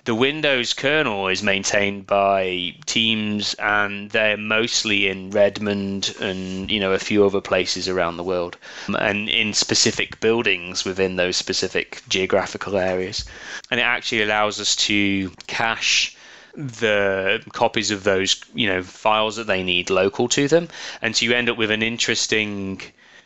the 0.08 0.16
Windows 0.16 0.74
kernel 0.74 1.28
is 1.28 1.44
maintained 1.44 2.08
by 2.08 2.74
teams, 2.86 3.54
and 3.56 4.10
they're 4.12 4.38
mostly 4.38 5.10
in 5.10 5.30
Redmond 5.32 6.16
and 6.22 6.72
you 6.72 6.80
know 6.80 6.94
a 6.94 7.00
few 7.00 7.26
other 7.26 7.42
places 7.42 7.90
around 7.90 8.16
the 8.16 8.24
world, 8.24 8.56
um, 8.88 8.96
and 8.96 9.28
in 9.28 9.54
specific 9.54 10.22
buildings 10.22 10.86
within 10.86 11.18
those 11.18 11.36
specific 11.36 12.02
geographical 12.08 12.78
areas. 12.78 13.26
And 13.70 13.82
it 13.82 13.84
actually 13.84 14.24
allows 14.24 14.62
us 14.62 14.78
to 14.88 15.30
cache 15.48 16.16
the 16.56 17.44
copies 17.52 17.92
of 17.92 18.06
those 18.06 18.42
you 18.54 18.68
know 18.68 18.82
files 18.84 19.36
that 19.36 19.48
they 19.48 19.62
need 19.62 19.90
local 19.90 20.30
to 20.30 20.48
them, 20.48 20.70
and 21.02 21.18
so 21.18 21.26
you 21.26 21.34
end 21.34 21.50
up 21.50 21.58
with 21.58 21.70
an 21.70 21.84
interesting 21.84 22.82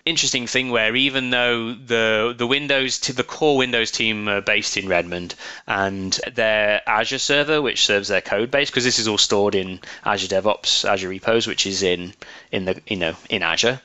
interesting 0.05 0.47
thing 0.47 0.71
where 0.71 0.95
even 0.95 1.29
though 1.29 1.73
the 1.73 2.33
the 2.37 2.47
Windows 2.47 2.99
to 2.99 3.13
the 3.13 3.23
core 3.23 3.57
Windows 3.57 3.91
team 3.91 4.27
are 4.27 4.41
based 4.41 4.77
in 4.77 4.87
Redmond 4.87 5.35
and 5.67 6.19
their 6.33 6.81
Azure 6.87 7.19
server, 7.19 7.61
which 7.61 7.85
serves 7.85 8.07
their 8.07 8.21
code 8.21 8.51
base, 8.51 8.69
because 8.69 8.83
this 8.83 8.99
is 8.99 9.07
all 9.07 9.17
stored 9.17 9.55
in 9.55 9.79
Azure 10.05 10.27
DevOps, 10.27 10.85
Azure 10.89 11.09
repos, 11.09 11.47
which 11.47 11.65
is 11.65 11.83
in 11.83 12.13
in 12.51 12.65
the 12.65 12.81
you 12.87 12.97
know 12.97 13.15
in 13.29 13.43
Azure, 13.43 13.79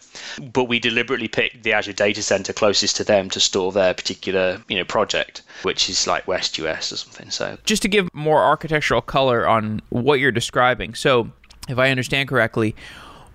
but 0.53 0.65
we 0.65 0.79
deliberately 0.79 1.29
picked 1.29 1.63
the 1.63 1.73
Azure 1.73 1.93
data 1.93 2.23
center 2.23 2.53
closest 2.53 2.97
to 2.97 3.05
them 3.05 3.31
to 3.31 3.41
store 3.41 3.73
their 3.73 3.95
particular 3.95 4.61
you 4.69 4.77
know 4.77 4.85
project, 4.85 5.43
which 5.63 5.89
is 5.91 6.07
like 6.07 6.27
West 6.27 6.59
US 6.59 6.93
or 6.93 6.97
something. 6.97 7.31
So 7.31 7.59
just 7.65 7.83
to 7.83 7.89
give 7.89 8.09
more 8.13 8.43
architectural 8.43 9.03
color 9.03 9.47
on 9.47 9.83
what 9.91 10.21
you're 10.21 10.33
describing, 10.33 10.95
so 10.95 11.31
if 11.69 11.79
I 11.79 11.91
understand 11.91 12.29
correctly 12.29 12.75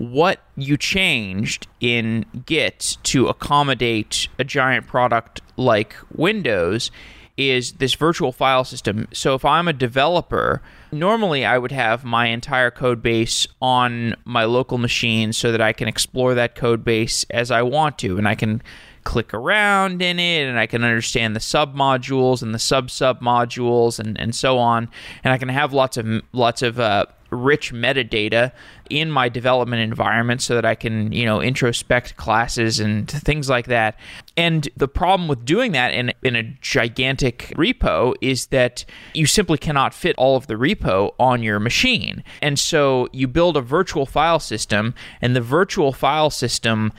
what 0.01 0.39
you 0.55 0.77
changed 0.77 1.67
in 1.79 2.25
Git 2.45 2.97
to 3.03 3.27
accommodate 3.27 4.27
a 4.39 4.43
giant 4.43 4.87
product 4.87 5.41
like 5.57 5.95
Windows 6.15 6.89
is 7.37 7.73
this 7.73 7.93
virtual 7.93 8.31
file 8.31 8.63
system. 8.63 9.07
So 9.13 9.35
if 9.35 9.45
I'm 9.45 9.67
a 9.67 9.73
developer, 9.73 10.61
normally 10.91 11.45
I 11.45 11.57
would 11.57 11.71
have 11.71 12.03
my 12.03 12.27
entire 12.27 12.71
code 12.71 13.01
base 13.01 13.47
on 13.61 14.15
my 14.25 14.43
local 14.45 14.77
machine 14.77 15.33
so 15.33 15.51
that 15.51 15.61
I 15.61 15.71
can 15.71 15.87
explore 15.87 16.33
that 16.33 16.55
code 16.55 16.83
base 16.83 17.25
as 17.29 17.51
I 17.51 17.61
want 17.61 17.97
to 17.99 18.17
and 18.17 18.27
I 18.27 18.35
can 18.35 18.61
click 19.03 19.33
around 19.33 20.01
in 20.01 20.19
it 20.19 20.47
and 20.47 20.59
I 20.59 20.67
can 20.67 20.83
understand 20.83 21.35
the 21.35 21.39
sub 21.39 21.75
modules 21.75 22.41
and 22.41 22.53
the 22.53 22.59
sub 22.59 22.91
sub 22.91 23.19
modules 23.21 23.99
and, 23.99 24.19
and 24.19 24.35
so 24.35 24.59
on 24.59 24.89
and 25.23 25.33
I 25.33 25.39
can 25.39 25.49
have 25.49 25.73
lots 25.73 25.97
of 25.97 26.07
lots 26.33 26.61
of 26.61 26.79
uh, 26.79 27.05
rich 27.31 27.73
metadata 27.73 28.51
in 28.89 29.09
my 29.09 29.29
development 29.29 29.81
environment 29.81 30.41
so 30.41 30.55
that 30.55 30.65
I 30.65 30.75
can, 30.75 31.11
you 31.11 31.25
know, 31.25 31.41
introspect 31.41 32.17
classes 32.17 32.79
and 32.79 33.09
things 33.09 33.49
like 33.49 33.67
that. 33.67 33.97
And 34.35 34.67
the 34.75 34.87
problem 34.87 35.27
with 35.27 35.45
doing 35.45 35.71
that 35.71 35.93
in, 35.93 36.13
in 36.23 36.35
a 36.35 36.43
gigantic 36.61 37.53
repo 37.55 38.13
is 38.21 38.47
that 38.47 38.85
you 39.13 39.25
simply 39.25 39.57
cannot 39.57 39.93
fit 39.93 40.15
all 40.17 40.35
of 40.35 40.47
the 40.47 40.55
repo 40.55 41.13
on 41.19 41.41
your 41.41 41.59
machine. 41.59 42.23
And 42.41 42.59
so 42.59 43.07
you 43.13 43.27
build 43.27 43.55
a 43.55 43.61
virtual 43.61 44.05
file 44.05 44.39
system, 44.39 44.93
and 45.21 45.35
the 45.35 45.41
virtual 45.41 45.93
file 45.93 46.29
system 46.29 46.91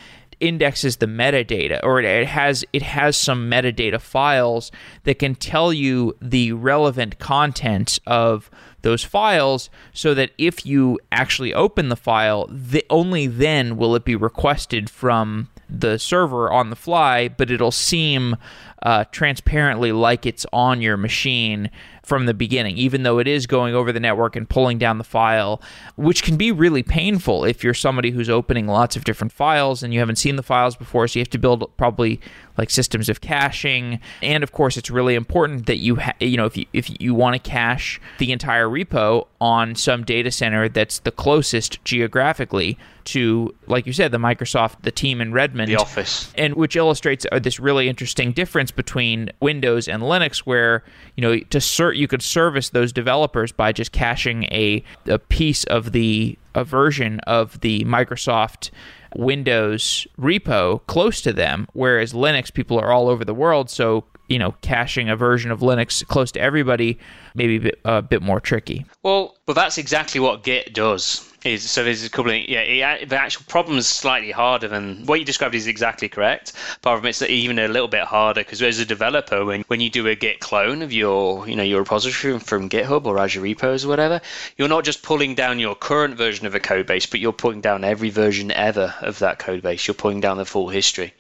indexes 0.43 0.97
the 0.97 1.07
metadata 1.07 1.79
or 1.85 2.01
it 2.01 2.27
has 2.27 2.65
it 2.73 2.83
has 2.83 3.17
some 3.17 3.49
metadata 3.49 4.01
files 4.01 4.73
that 5.05 5.21
can 5.21 5.37
tell 5.37 5.73
you 5.73 6.17
the 6.21 6.51
relevant 6.53 7.21
content 7.21 8.01
of 8.09 8.51
those 8.83 9.05
files 9.05 9.71
so 9.93 10.15
that 10.15 10.31
if 10.39 10.67
you 10.67 10.99
actually 11.11 11.55
open 11.55 11.89
the 11.89 11.97
file, 11.97 12.49
the, 12.51 12.85
only 12.91 13.27
then 13.27 13.77
will 13.77 13.95
it 13.95 14.05
be 14.05 14.17
requested 14.17 14.91
from 14.91 15.49
the 15.69 15.99
server 15.99 16.53
on 16.53 16.71
the 16.71 16.77
fly, 16.77 17.29
but 17.29 17.51
it'll 17.51 17.71
seem 17.71 18.37
uh, 18.83 19.05
transparently 19.13 19.93
like 19.93 20.27
it's 20.27 20.45
on 20.53 20.81
your 20.81 20.97
machine 20.97 21.71
from 22.03 22.27
the 22.27 22.35
beginning, 22.35 22.77
even 22.77 23.05
though 23.05 23.19
it 23.19 23.29
is 23.29 23.47
going 23.47 23.75
over 23.75 23.93
the 23.93 24.01
network 24.01 24.35
and 24.35 24.49
pulling 24.49 24.77
down 24.77 24.99
the 24.99 25.05
file, 25.05 25.63
which 25.97 26.25
can 26.25 26.37
be 26.37 26.51
really 26.51 26.83
painful 26.83 27.45
if 27.45 27.63
you're 27.63 27.75
somebody 27.75 28.11
who's 28.11 28.29
opening 28.29 28.67
lots 28.67 28.97
of 28.97 29.05
different 29.05 29.33
files 29.33 29.83
and 29.83 29.95
you 29.95 30.01
haven't 30.01 30.17
seen 30.17 30.35
the 30.35 30.43
files 30.43 30.75
before. 30.75 31.07
So 31.07 31.19
you 31.19 31.23
have 31.23 31.31
to 31.31 31.39
build 31.39 31.71
probably 31.77 32.21
like 32.59 32.71
systems 32.71 33.09
of 33.09 33.21
caching, 33.21 34.01
and 34.21 34.43
of 34.43 34.53
course, 34.53 34.77
it's 34.77 34.91
really 34.91 35.15
important 35.15 35.67
that 35.67 35.79
you 35.79 35.97
ha- 35.97 36.13
you 36.21 36.37
know 36.37 36.45
if 36.45 36.57
you 36.57 36.67
if 36.73 37.01
you 37.01 37.15
want 37.15 37.35
to 37.35 37.51
cache 37.51 38.01
the 38.19 38.33
entire 38.33 38.67
repo 38.67 39.27
on 39.41 39.75
some 39.75 40.05
data 40.05 40.31
center 40.31 40.69
that's 40.69 40.99
the 41.01 41.11
closest 41.11 41.83
geographically 41.85 42.77
to, 43.05 43.55
like 43.67 43.87
you 43.87 43.93
said, 43.93 44.13
the 44.13 44.19
Microsoft, 44.19 44.83
the 44.83 44.91
team 44.91 45.21
in 45.21 45.33
Redmond, 45.33 45.69
the 45.69 45.77
office, 45.77 46.33
and 46.37 46.55
which 46.55 46.77
illustrates 46.77 47.27
uh, 47.31 47.39
this 47.39 47.59
really 47.59 47.89
interesting 47.89 48.33
difference 48.33 48.71
between 48.77 49.31
Windows 49.41 49.89
and 49.89 50.03
Linux, 50.03 50.39
where 50.39 50.83
you 51.17 51.23
know 51.23 51.39
to 51.39 51.61
ser- 51.61 51.93
you 51.93 52.09
could 52.09 52.23
service 52.23 52.71
those 52.71 52.93
developers 52.93 53.53
by 53.53 53.73
just 53.73 53.93
caching 53.93 54.45
a 54.45 54.83
a 55.07 55.19
piece 55.19 55.65
of 55.65 55.93
the 55.93 56.39
a 56.55 56.65
version 56.65 57.21
of 57.21 57.61
the 57.61 57.85
Microsoft 57.85 58.71
Windows 59.17 60.07
repo 60.19 60.85
close 60.87 61.21
to 61.23 61.33
them, 61.33 61.67
whereas 61.73 62.13
Linux 62.13 62.53
people 62.53 62.79
are 62.79 62.93
all 62.93 63.09
over 63.09 63.25
the 63.25 63.35
world. 63.35 63.71
So, 63.71 64.05
you 64.29 64.39
know, 64.39 64.55
caching 64.63 65.09
a 65.09 65.17
version 65.17 65.51
of 65.51 65.61
Linux 65.61 66.07
close 66.07 66.33
to 66.33 66.41
everybody 66.41 66.99
maybe 67.35 67.57
a 67.57 67.61
bit, 67.61 67.81
a 67.85 68.03
bit 68.03 68.23
more 68.23 68.41
tricky. 68.41 68.87
Well, 69.03 69.37
but 69.47 69.55
that's 69.55 69.79
exactly 69.79 70.21
what 70.21 70.45
Git 70.45 70.75
does. 70.75 71.32
Is 71.45 71.69
so 71.69 71.83
there's 71.83 72.05
a 72.05 72.11
couple 72.11 72.31
of 72.31 72.39
yeah 72.49 72.61
it, 72.61 72.83
uh, 72.83 73.05
the 73.07 73.21
actual 73.21 73.45
problem 73.49 73.77
is 73.77 73.89
slightly 73.89 74.31
harder 74.31 74.69
than 74.69 75.05
what 75.07 75.19
you 75.19 75.25
described 75.25 75.55
is 75.55 75.67
exactly 75.67 76.09
correct. 76.09 76.53
Apart 76.77 77.01
from 77.01 77.09
it's 77.09 77.21
even 77.23 77.59
a 77.59 77.67
little 77.67 77.89
bit 77.89 78.05
harder 78.05 78.43
because 78.43 78.63
as 78.63 78.79
a 78.79 78.87
developer 78.87 79.45
when 79.45 79.63
when 79.67 79.81
you 79.81 79.91
do 79.91 80.07
a 80.07 80.15
Git 80.15 80.39
clone 80.39 80.83
of 80.83 80.93
your 80.93 81.49
you 81.49 81.57
know 81.57 81.65
your 81.65 81.81
repository 81.81 82.39
from 82.39 82.69
GitHub 82.69 83.07
or 83.07 83.19
Azure 83.19 83.41
repos 83.41 83.85
or 83.85 83.89
whatever, 83.89 84.21
you're 84.57 84.69
not 84.69 84.85
just 84.85 85.03
pulling 85.03 85.35
down 85.35 85.59
your 85.59 85.75
current 85.75 86.17
version 86.17 86.47
of 86.47 86.55
a 86.55 86.61
code 86.61 86.87
base, 86.87 87.07
but 87.07 87.19
you're 87.19 87.33
pulling 87.33 87.61
down 87.61 87.83
every 87.83 88.11
version 88.11 88.53
ever 88.53 88.95
of 89.01 89.19
that 89.19 89.41
code 89.41 89.63
base. 89.63 89.87
You're 89.87 89.95
pulling 89.95 90.21
down 90.21 90.37
the 90.37 90.45
full 90.45 90.69
history. 90.69 91.13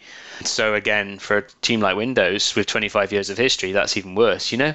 So 0.44 0.74
again, 0.74 1.18
for 1.18 1.38
a 1.38 1.42
team 1.62 1.80
like 1.80 1.96
Windows 1.96 2.54
with 2.54 2.66
25 2.66 3.12
years 3.12 3.30
of 3.30 3.38
history, 3.38 3.72
that's 3.72 3.96
even 3.96 4.14
worse, 4.14 4.50
you 4.50 4.58
know. 4.58 4.74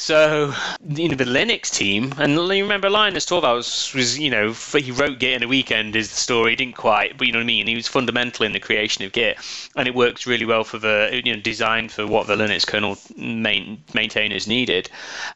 So, 0.00 0.54
you 0.88 1.10
know, 1.10 1.14
the 1.14 1.24
Linux 1.24 1.70
team, 1.70 2.14
and 2.16 2.32
you 2.32 2.62
remember 2.62 2.88
Linus 2.88 3.26
Torvalds 3.26 3.94
was, 3.94 4.18
you 4.18 4.30
know, 4.30 4.54
he 4.54 4.90
wrote 4.90 5.18
Git 5.18 5.34
in 5.34 5.42
a 5.42 5.46
weekend 5.46 5.94
is 5.94 6.08
the 6.08 6.16
story. 6.16 6.52
He 6.52 6.56
didn't 6.56 6.76
quite, 6.76 7.18
but 7.18 7.26
you 7.26 7.34
know 7.34 7.38
what 7.38 7.44
I 7.44 7.46
mean? 7.46 7.66
He 7.66 7.74
was 7.74 7.86
fundamental 7.86 8.46
in 8.46 8.52
the 8.52 8.60
creation 8.60 9.04
of 9.04 9.12
Git, 9.12 9.36
and 9.76 9.86
it 9.86 9.94
works 9.94 10.26
really 10.26 10.46
well 10.46 10.64
for 10.64 10.78
the, 10.78 11.20
you 11.22 11.34
know, 11.34 11.40
designed 11.40 11.92
for 11.92 12.06
what 12.06 12.26
the 12.26 12.34
Linux 12.34 12.66
kernel 12.66 12.96
main, 13.14 13.84
maintainers 13.92 14.46
needed. 14.46 14.88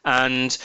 And 0.03 0.57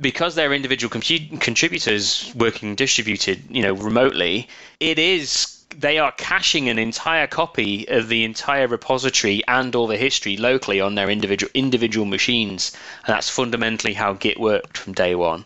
because 0.00 0.36
they're 0.36 0.54
individual 0.54 0.88
contributors 0.90 2.32
working 2.36 2.76
distributed, 2.76 3.42
you 3.50 3.62
know, 3.62 3.72
remotely, 3.72 4.48
it 4.78 5.00
is 5.00 5.59
they 5.76 5.98
are 5.98 6.12
caching 6.12 6.68
an 6.68 6.78
entire 6.78 7.26
copy 7.26 7.86
of 7.88 8.08
the 8.08 8.24
entire 8.24 8.66
repository 8.66 9.42
and 9.46 9.74
all 9.74 9.86
the 9.86 9.96
history 9.96 10.36
locally 10.36 10.80
on 10.80 10.94
their 10.94 11.08
individual 11.08 11.50
individual 11.54 12.06
machines. 12.06 12.72
And 13.06 13.14
that's 13.14 13.30
fundamentally 13.30 13.94
how 13.94 14.14
git 14.14 14.38
worked 14.38 14.76
from 14.76 14.92
day 14.92 15.14
one. 15.14 15.44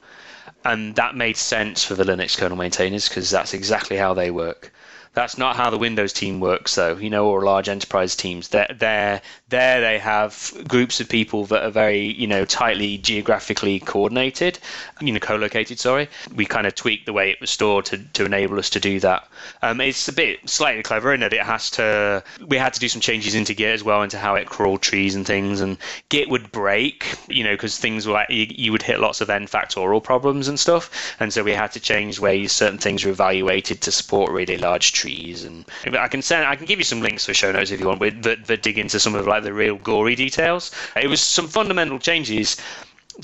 And 0.65 0.97
that 0.97 1.15
made 1.15 1.37
sense 1.37 1.85
for 1.85 1.95
the 1.95 2.05
linux 2.05 2.37
kernel 2.39 2.57
maintainers 2.57 3.09
because 3.09 3.31
that's 3.31 3.55
exactly 3.55 3.97
how 3.97 4.15
they 4.15 4.31
work 4.31 4.73
that's 5.15 5.39
not 5.39 5.55
how 5.57 5.71
the 5.71 5.79
Windows 5.79 6.13
team 6.13 6.41
works, 6.41 6.75
though. 6.75 6.97
You 6.97 7.09
know, 7.09 7.29
or 7.29 7.43
large 7.43 7.69
enterprise 7.69 8.17
teams. 8.17 8.49
There, 8.49 8.69
there, 8.77 9.23
there, 9.49 9.81
they 9.81 9.99
have 9.99 10.53
groups 10.67 11.01
of 11.01 11.09
people 11.09 11.47
that 11.47 11.63
are 11.63 11.71
very, 11.71 12.13
you 12.13 12.27
know, 12.27 12.45
tightly 12.45 12.99
geographically 12.99 13.79
coordinated, 13.81 14.59
you 15.01 15.13
know, 15.13 15.21
co-located. 15.21 15.79
Sorry, 15.79 16.09
we 16.35 16.45
kind 16.45 16.67
of 16.67 16.75
tweak 16.75 17.07
the 17.07 17.13
way 17.13 17.31
it 17.31 17.41
was 17.41 17.51
stored 17.51 17.85
to, 17.87 17.99
to 17.99 18.25
enable 18.25 18.59
us 18.59 18.71
to 18.71 18.81
do 18.81 18.99
that. 19.01 19.29
Um, 19.63 19.81
it's 19.81 20.09
a 20.09 20.13
bit 20.13 20.51
slightly 20.51 20.83
clever 20.83 21.15
in 21.15 21.21
that 21.21 21.33
it 21.33 21.43
has 21.43 21.71
to. 21.73 22.25
We 22.45 22.57
had 22.57 22.75
to 22.75 22.81
do 22.81 22.89
some 22.89 23.01
changes 23.01 23.37
into 23.37 23.55
Git 23.55 23.73
as 23.73 23.85
well, 23.85 24.03
into 24.03 24.19
how 24.19 24.35
it 24.35 24.49
crawled 24.49 24.83
trees 24.83 25.15
and 25.15 25.25
things, 25.25 25.61
and 25.61 25.79
Git 26.09 26.29
would 26.29 26.51
break, 26.51 27.07
you 27.29 27.45
know, 27.45 27.55
because 27.55 27.79
things 27.79 28.07
were 28.07 28.27
you, 28.29 28.47
you 28.51 28.73
would 28.73 28.83
hit 28.83 28.99
lots 28.99 29.21
of 29.21 29.31
n 29.31 29.47
factorial 29.47 30.03
problems 30.03 30.49
and 30.49 30.59
stuff, 30.59 31.15
and 31.21 31.33
so 31.33 31.45
we 31.45 31.53
had 31.53 31.71
to 31.73 31.81
change 31.81 32.19
ways 32.19 32.51
certain 32.51 32.79
things 32.79 33.05
were 33.05 33.13
evaluated 33.13 33.81
to 33.83 33.93
support 33.93 34.33
really 34.33 34.57
large 34.57 34.93
trees 34.93 35.04
trees, 35.05 35.45
and 35.45 35.65
I 35.87 36.09
can 36.09 36.23
send 36.23 36.47
I 36.47 36.57
can 36.57 36.67
give 36.67 36.79
you 36.79 36.85
some 36.85 37.03
links 37.03 37.27
for 37.27 37.35
show 37.35 37.53
notes 37.53 37.71
if 37.71 37.81
you 37.81 37.87
want 37.87 38.01
that, 38.23 38.47
that 38.47 38.63
dig 38.63 38.79
into 38.79 38.99
some 38.99 39.15
of 39.15 39.27
like 39.27 39.43
the 39.43 39.53
real 39.53 39.77
gory 39.77 40.15
details. 40.15 40.71
It 40.97 41.09
was 41.09 41.21
some 41.21 41.49
fundamental 41.49 41.99
changes 41.99 42.57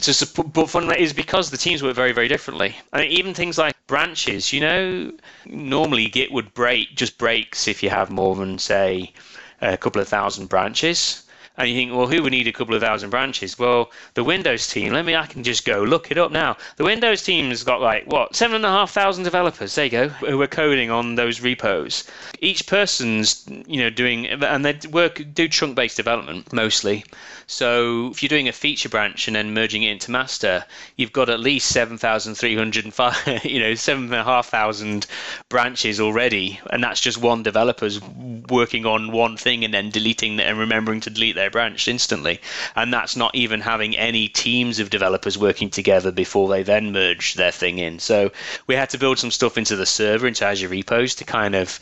to 0.00 0.14
support, 0.14 0.52
but 0.52 0.70
fundamentally 0.70 1.04
is 1.04 1.12
because 1.12 1.50
the 1.50 1.56
teams 1.56 1.82
work 1.82 1.96
very, 1.96 2.12
very 2.12 2.28
differently. 2.28 2.76
I 2.92 3.00
mean, 3.02 3.10
even 3.10 3.34
things 3.34 3.58
like 3.58 3.74
branches, 3.86 4.52
you 4.52 4.60
know, 4.60 5.12
normally 5.46 6.06
Git 6.08 6.30
would 6.32 6.54
break, 6.54 6.94
just 6.94 7.18
breaks 7.18 7.66
if 7.66 7.82
you 7.82 7.90
have 7.90 8.10
more 8.10 8.36
than, 8.36 8.58
say, 8.58 9.12
a 9.60 9.76
couple 9.76 10.00
of 10.00 10.08
thousand 10.08 10.48
branches. 10.48 11.24
And 11.56 11.68
you 11.68 11.74
think, 11.74 11.92
well, 11.92 12.06
who 12.06 12.22
would 12.22 12.32
need 12.32 12.46
a 12.46 12.52
couple 12.52 12.74
of 12.74 12.80
thousand 12.80 13.10
branches? 13.10 13.58
Well, 13.58 13.90
the 14.14 14.24
Windows 14.24 14.66
team, 14.68 14.92
let 14.92 15.04
me, 15.04 15.14
I 15.14 15.26
can 15.26 15.42
just 15.42 15.64
go 15.64 15.82
look 15.82 16.10
it 16.10 16.16
up 16.16 16.30
now. 16.30 16.56
The 16.76 16.84
Windows 16.84 17.22
team 17.22 17.48
has 17.48 17.64
got 17.64 17.80
like, 17.80 18.06
what, 18.06 18.34
seven 18.34 18.56
and 18.56 18.64
a 18.64 18.68
half 18.68 18.92
thousand 18.92 19.24
developers, 19.24 19.74
there 19.74 19.84
you 19.84 19.90
go, 19.90 20.08
who 20.08 20.40
are 20.40 20.46
coding 20.46 20.90
on 20.90 21.16
those 21.16 21.40
repos. 21.40 22.04
Each 22.40 22.66
person's, 22.66 23.44
you 23.66 23.80
know, 23.80 23.90
doing, 23.90 24.26
and 24.26 24.64
they 24.64 24.78
work, 24.88 25.22
do 25.34 25.48
chunk 25.48 25.74
based 25.76 25.96
development 25.96 26.52
mostly. 26.52 27.04
So 27.50 28.10
if 28.12 28.22
you're 28.22 28.28
doing 28.28 28.46
a 28.46 28.52
feature 28.52 28.88
branch 28.88 29.26
and 29.26 29.34
then 29.34 29.52
merging 29.52 29.82
it 29.82 29.90
into 29.90 30.12
master, 30.12 30.64
you've 30.94 31.12
got 31.12 31.28
at 31.28 31.40
least 31.40 31.68
7,305, 31.70 33.44
you 33.44 33.58
know, 33.58 33.74
7,500 33.74 35.06
branches 35.48 35.98
already. 35.98 36.60
And 36.70 36.84
that's 36.84 37.00
just 37.00 37.18
one 37.18 37.42
developer's 37.42 38.00
working 38.00 38.86
on 38.86 39.10
one 39.10 39.36
thing 39.36 39.64
and 39.64 39.74
then 39.74 39.90
deleting 39.90 40.38
and 40.38 40.60
remembering 40.60 41.00
to 41.00 41.10
delete 41.10 41.34
their 41.34 41.50
branch 41.50 41.88
instantly. 41.88 42.40
And 42.76 42.94
that's 42.94 43.16
not 43.16 43.34
even 43.34 43.60
having 43.60 43.96
any 43.96 44.28
teams 44.28 44.78
of 44.78 44.88
developers 44.88 45.36
working 45.36 45.70
together 45.70 46.12
before 46.12 46.48
they 46.48 46.62
then 46.62 46.92
merge 46.92 47.34
their 47.34 47.50
thing 47.50 47.80
in. 47.80 47.98
So 47.98 48.30
we 48.68 48.76
had 48.76 48.90
to 48.90 48.98
build 48.98 49.18
some 49.18 49.32
stuff 49.32 49.58
into 49.58 49.74
the 49.74 49.86
server, 49.86 50.28
into 50.28 50.46
Azure 50.46 50.68
repos 50.68 51.16
to 51.16 51.24
kind 51.24 51.56
of 51.56 51.80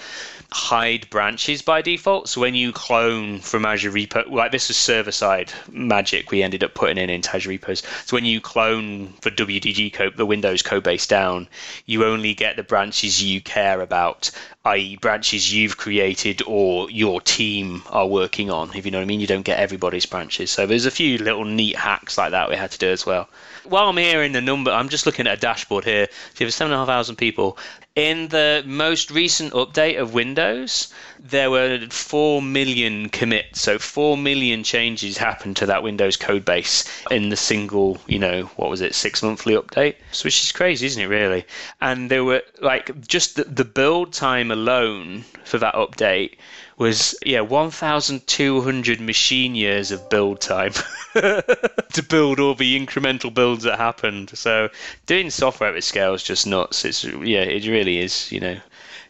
hide 0.50 1.08
branches 1.10 1.60
by 1.60 1.82
default. 1.82 2.28
So 2.28 2.40
when 2.40 2.54
you 2.54 2.72
clone 2.72 3.40
from 3.40 3.66
Azure 3.66 3.90
Repo, 3.90 4.30
like 4.30 4.50
this 4.50 4.68
was 4.68 4.76
server 4.76 5.12
side 5.12 5.52
magic 5.70 6.30
we 6.30 6.42
ended 6.42 6.64
up 6.64 6.74
putting 6.74 6.96
in 6.96 7.10
into 7.10 7.34
Azure 7.34 7.50
repos. 7.50 7.82
So 8.06 8.16
when 8.16 8.24
you 8.24 8.40
clone 8.40 9.12
for 9.20 9.30
WDG 9.30 9.92
code, 9.92 10.16
the 10.16 10.26
Windows 10.26 10.62
code 10.62 10.84
base 10.84 11.06
down, 11.06 11.48
you 11.86 12.04
only 12.04 12.34
get 12.34 12.56
the 12.56 12.62
branches 12.62 13.22
you 13.22 13.40
care 13.40 13.80
about, 13.80 14.30
i.e., 14.64 14.96
branches 14.96 15.52
you've 15.52 15.76
created 15.76 16.42
or 16.46 16.90
your 16.90 17.20
team 17.20 17.82
are 17.88 18.06
working 18.06 18.50
on. 18.50 18.74
If 18.74 18.84
you 18.84 18.90
know 18.90 18.98
what 18.98 19.02
I 19.02 19.06
mean, 19.06 19.20
you 19.20 19.26
don't 19.26 19.42
get 19.42 19.58
everybody's 19.58 20.06
branches. 20.06 20.50
So 20.50 20.66
there's 20.66 20.86
a 20.86 20.90
few 20.90 21.18
little 21.18 21.44
neat 21.44 21.76
hacks 21.76 22.18
like 22.18 22.32
that 22.32 22.48
we 22.48 22.56
had 22.56 22.72
to 22.72 22.78
do 22.78 22.90
as 22.90 23.06
well. 23.06 23.28
While 23.64 23.88
I'm 23.88 23.96
here 23.96 24.22
in 24.22 24.32
the 24.32 24.40
number, 24.40 24.70
I'm 24.70 24.88
just 24.88 25.06
looking 25.06 25.26
at 25.26 25.38
a 25.38 25.40
dashboard 25.40 25.84
here. 25.84 26.06
So 26.10 26.40
you 26.40 26.46
have 26.46 26.54
seven 26.54 26.72
and 26.72 26.76
a 26.76 26.78
half 26.80 26.88
thousand 26.88 27.16
people. 27.16 27.58
In 27.94 28.28
the 28.28 28.62
most 28.64 29.10
recent 29.10 29.52
update 29.54 30.00
of 30.00 30.14
Windows, 30.14 30.92
there 31.18 31.50
were 31.50 31.80
4 31.90 32.40
million 32.40 33.08
commits. 33.08 33.60
So 33.60 33.78
4 33.78 34.16
million 34.16 34.62
changes 34.62 35.18
happened 35.18 35.56
to 35.56 35.66
that 35.66 35.82
Windows 35.82 36.16
code 36.16 36.44
base 36.44 36.84
in 37.10 37.28
the 37.30 37.36
single, 37.36 37.98
you 38.06 38.20
know, 38.20 38.42
what 38.54 38.70
was 38.70 38.80
it, 38.80 38.94
six 38.94 39.20
monthly 39.20 39.54
update? 39.54 39.96
So, 40.12 40.26
which 40.26 40.44
is 40.44 40.52
crazy, 40.52 40.86
isn't 40.86 41.02
it, 41.02 41.06
really? 41.08 41.44
And 41.80 42.08
there 42.08 42.22
were 42.22 42.42
like 42.60 43.06
just 43.08 43.34
the, 43.34 43.44
the 43.44 43.64
build 43.64 44.12
time 44.12 44.52
alone 44.58 45.24
for 45.44 45.58
that 45.58 45.74
update 45.74 46.36
was 46.76 47.14
yeah 47.24 47.40
1200 47.40 49.00
machine 49.00 49.54
years 49.54 49.90
of 49.90 50.10
build 50.10 50.40
time 50.40 50.72
to 51.14 52.04
build 52.08 52.40
all 52.40 52.54
the 52.54 52.78
incremental 52.78 53.32
builds 53.32 53.64
that 53.64 53.78
happened 53.78 54.30
so 54.36 54.68
doing 55.06 55.30
software 55.30 55.74
at 55.74 55.84
scale 55.84 56.14
is 56.14 56.22
just 56.22 56.46
nuts 56.46 56.84
it's 56.84 57.04
yeah 57.04 57.42
it 57.42 57.66
really 57.66 57.98
is 57.98 58.30
you 58.32 58.40
know 58.40 58.56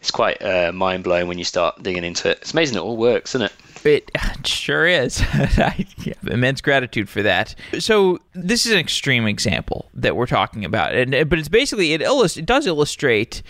it's 0.01 0.11
quite 0.11 0.41
uh, 0.43 0.71
mind 0.73 1.03
blowing 1.03 1.27
when 1.27 1.39
you 1.39 1.45
start 1.45 1.83
digging 1.83 2.05
into 2.05 2.31
it 2.31 2.39
it's 2.41 2.53
amazing 2.53 2.77
it 2.77 2.81
all 2.81 2.97
works 2.97 3.35
isn't 3.35 3.47
it 3.47 3.53
it 3.85 4.11
sure 4.47 4.87
is. 4.87 5.21
I 5.33 5.87
have 6.05 6.29
immense 6.29 6.61
gratitude 6.61 7.09
for 7.09 7.23
that. 7.23 7.55
So 7.79 8.21
this 8.35 8.67
is 8.67 8.73
an 8.73 8.79
extreme 8.79 9.27
example 9.27 9.89
that 9.95 10.17
we're 10.17 10.27
talking 10.27 10.65
about, 10.65 10.95
and 10.95 11.29
but 11.29 11.39
it's 11.39 11.49
basically 11.49 11.93
it 11.93 12.03
illust- 12.03 12.37
it 12.37 12.47
does 12.47 12.67
illustrate 12.67 13.43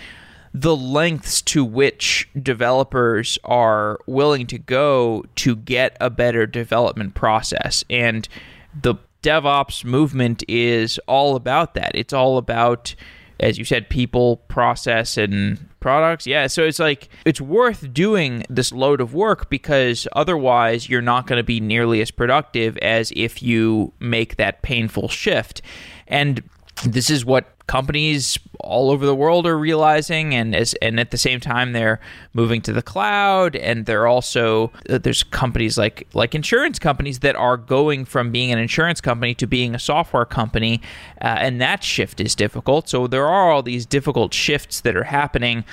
the 0.54 0.76
lengths 0.76 1.42
to 1.42 1.64
which 1.64 2.28
developers 2.40 3.38
are 3.44 3.98
willing 4.06 4.46
to 4.46 4.58
go 4.58 5.24
to 5.36 5.56
get 5.56 5.96
a 6.00 6.10
better 6.10 6.46
development 6.46 7.14
process. 7.14 7.84
And 7.90 8.28
the 8.80 8.96
DevOps 9.22 9.84
movement 9.84 10.44
is 10.48 10.98
all 11.06 11.36
about 11.36 11.74
that. 11.74 11.92
It's 11.94 12.12
all 12.12 12.38
about, 12.38 12.94
as 13.40 13.58
you 13.58 13.64
said, 13.64 13.88
people, 13.88 14.38
process, 14.48 15.16
and 15.16 15.68
products. 15.80 16.26
Yeah. 16.26 16.46
So 16.46 16.64
it's 16.64 16.78
like, 16.78 17.08
it's 17.24 17.40
worth 17.40 17.92
doing 17.92 18.44
this 18.48 18.72
load 18.72 19.00
of 19.00 19.14
work 19.14 19.50
because 19.50 20.08
otherwise 20.12 20.88
you're 20.88 21.02
not 21.02 21.26
going 21.26 21.38
to 21.38 21.44
be 21.44 21.60
nearly 21.60 22.00
as 22.00 22.10
productive 22.10 22.76
as 22.78 23.12
if 23.16 23.42
you 23.42 23.92
make 24.00 24.36
that 24.36 24.62
painful 24.62 25.08
shift. 25.08 25.62
And 26.06 26.42
this 26.84 27.10
is 27.10 27.24
what 27.24 27.46
companies 27.68 28.38
all 28.60 28.90
over 28.90 29.06
the 29.06 29.14
world 29.14 29.46
are 29.46 29.56
realizing 29.56 30.34
and 30.34 30.56
as 30.56 30.74
and 30.82 30.98
at 30.98 31.12
the 31.12 31.18
same 31.18 31.38
time 31.38 31.72
they're 31.72 32.00
moving 32.32 32.60
to 32.60 32.72
the 32.72 32.82
cloud 32.82 33.54
and 33.54 33.86
they're 33.86 34.06
also 34.06 34.72
uh, 34.88 34.98
there's 34.98 35.22
companies 35.22 35.78
like 35.78 36.08
like 36.14 36.34
insurance 36.34 36.78
companies 36.78 37.20
that 37.20 37.36
are 37.36 37.56
going 37.56 38.04
from 38.04 38.32
being 38.32 38.50
an 38.50 38.58
insurance 38.58 39.00
company 39.00 39.34
to 39.34 39.46
being 39.46 39.74
a 39.74 39.78
software 39.78 40.24
company 40.24 40.80
uh, 41.20 41.36
and 41.38 41.60
that 41.60 41.84
shift 41.84 42.20
is 42.20 42.34
difficult. 42.34 42.88
So 42.88 43.06
there 43.06 43.26
are 43.26 43.52
all 43.52 43.62
these 43.62 43.86
difficult 43.86 44.34
shifts 44.34 44.80
that 44.80 44.96
are 44.96 45.04
happening. 45.04 45.64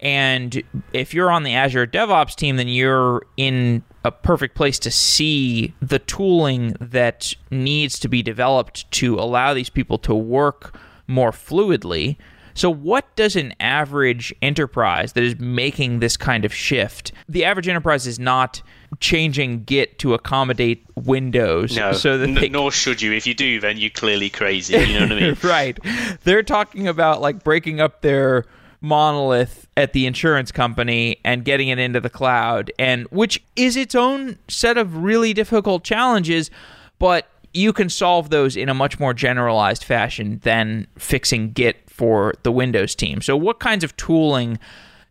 And 0.00 0.62
if 0.92 1.14
you're 1.14 1.30
on 1.30 1.44
the 1.44 1.54
Azure 1.54 1.86
DevOps 1.86 2.34
team, 2.34 2.56
then 2.56 2.68
you're 2.68 3.22
in 3.36 3.84
a 4.04 4.10
perfect 4.10 4.56
place 4.56 4.78
to 4.80 4.90
see 4.90 5.74
the 5.80 6.00
tooling 6.00 6.76
that 6.80 7.34
needs 7.50 8.00
to 8.00 8.08
be 8.08 8.22
developed 8.22 8.90
to 8.92 9.14
allow 9.14 9.54
these 9.54 9.70
people 9.70 9.98
to 9.98 10.14
work 10.14 10.76
more 11.06 11.30
fluidly. 11.30 12.16
So, 12.54 12.70
what 12.70 13.14
does 13.16 13.34
an 13.34 13.54
average 13.60 14.34
enterprise 14.42 15.14
that 15.14 15.22
is 15.22 15.38
making 15.38 16.00
this 16.00 16.16
kind 16.16 16.44
of 16.44 16.52
shift? 16.52 17.12
The 17.28 17.44
average 17.44 17.68
enterprise 17.68 18.06
is 18.06 18.18
not 18.18 18.62
changing 19.00 19.64
Git 19.64 19.98
to 20.00 20.14
accommodate 20.14 20.84
Windows. 20.94 21.74
No, 21.74 21.92
so 21.92 22.18
that 22.18 22.26
they, 22.26 22.48
nor 22.48 22.70
should 22.70 23.00
you. 23.00 23.12
If 23.12 23.26
you 23.26 23.34
do, 23.34 23.60
then 23.60 23.78
you're 23.78 23.90
clearly 23.90 24.28
crazy. 24.28 24.74
You 24.74 25.00
know 25.00 25.06
what 25.06 25.12
I 25.12 25.20
mean? 25.20 25.36
right. 25.42 25.78
They're 26.24 26.42
talking 26.42 26.86
about 26.86 27.20
like 27.20 27.42
breaking 27.42 27.80
up 27.80 28.02
their 28.02 28.44
monolith 28.82 29.68
at 29.76 29.92
the 29.92 30.06
insurance 30.06 30.50
company 30.52 31.16
and 31.24 31.44
getting 31.44 31.68
it 31.68 31.78
into 31.78 32.00
the 32.00 32.10
cloud 32.10 32.72
and 32.80 33.06
which 33.12 33.40
is 33.54 33.76
its 33.76 33.94
own 33.94 34.36
set 34.48 34.76
of 34.76 34.96
really 34.96 35.32
difficult 35.32 35.84
challenges 35.84 36.50
but 36.98 37.28
you 37.54 37.72
can 37.72 37.88
solve 37.88 38.30
those 38.30 38.56
in 38.56 38.68
a 38.68 38.74
much 38.74 38.98
more 38.98 39.14
generalized 39.14 39.84
fashion 39.84 40.40
than 40.42 40.86
fixing 40.96 41.52
git 41.52 41.76
for 41.88 42.34
the 42.42 42.52
windows 42.52 42.94
team 42.94 43.20
so 43.20 43.36
what 43.36 43.60
kinds 43.60 43.84
of 43.84 43.96
tooling 43.96 44.58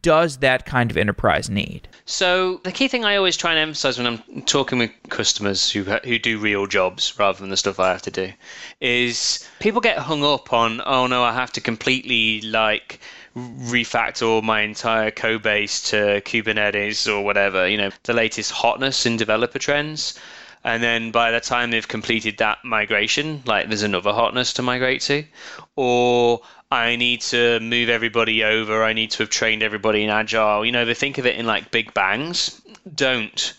does 0.02 0.38
that 0.38 0.66
kind 0.66 0.90
of 0.90 0.98
enterprise 0.98 1.50
need? 1.50 1.88
So 2.06 2.60
the 2.64 2.72
key 2.72 2.88
thing 2.88 3.06
I 3.06 3.16
always 3.16 3.38
try 3.38 3.52
and 3.52 3.60
emphasize 3.60 3.98
when 3.98 4.08
I'm 4.08 4.42
talking 4.44 4.80
with 4.80 4.92
customers 5.10 5.70
who 5.70 5.84
who 5.84 6.18
do 6.18 6.40
real 6.40 6.66
jobs 6.66 7.18
rather 7.20 7.40
than 7.40 7.50
the 7.50 7.58
stuff 7.58 7.80
I 7.80 7.92
have 7.92 8.02
to 8.04 8.12
do 8.12 8.32
is 8.80 9.48
people 9.60 9.82
get 9.82 9.98
hung 9.98 10.24
up 10.24 10.52
on 10.52 10.82
oh 10.86 11.08
no 11.08 11.24
I 11.24 11.34
have 11.34 11.52
to 11.54 11.62
completely 11.62 12.42
like 12.42 13.00
refactor 13.36 14.44
my 14.44 14.62
entire 14.62 15.12
code 15.12 15.44
base 15.44 15.82
to 15.92 16.22
Kubernetes 16.22 17.08
or 17.08 17.24
whatever, 17.24 17.68
you 17.68 17.78
know, 17.78 17.92
the 18.04 18.14
latest 18.14 18.52
hotness 18.52 19.06
in 19.06 19.18
developer 19.18 19.60
trends. 19.60 20.20
And 20.64 20.84
then 20.84 21.12
by 21.12 21.32
the 21.32 21.40
time 21.40 21.72
they've 21.72 21.88
completed 21.88 22.38
that 22.38 22.64
migration, 22.64 23.44
like 23.46 23.68
there's 23.68 23.84
another 23.84 24.14
hotness 24.14 24.54
to 24.54 24.62
migrate 24.62 25.02
to, 25.02 25.26
or 25.76 26.42
I 26.72 26.96
need 26.96 27.22
to 27.22 27.60
move 27.60 27.90
everybody 27.90 28.44
over, 28.44 28.84
I 28.84 28.94
need 28.94 29.12
to 29.12 29.24
have 29.24 29.30
trained 29.30 29.64
everybody 29.64 30.04
in 30.04 30.10
Agile. 30.10 30.66
You 30.66 30.72
know, 30.72 30.86
they 30.86 30.94
think 30.94 31.18
of 31.18 31.26
it 31.26 31.36
in 31.38 31.46
like 31.46 31.72
big 31.72 31.94
bangs. 31.94 32.62
Don't 32.94 33.54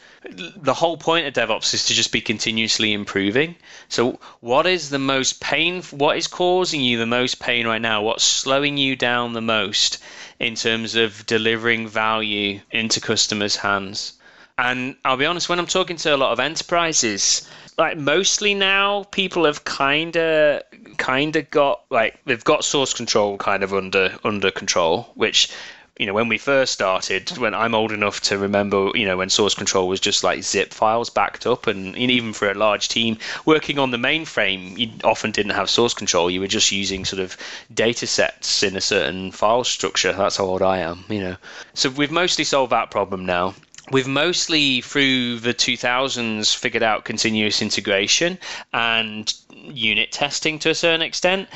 the 0.57 0.75
whole 0.75 0.97
point 0.97 1.27
of 1.27 1.35
DevOps 1.35 1.75
is 1.75 1.85
to 1.87 1.95
just 1.95 2.13
be 2.13 2.21
continuously 2.21 2.93
improving. 2.93 3.57
So, 3.89 4.21
what 4.39 4.67
is 4.67 4.89
the 4.91 4.99
most 5.01 5.41
pain? 5.41 5.83
What 5.83 6.17
is 6.17 6.29
causing 6.29 6.81
you 6.81 6.97
the 6.97 7.07
most 7.07 7.41
pain 7.41 7.67
right 7.67 7.83
now? 7.83 8.03
What's 8.03 8.23
slowing 8.23 8.77
you 8.77 8.95
down 8.95 9.33
the 9.33 9.41
most 9.41 9.99
in 10.39 10.55
terms 10.55 10.95
of 10.95 11.27
delivering 11.27 11.89
value 11.89 12.61
into 12.71 13.01
customers' 13.01 13.57
hands? 13.57 14.13
And 14.59 14.97
I'll 15.05 15.17
be 15.17 15.27
honest, 15.27 15.49
when 15.49 15.59
I'm 15.59 15.67
talking 15.67 15.97
to 15.97 16.15
a 16.15 16.17
lot 16.17 16.33
of 16.33 16.41
enterprises, 16.41 17.49
like 17.79 17.97
mostly 17.97 18.55
now, 18.55 19.05
people 19.05 19.45
have 19.47 19.65
kind 19.65 20.17
of 20.17 20.63
kind 20.99 21.37
of 21.37 21.51
got 21.51 21.83
like 21.91 22.19
they've 22.27 22.45
got 22.45 22.65
source 22.65 22.93
control 22.93 23.39
kind 23.39 23.63
of 23.63 23.73
under 23.73 24.17
under 24.25 24.51
control, 24.51 25.11
which 25.15 25.51
you 25.99 26.07
know, 26.07 26.15
when 26.15 26.29
we 26.29 26.39
first 26.39 26.73
started, 26.73 27.37
when 27.37 27.55
I'm 27.55 27.75
old 27.75 27.93
enough 27.93 28.23
to 28.23 28.39
remember, 28.39 28.91
you 28.95 29.05
know, 29.05 29.19
when 29.19 29.29
source 29.29 29.55
control 29.55 29.89
was 29.89 30.01
just 30.01 30.25
like 30.25 30.43
zip 30.43 30.73
files 30.73 31.11
backed 31.11 31.47
up, 31.47 31.67
and 31.67 31.97
even 31.97 32.33
for 32.33 32.51
a 32.51 32.55
large 32.55 32.89
team 32.89 33.19
working 33.45 33.79
on 33.79 33.91
the 33.91 33.99
mainframe, 33.99 34.79
you 34.79 34.91
often 35.05 35.33
didn't 35.33 35.53
have 35.53 35.69
source 35.69 35.93
control. 35.93 36.31
You 36.31 36.41
were 36.41 36.47
just 36.47 36.73
using 36.73 37.05
sort 37.05 37.21
of 37.21 37.37
data 37.73 38.07
sets 38.07 38.63
in 38.63 38.75
a 38.75 38.81
certain 38.81 39.33
file 39.33 39.65
structure. 39.65 40.13
That's 40.13 40.39
how 40.39 40.45
old 40.45 40.63
I 40.63 40.79
am, 40.79 41.05
you 41.09 41.21
know. 41.21 41.37
So 41.75 41.91
we've 41.91 42.11
mostly 42.11 42.45
solved 42.45 42.73
that 42.73 42.91
problem 42.91 43.27
now 43.27 43.55
we've 43.91 44.07
mostly 44.07 44.81
through 44.81 45.39
the 45.41 45.53
2000s 45.53 46.55
figured 46.55 46.83
out 46.83 47.05
continuous 47.05 47.61
integration 47.61 48.39
and 48.73 49.35
unit 49.51 50.11
testing 50.11 50.59
to 50.59 50.71
a 50.71 50.75
certain 50.75 51.03
extent 51.03 51.49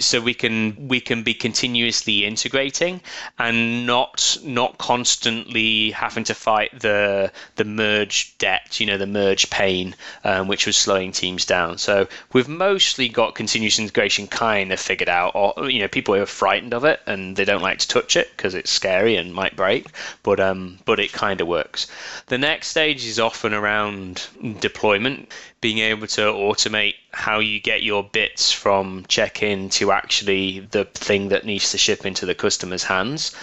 so 0.00 0.20
we 0.20 0.34
can 0.34 0.88
we 0.88 1.00
can 1.00 1.22
be 1.22 1.34
continuously 1.34 2.24
integrating 2.24 3.00
and 3.38 3.86
not 3.86 4.36
not 4.42 4.78
constantly 4.78 5.90
having 5.90 6.24
to 6.24 6.34
fight 6.34 6.70
the 6.80 7.30
the 7.56 7.64
merge 7.64 8.36
debt 8.38 8.80
you 8.80 8.86
know 8.86 8.98
the 8.98 9.06
merge 9.06 9.50
pain 9.50 9.94
um, 10.24 10.48
which 10.48 10.66
was 10.66 10.76
slowing 10.76 11.12
teams 11.12 11.44
down. 11.44 11.78
So 11.78 12.08
we've 12.32 12.48
mostly 12.48 13.08
got 13.08 13.34
continuous 13.34 13.78
integration 13.78 14.26
kind 14.26 14.72
of 14.72 14.80
figured 14.80 15.08
out 15.08 15.32
or 15.34 15.70
you 15.70 15.80
know 15.80 15.88
people 15.88 16.14
are 16.14 16.26
frightened 16.26 16.74
of 16.74 16.84
it 16.84 17.00
and 17.06 17.36
they 17.36 17.44
don't 17.44 17.62
like 17.62 17.78
to 17.78 17.88
touch 17.88 18.16
it 18.16 18.30
because 18.36 18.54
it's 18.54 18.70
scary 18.70 19.16
and 19.16 19.34
might 19.34 19.56
break 19.56 19.86
but 20.22 20.40
um 20.40 20.78
but 20.84 21.00
it 21.00 21.12
kind 21.12 21.40
of 21.40 21.47
works 21.48 21.88
the 22.26 22.38
next 22.38 22.68
stage 22.68 23.04
is 23.04 23.18
often 23.18 23.52
around 23.52 24.28
deployment 24.60 25.32
being 25.60 25.78
able 25.78 26.06
to 26.06 26.20
automate 26.20 26.94
how 27.10 27.40
you 27.40 27.60
get 27.60 27.82
your 27.82 28.04
bits 28.04 28.52
from 28.52 29.04
check-in 29.08 29.68
to 29.70 29.90
actually 29.90 30.60
the 30.70 30.84
thing 30.84 31.28
that 31.28 31.44
needs 31.44 31.72
to 31.72 31.78
ship 31.78 32.06
into 32.06 32.26
the 32.26 32.34
customer's 32.34 32.84
hands. 32.84 33.34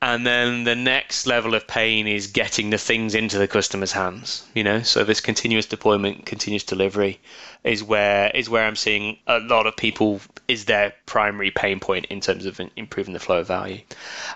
And 0.00 0.26
then 0.26 0.64
the 0.64 0.74
next 0.74 1.26
level 1.26 1.54
of 1.54 1.68
pain 1.68 2.08
is 2.08 2.26
getting 2.26 2.70
the 2.70 2.78
things 2.78 3.14
into 3.14 3.38
the 3.38 3.46
customer's 3.46 3.92
hands. 3.92 4.44
You 4.52 4.64
know, 4.64 4.82
so 4.82 5.04
this 5.04 5.20
continuous 5.20 5.66
deployment, 5.66 6.26
continuous 6.26 6.64
delivery 6.64 7.20
is 7.62 7.84
where 7.84 8.28
is 8.34 8.50
where 8.50 8.66
I'm 8.66 8.74
seeing 8.74 9.18
a 9.28 9.38
lot 9.38 9.68
of 9.68 9.76
people 9.76 10.20
is 10.48 10.64
their 10.64 10.92
primary 11.06 11.52
pain 11.52 11.78
point 11.78 12.06
in 12.06 12.20
terms 12.20 12.46
of 12.46 12.60
improving 12.74 13.14
the 13.14 13.20
flow 13.20 13.38
of 13.38 13.46
value. 13.46 13.82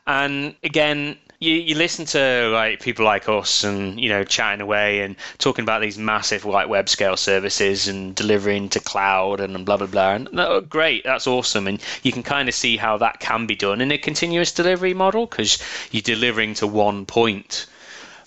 And 0.06 0.54
again, 0.62 1.18
you, 1.38 1.52
you 1.52 1.74
listen 1.74 2.06
to 2.06 2.48
like 2.52 2.80
people 2.80 3.04
like 3.04 3.28
us 3.28 3.64
and 3.64 4.00
you 4.00 4.08
know 4.08 4.24
chatting 4.24 4.60
away 4.60 5.00
and 5.00 5.16
talking 5.38 5.64
about 5.64 5.82
these 5.82 5.98
massive 5.98 6.44
like 6.44 6.68
web 6.68 6.88
scale 6.88 7.16
services 7.16 7.88
and 7.88 8.14
delivering 8.14 8.68
to 8.70 8.80
cloud 8.80 9.40
and 9.40 9.66
blah 9.66 9.76
blah 9.76 9.86
blah. 9.86 10.14
And 10.14 10.28
oh, 10.38 10.60
great 10.62 11.04
that's 11.04 11.26
awesome. 11.26 11.66
And 11.66 11.82
you 12.02 12.12
can 12.12 12.22
kind 12.22 12.48
of 12.48 12.54
see 12.54 12.76
how 12.76 12.98
that 12.98 13.20
can 13.20 13.46
be 13.46 13.54
done 13.54 13.80
in 13.80 13.92
a 13.92 13.98
continuous 13.98 14.52
delivery 14.52 14.94
model 14.94 15.26
because 15.26 15.58
you're 15.90 16.02
delivering 16.02 16.54
to 16.54 16.66
one 16.66 17.04
point. 17.04 17.66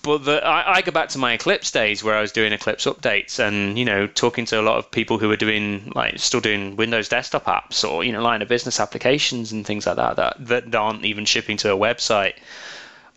But 0.02 0.24
the, 0.24 0.42
I, 0.42 0.76
I, 0.76 0.80
go 0.80 0.92
back 0.92 1.10
to 1.10 1.18
my 1.18 1.34
Eclipse 1.34 1.70
days 1.70 2.02
where 2.02 2.16
I 2.16 2.22
was 2.22 2.32
doing 2.32 2.54
Eclipse 2.54 2.86
updates 2.86 3.38
and 3.38 3.78
you 3.78 3.84
know 3.84 4.06
talking 4.06 4.46
to 4.46 4.60
a 4.60 4.62
lot 4.62 4.78
of 4.78 4.90
people 4.90 5.18
who 5.18 5.28
were 5.28 5.36
doing 5.36 5.92
like 5.94 6.18
still 6.18 6.40
doing 6.40 6.76
Windows 6.76 7.08
desktop 7.08 7.44
apps 7.46 7.86
or 7.86 8.04
you 8.04 8.12
know 8.12 8.22
line 8.22 8.40
of 8.40 8.48
business 8.48 8.80
applications 8.80 9.52
and 9.52 9.66
things 9.66 9.86
like 9.86 9.96
that 9.96 10.16
that, 10.16 10.46
that 10.46 10.74
aren't 10.74 11.04
even 11.04 11.24
shipping 11.26 11.58
to 11.58 11.72
a 11.72 11.76
website 11.76 12.34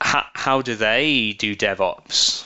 how, 0.03 0.25
how 0.33 0.61
do 0.61 0.75
they 0.75 1.33
do 1.39 1.55
DevOps? 1.55 2.43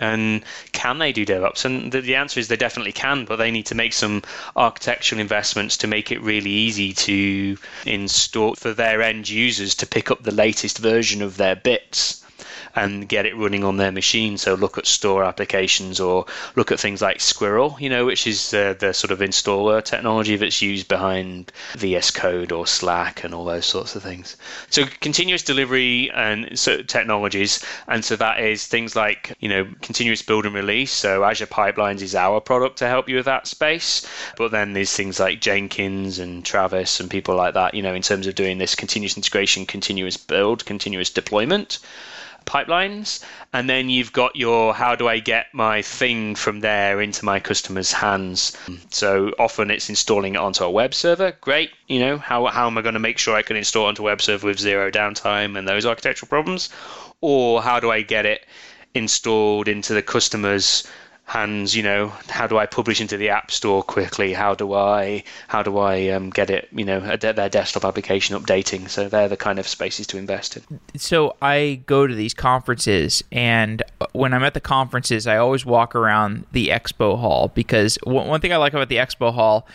And 0.00 0.44
can 0.72 0.98
they 0.98 1.12
do 1.12 1.24
DevOps? 1.24 1.64
And 1.64 1.92
the, 1.92 2.00
the, 2.00 2.16
answer 2.16 2.40
is 2.40 2.48
they 2.48 2.56
definitely 2.56 2.92
can, 2.92 3.24
but 3.24 3.36
they 3.36 3.50
need 3.50 3.66
to 3.66 3.74
make 3.74 3.92
some 3.92 4.22
architectural 4.56 5.20
investments 5.20 5.76
to 5.78 5.86
make 5.86 6.10
it 6.10 6.20
really 6.20 6.50
easy 6.50 6.92
to 6.92 7.56
install 7.86 8.56
for 8.56 8.74
their 8.74 9.00
end 9.00 9.28
users 9.28 9.74
to 9.76 9.86
pick 9.86 10.10
up 10.10 10.22
the 10.22 10.34
latest 10.34 10.78
version 10.78 11.22
of 11.22 11.36
their 11.36 11.56
bits 11.56 12.22
and 12.76 13.08
get 13.08 13.24
it 13.24 13.36
running 13.36 13.64
on 13.64 13.78
their 13.78 13.90
machine. 13.90 14.36
So 14.36 14.54
look 14.54 14.76
at 14.76 14.86
store 14.86 15.24
applications 15.24 15.98
or 15.98 16.26
look 16.54 16.70
at 16.70 16.78
things 16.78 17.00
like 17.00 17.20
Squirrel, 17.20 17.76
you 17.80 17.88
know, 17.88 18.04
which 18.04 18.26
is 18.26 18.50
the, 18.50 18.76
the 18.78 18.92
sort 18.92 19.10
of 19.10 19.20
installer 19.20 19.82
technology 19.82 20.36
that's 20.36 20.60
used 20.60 20.86
behind 20.86 21.50
VS 21.76 22.10
Code 22.10 22.52
or 22.52 22.66
Slack 22.66 23.24
and 23.24 23.34
all 23.34 23.46
those 23.46 23.64
sorts 23.64 23.96
of 23.96 24.02
things. 24.02 24.36
So 24.68 24.84
continuous 25.00 25.42
delivery 25.42 26.10
and 26.14 26.58
so 26.58 26.82
technologies, 26.82 27.64
and 27.88 28.04
so 28.04 28.14
that 28.16 28.40
is 28.40 28.66
things 28.66 28.94
like 28.94 29.32
you 29.40 29.48
know 29.48 29.66
continuous 29.80 30.20
build 30.20 30.44
and 30.44 30.54
release. 30.54 30.92
So 30.92 31.24
Azure 31.24 31.46
Pipelines 31.46 32.02
is 32.02 32.14
our 32.14 32.40
product 32.40 32.78
to 32.78 32.88
help 32.88 33.08
you 33.08 33.16
with 33.16 33.24
that 33.24 33.46
space, 33.46 34.06
but 34.36 34.50
then 34.50 34.74
there's 34.74 34.92
things 34.92 35.18
like 35.18 35.40
Jenkins 35.40 36.18
and 36.18 36.44
Travis 36.44 37.00
and 37.00 37.10
people 37.10 37.34
like 37.36 37.54
that, 37.54 37.74
you 37.74 37.82
know, 37.82 37.94
in 37.94 38.02
terms 38.02 38.26
of 38.26 38.34
doing 38.34 38.58
this 38.58 38.74
continuous 38.74 39.16
integration, 39.16 39.64
continuous 39.64 40.18
build, 40.18 40.66
continuous 40.66 41.08
deployment 41.08 41.78
pipelines. 42.46 43.22
And 43.52 43.68
then 43.68 43.90
you've 43.90 44.12
got 44.12 44.36
your 44.36 44.72
how 44.72 44.94
do 44.94 45.08
I 45.08 45.18
get 45.18 45.46
my 45.52 45.82
thing 45.82 46.34
from 46.34 46.60
there 46.60 47.00
into 47.02 47.24
my 47.24 47.40
customer's 47.40 47.92
hands? 47.92 48.56
So 48.90 49.32
often 49.38 49.70
it's 49.70 49.90
installing 49.90 50.34
it 50.34 50.38
onto 50.38 50.64
a 50.64 50.70
web 50.70 50.94
server. 50.94 51.32
Great. 51.40 51.70
You 51.88 52.00
know, 52.00 52.18
how, 52.18 52.46
how 52.46 52.66
am 52.66 52.78
I 52.78 52.82
going 52.82 52.94
to 52.94 53.00
make 53.00 53.18
sure 53.18 53.36
I 53.36 53.42
can 53.42 53.56
install 53.56 53.86
onto 53.86 54.02
a 54.02 54.06
web 54.06 54.22
server 54.22 54.46
with 54.46 54.58
zero 54.58 54.90
downtime 54.90 55.58
and 55.58 55.68
those 55.68 55.84
architectural 55.84 56.28
problems? 56.28 56.70
Or 57.20 57.62
how 57.62 57.80
do 57.80 57.90
I 57.90 58.02
get 58.02 58.24
it 58.24 58.46
installed 58.94 59.68
into 59.68 59.92
the 59.92 60.02
customer's 60.02 60.86
hands 61.26 61.74
you 61.74 61.82
know 61.82 62.06
how 62.28 62.46
do 62.46 62.56
i 62.56 62.66
publish 62.66 63.00
into 63.00 63.16
the 63.16 63.28
app 63.28 63.50
store 63.50 63.82
quickly? 63.82 64.32
How 64.32 64.54
do 64.54 64.74
i 64.74 65.24
how 65.48 65.62
do 65.62 65.78
i 65.78 66.08
um, 66.08 66.30
get 66.30 66.50
it 66.50 66.68
you 66.72 66.84
know 66.84 67.16
their 67.16 67.48
desktop 67.48 67.84
application 67.84 68.40
updating? 68.40 68.88
So 68.88 69.08
they're 69.08 69.28
the 69.28 69.36
kind 69.36 69.58
of 69.58 69.66
spaces 69.66 70.06
to 70.08 70.18
invest 70.18 70.56
in. 70.56 70.80
So 70.96 71.36
i 71.42 71.82
go 71.86 72.06
to 72.06 72.14
these 72.14 72.32
conferences 72.32 73.24
and 73.32 73.82
when 74.12 74.32
i'm 74.32 74.44
at 74.44 74.54
the 74.54 74.60
conferences 74.60 75.26
i 75.26 75.36
always 75.36 75.66
walk 75.66 75.94
around 75.94 76.46
the 76.52 76.68
expo 76.68 77.18
hall 77.18 77.48
because 77.54 77.98
one 78.04 78.40
thing 78.40 78.52
i 78.52 78.56
like 78.56 78.72
about 78.72 78.88
the 78.88 78.96
expo 78.96 79.34
hall 79.34 79.66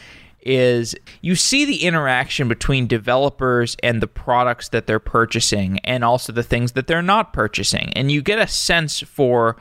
is 0.43 0.95
you 1.21 1.35
see 1.35 1.65
the 1.65 1.83
interaction 1.83 2.47
between 2.47 2.87
developers 2.87 3.75
and 3.83 4.01
the 4.01 4.07
products 4.07 4.69
that 4.69 4.87
they're 4.87 4.99
purchasing 4.99 5.79
and 5.79 6.03
also 6.03 6.33
the 6.33 6.43
things 6.43 6.71
that 6.71 6.87
they're 6.87 7.01
not 7.01 7.31
purchasing. 7.31 7.93
And 7.95 8.11
you 8.11 8.23
get 8.23 8.39
a 8.39 8.47
sense 8.47 9.01
for 9.01 9.55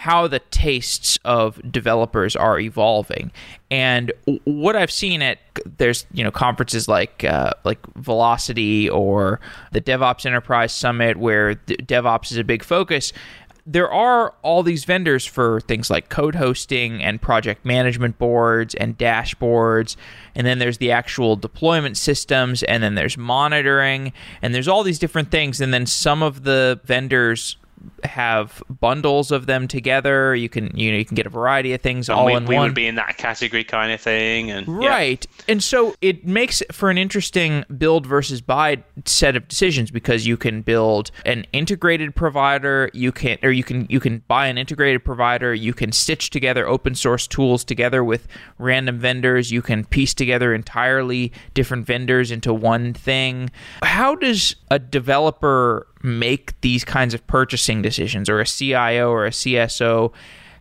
how 0.00 0.26
the 0.26 0.38
tastes 0.38 1.18
of 1.26 1.60
developers 1.70 2.34
are 2.34 2.58
evolving. 2.58 3.30
And 3.70 4.10
what 4.44 4.74
I've 4.74 4.90
seen 4.90 5.20
at 5.20 5.36
there's 5.76 6.06
you 6.14 6.24
know 6.24 6.30
conferences 6.30 6.88
like 6.88 7.22
uh, 7.22 7.52
like 7.64 7.78
Velocity 7.96 8.88
or 8.88 9.40
the 9.72 9.80
DevOps 9.82 10.24
Enterprise 10.24 10.72
Summit 10.74 11.18
where 11.18 11.56
DevOps 11.66 12.32
is 12.32 12.38
a 12.38 12.44
big 12.44 12.64
focus. 12.64 13.12
There 13.66 13.92
are 13.92 14.32
all 14.40 14.62
these 14.62 14.84
vendors 14.86 15.26
for 15.26 15.60
things 15.60 15.90
like 15.90 16.08
code 16.08 16.34
hosting 16.34 17.02
and 17.02 17.20
project 17.20 17.66
management 17.66 18.16
boards 18.18 18.74
and 18.74 18.96
dashboards. 18.96 19.96
And 20.34 20.46
then 20.46 20.60
there's 20.60 20.78
the 20.78 20.92
actual 20.92 21.36
deployment 21.36 21.98
systems, 21.98 22.62
and 22.62 22.82
then 22.82 22.94
there's 22.94 23.18
monitoring, 23.18 24.14
and 24.40 24.54
there's 24.54 24.66
all 24.66 24.82
these 24.82 24.98
different 24.98 25.30
things. 25.30 25.60
And 25.60 25.74
then 25.74 25.84
some 25.84 26.22
of 26.22 26.44
the 26.44 26.80
vendors 26.84 27.58
have 28.04 28.62
bundles 28.68 29.30
of 29.30 29.46
them 29.46 29.68
together. 29.68 30.34
You 30.34 30.48
can 30.48 30.76
you 30.76 30.90
know 30.90 30.98
you 30.98 31.04
can 31.04 31.14
get 31.14 31.26
a 31.26 31.30
variety 31.30 31.72
of 31.72 31.80
things 31.80 32.08
all 32.08 32.26
we, 32.26 32.34
in 32.34 32.44
we 32.46 32.54
one. 32.54 32.64
We 32.64 32.68
would 32.68 32.74
be 32.74 32.86
in 32.86 32.94
that 32.96 33.16
category 33.16 33.64
kind 33.64 33.92
of 33.92 34.00
thing, 34.00 34.50
and 34.50 34.66
right. 34.68 35.26
Yeah. 35.38 35.44
And 35.48 35.62
so 35.62 35.94
it 36.00 36.26
makes 36.26 36.62
for 36.72 36.90
an 36.90 36.98
interesting 36.98 37.64
build 37.76 38.06
versus 38.06 38.40
buy 38.40 38.82
set 39.04 39.36
of 39.36 39.48
decisions 39.48 39.90
because 39.90 40.26
you 40.26 40.36
can 40.36 40.62
build 40.62 41.10
an 41.24 41.46
integrated 41.52 42.14
provider. 42.14 42.90
You 42.92 43.12
can 43.12 43.38
or 43.42 43.50
you 43.50 43.64
can 43.64 43.86
you 43.88 44.00
can 44.00 44.22
buy 44.28 44.46
an 44.46 44.58
integrated 44.58 45.04
provider. 45.04 45.54
You 45.54 45.74
can 45.74 45.92
stitch 45.92 46.30
together 46.30 46.66
open 46.66 46.94
source 46.94 47.26
tools 47.26 47.64
together 47.64 48.02
with 48.04 48.28
random 48.58 48.98
vendors. 48.98 49.50
You 49.50 49.62
can 49.62 49.84
piece 49.84 50.14
together 50.14 50.54
entirely 50.54 51.32
different 51.54 51.86
vendors 51.86 52.30
into 52.30 52.52
one 52.52 52.94
thing. 52.94 53.50
How 53.82 54.14
does 54.14 54.56
a 54.70 54.78
developer 54.78 55.86
make 56.02 56.60
these 56.60 56.84
kinds 56.84 57.14
of 57.14 57.26
purchasing 57.26 57.82
decisions 57.82 58.28
or 58.28 58.40
a 58.40 58.46
CIO 58.46 59.10
or 59.10 59.26
a 59.26 59.30
CSO 59.30 60.12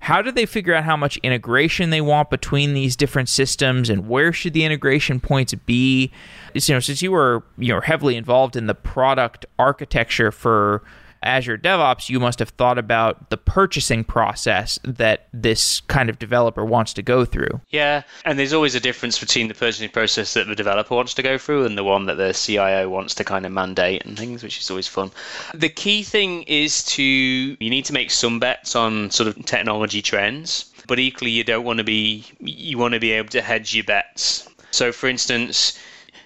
how 0.02 0.22
do 0.22 0.32
they 0.32 0.46
figure 0.46 0.74
out 0.74 0.86
how 0.86 0.96
much 0.96 1.18
integration 1.18 1.90
they 1.90 2.02
want 2.02 2.30
between 2.30 2.74
these 2.74 2.96
different 2.96 3.28
systems 3.28 3.90
and 3.90 4.08
where 4.08 4.32
should 4.32 4.54
the 4.54 4.64
integration 4.64 5.20
points 5.20 5.54
be? 5.54 6.12
You 6.54 6.74
know 6.74 6.80
since 6.80 7.02
you 7.02 7.12
were 7.12 7.44
you 7.58 7.74
know 7.74 7.82
heavily 7.82 8.16
involved 8.16 8.56
in 8.56 8.68
the 8.68 8.76
product 8.76 9.46
architecture 9.58 10.32
for 10.32 10.84
Azure 11.22 11.58
DevOps, 11.58 12.10
you 12.10 12.20
must 12.20 12.40
have 12.40 12.50
thought 12.50 12.78
about 12.78 13.30
the 13.30 13.38
purchasing 13.38 14.04
process 14.04 14.80
that 14.84 15.28
this 15.34 15.82
kind 15.82 16.10
of 16.10 16.20
developer 16.20 16.64
wants 16.64 16.94
to 16.94 17.02
go 17.02 17.26
through. 17.26 17.62
Yeah, 17.70 18.04
and 18.26 18.40
there's 18.40 18.54
always 18.54 18.76
a 18.76 18.80
difference 18.80 19.20
between 19.20 19.48
the 19.48 19.54
purchasing 19.54 19.90
process 19.90 20.34
that 20.34 20.48
the 20.48 20.56
developer 20.56 20.96
wants 20.96 21.14
to 21.16 21.22
go 21.22 21.38
through 21.38 21.66
and 21.66 21.78
the 21.78 21.84
one 21.84 22.06
that 22.06 22.16
the 22.16 22.34
CIO 22.34 22.90
wants 22.90 23.14
to 23.16 23.24
kind 23.24 23.46
of 23.46 23.52
mandate 23.52 24.06
and 24.06 24.18
things, 24.18 24.44
which 24.44 24.60
is 24.60 24.70
always 24.70 24.88
fun. 24.88 25.12
The 25.54 25.70
key 25.70 26.04
thing 26.04 26.44
is 26.44 26.84
to 26.86 27.04
you 27.04 27.70
need 27.70 27.86
to 27.86 27.94
make 27.94 28.12
some 28.12 28.40
bets 28.40 28.76
on 28.76 29.12
sort 29.12 29.28
of 29.28 29.46
technology 29.46 30.02
trends, 30.02 30.72
but 30.88 31.00
equally 31.00 31.32
you 31.32 31.44
don't 31.44 31.66
want 31.66 31.78
to 31.78 31.84
be 31.84 32.26
you 32.40 32.78
want 32.78 32.94
to 32.94 33.00
be 33.00 33.12
able 33.12 33.30
to 33.30 33.42
hedge 33.42 33.76
your 33.76 33.84
bets. 33.84 34.48
So 34.72 34.92
for 34.92 35.08
instance, 35.10 35.78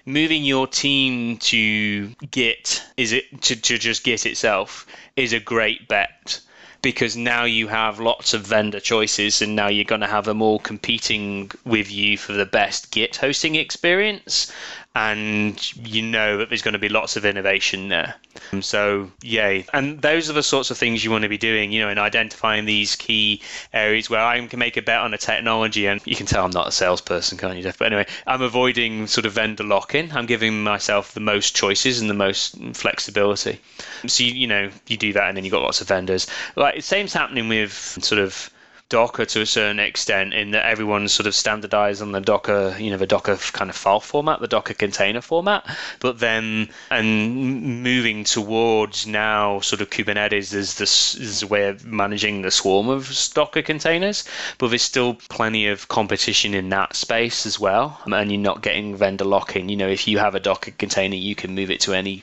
moving 0.06 0.44
your 0.44 0.66
team 0.66 1.38
to 1.38 2.08
Git 2.30 2.82
is 2.96 3.12
it 3.12 3.42
to, 3.42 3.56
to 3.56 3.78
just 3.78 4.04
Git 4.04 4.26
itself 4.26 4.86
is 5.16 5.32
a 5.32 5.40
great 5.40 5.88
bet 5.88 6.40
because 6.82 7.16
now 7.16 7.44
you 7.44 7.66
have 7.68 7.98
lots 7.98 8.34
of 8.34 8.42
vendor 8.42 8.80
choices 8.80 9.40
and 9.40 9.56
now 9.56 9.68
you're 9.68 9.84
going 9.84 10.02
to 10.02 10.06
have 10.06 10.26
them 10.26 10.42
all 10.42 10.58
competing 10.58 11.50
with 11.64 11.90
you 11.90 12.18
for 12.18 12.32
the 12.32 12.44
best 12.44 12.90
Git 12.92 13.16
hosting 13.16 13.54
experience 13.54 14.52
and 14.96 15.76
you 15.76 16.02
know 16.02 16.36
that 16.36 16.48
there's 16.48 16.62
going 16.62 16.74
to 16.74 16.78
be 16.78 16.88
lots 16.88 17.16
of 17.16 17.24
innovation 17.24 17.88
there. 17.88 18.14
And 18.52 18.64
so, 18.64 19.10
yay. 19.22 19.66
And 19.72 20.00
those 20.00 20.30
are 20.30 20.32
the 20.32 20.42
sorts 20.42 20.70
of 20.70 20.78
things 20.78 21.02
you 21.02 21.10
want 21.10 21.22
to 21.22 21.28
be 21.28 21.38
doing, 21.38 21.72
you 21.72 21.80
know, 21.80 21.88
in 21.88 21.98
identifying 21.98 22.64
these 22.64 22.94
key 22.94 23.42
areas 23.72 24.08
where 24.08 24.20
I 24.20 24.46
can 24.46 24.58
make 24.58 24.76
a 24.76 24.82
bet 24.82 25.00
on 25.00 25.12
a 25.12 25.18
technology. 25.18 25.86
And 25.86 26.00
you 26.04 26.14
can 26.14 26.26
tell 26.26 26.44
I'm 26.44 26.52
not 26.52 26.68
a 26.68 26.72
salesperson, 26.72 27.38
can't 27.38 27.56
you, 27.56 27.64
Jeff? 27.64 27.78
But 27.78 27.86
anyway, 27.86 28.06
I'm 28.24 28.42
avoiding 28.42 29.08
sort 29.08 29.26
of 29.26 29.32
vendor 29.32 29.64
lock 29.64 29.96
in. 29.96 30.12
I'm 30.12 30.26
giving 30.26 30.62
myself 30.62 31.12
the 31.12 31.20
most 31.20 31.56
choices 31.56 32.00
and 32.00 32.08
the 32.08 32.14
most 32.14 32.56
flexibility. 32.74 33.60
So, 34.06 34.22
you, 34.22 34.32
you 34.32 34.46
know, 34.46 34.70
you 34.86 34.96
do 34.96 35.12
that 35.14 35.28
and 35.28 35.36
then 35.36 35.44
you've 35.44 35.52
got 35.52 35.62
lots 35.62 35.80
of 35.80 35.88
vendors. 35.88 36.28
Like, 36.54 36.76
the 36.76 36.82
same's 36.82 37.12
happening 37.12 37.48
with 37.48 37.72
sort 37.72 38.20
of 38.20 38.48
Docker 38.94 39.24
to 39.24 39.40
a 39.40 39.46
certain 39.46 39.80
extent 39.80 40.34
in 40.34 40.52
that 40.52 40.66
everyone's 40.66 41.12
sort 41.12 41.26
of 41.26 41.34
standardized 41.34 42.00
on 42.00 42.12
the 42.12 42.20
Docker, 42.20 42.76
you 42.78 42.90
know, 42.90 42.96
the 42.96 43.08
Docker 43.08 43.34
kind 43.34 43.68
of 43.68 43.74
file 43.74 43.98
format, 43.98 44.38
the 44.38 44.46
Docker 44.46 44.72
container 44.72 45.20
format. 45.20 45.66
But 45.98 46.20
then, 46.20 46.68
and 46.92 47.82
moving 47.82 48.22
towards 48.22 49.04
now 49.04 49.58
sort 49.58 49.80
of 49.80 49.90
Kubernetes 49.90 50.54
is 50.54 50.76
this 50.76 51.16
is 51.16 51.42
a 51.42 51.48
way 51.48 51.66
of 51.66 51.84
managing 51.84 52.42
the 52.42 52.52
swarm 52.52 52.88
of 52.88 53.12
Docker 53.34 53.62
containers. 53.62 54.22
But 54.58 54.68
there's 54.68 54.82
still 54.82 55.14
plenty 55.28 55.66
of 55.66 55.88
competition 55.88 56.54
in 56.54 56.68
that 56.68 56.94
space 56.94 57.46
as 57.46 57.58
well. 57.58 58.00
And 58.06 58.30
you're 58.30 58.40
not 58.40 58.62
getting 58.62 58.94
vendor 58.94 59.24
lock 59.24 59.56
in. 59.56 59.68
You 59.68 59.76
know, 59.76 59.88
if 59.88 60.06
you 60.06 60.18
have 60.18 60.36
a 60.36 60.40
Docker 60.40 60.70
container, 60.70 61.16
you 61.16 61.34
can 61.34 61.56
move 61.56 61.72
it 61.72 61.80
to 61.80 61.94
any 61.94 62.22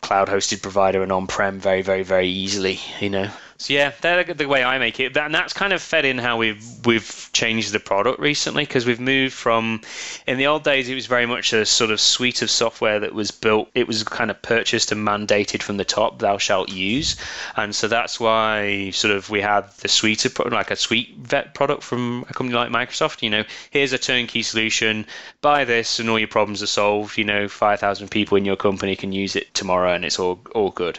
cloud 0.00 0.26
hosted 0.26 0.60
provider 0.60 1.04
and 1.04 1.12
on 1.12 1.28
prem 1.28 1.60
very, 1.60 1.82
very, 1.82 2.02
very 2.02 2.28
easily, 2.28 2.80
you 2.98 3.10
know. 3.10 3.30
So 3.60 3.74
yeah, 3.74 3.92
that's 4.00 4.38
the 4.38 4.48
way 4.48 4.64
I 4.64 4.78
make 4.78 5.00
it, 5.00 5.14
and 5.14 5.34
that's 5.34 5.52
kind 5.52 5.74
of 5.74 5.82
fed 5.82 6.06
in 6.06 6.16
how 6.16 6.38
we've 6.38 6.64
we've 6.86 7.28
changed 7.34 7.72
the 7.72 7.78
product 7.78 8.18
recently 8.18 8.64
because 8.64 8.86
we've 8.86 8.98
moved 8.98 9.34
from 9.34 9.82
in 10.26 10.38
the 10.38 10.46
old 10.46 10.64
days 10.64 10.88
it 10.88 10.94
was 10.94 11.04
very 11.04 11.26
much 11.26 11.52
a 11.52 11.66
sort 11.66 11.90
of 11.90 12.00
suite 12.00 12.40
of 12.40 12.50
software 12.50 12.98
that 13.00 13.12
was 13.12 13.30
built. 13.30 13.68
It 13.74 13.86
was 13.86 14.02
kind 14.02 14.30
of 14.30 14.40
purchased 14.40 14.92
and 14.92 15.06
mandated 15.06 15.62
from 15.62 15.76
the 15.76 15.84
top. 15.84 16.20
Thou 16.20 16.38
shalt 16.38 16.70
use, 16.70 17.16
and 17.54 17.74
so 17.74 17.86
that's 17.86 18.18
why 18.18 18.92
sort 18.92 19.14
of 19.14 19.28
we 19.28 19.42
had 19.42 19.70
the 19.82 19.88
suite 19.88 20.24
of 20.24 20.38
like 20.50 20.70
a 20.70 20.76
suite 20.76 21.18
vet 21.18 21.52
product 21.52 21.82
from 21.82 22.24
a 22.30 22.32
company 22.32 22.56
like 22.56 22.70
Microsoft. 22.70 23.20
You 23.20 23.28
know, 23.28 23.44
here's 23.68 23.92
a 23.92 23.98
turnkey 23.98 24.42
solution. 24.42 25.04
Buy 25.42 25.66
this, 25.66 25.98
and 25.98 26.08
all 26.08 26.18
your 26.18 26.28
problems 26.28 26.62
are 26.62 26.66
solved. 26.66 27.18
You 27.18 27.24
know, 27.24 27.46
five 27.46 27.80
thousand 27.80 28.08
people 28.10 28.38
in 28.38 28.46
your 28.46 28.56
company 28.56 28.96
can 28.96 29.12
use 29.12 29.36
it 29.36 29.52
tomorrow, 29.52 29.92
and 29.92 30.06
it's 30.06 30.18
all 30.18 30.40
all 30.54 30.70
good 30.70 30.98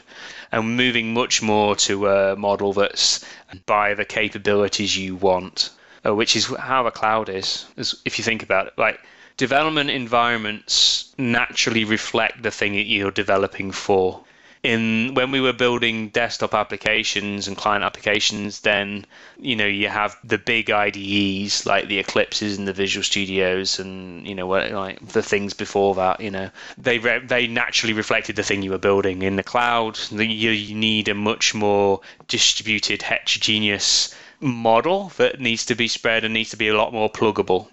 and 0.51 0.75
moving 0.75 1.13
much 1.13 1.41
more 1.41 1.75
to 1.75 2.07
a 2.07 2.35
model 2.35 2.73
that's 2.73 3.23
by 3.65 3.93
the 3.93 4.05
capabilities 4.05 4.97
you 4.97 5.15
want, 5.15 5.69
uh, 6.05 6.13
which 6.13 6.35
is 6.35 6.45
how 6.57 6.85
a 6.85 6.91
cloud 6.91 7.29
is. 7.29 7.65
If 8.05 8.17
you 8.17 8.23
think 8.23 8.43
about 8.43 8.67
it, 8.67 8.73
like 8.77 8.99
development 9.37 9.89
environments 9.89 11.13
naturally 11.17 11.85
reflect 11.85 12.43
the 12.43 12.51
thing 12.51 12.73
that 12.73 12.85
you're 12.85 13.11
developing 13.11 13.71
for 13.71 14.23
in 14.63 15.15
when 15.15 15.31
we 15.31 15.41
were 15.41 15.53
building 15.53 16.09
desktop 16.09 16.53
applications 16.53 17.47
and 17.47 17.57
client 17.57 17.83
applications, 17.83 18.59
then 18.61 19.05
you 19.39 19.55
know 19.55 19.65
you 19.65 19.87
have 19.87 20.15
the 20.23 20.37
big 20.37 20.69
IDEs 20.69 21.65
like 21.65 21.87
the 21.87 21.97
Eclipses 21.97 22.57
and 22.57 22.67
the 22.67 22.73
Visual 22.73 23.03
Studios 23.03 23.79
and 23.79 24.27
you 24.27 24.35
know 24.35 24.47
like 24.47 25.05
the 25.05 25.23
things 25.23 25.53
before 25.53 25.95
that. 25.95 26.21
You 26.21 26.29
know 26.29 26.49
they 26.77 26.99
re- 26.99 27.25
they 27.25 27.47
naturally 27.47 27.93
reflected 27.93 28.35
the 28.35 28.43
thing 28.43 28.61
you 28.61 28.71
were 28.71 28.77
building 28.77 29.23
in 29.23 29.35
the 29.35 29.43
cloud. 29.43 29.99
You, 30.11 30.51
you 30.51 30.75
need 30.75 31.07
a 31.07 31.15
much 31.15 31.55
more 31.55 32.01
distributed, 32.27 33.01
heterogeneous 33.01 34.13
model 34.39 35.11
that 35.17 35.39
needs 35.39 35.65
to 35.65 35.75
be 35.75 35.87
spread 35.87 36.23
and 36.23 36.33
needs 36.33 36.51
to 36.51 36.57
be 36.57 36.67
a 36.67 36.77
lot 36.77 36.93
more 36.93 37.09
pluggable 37.09 37.67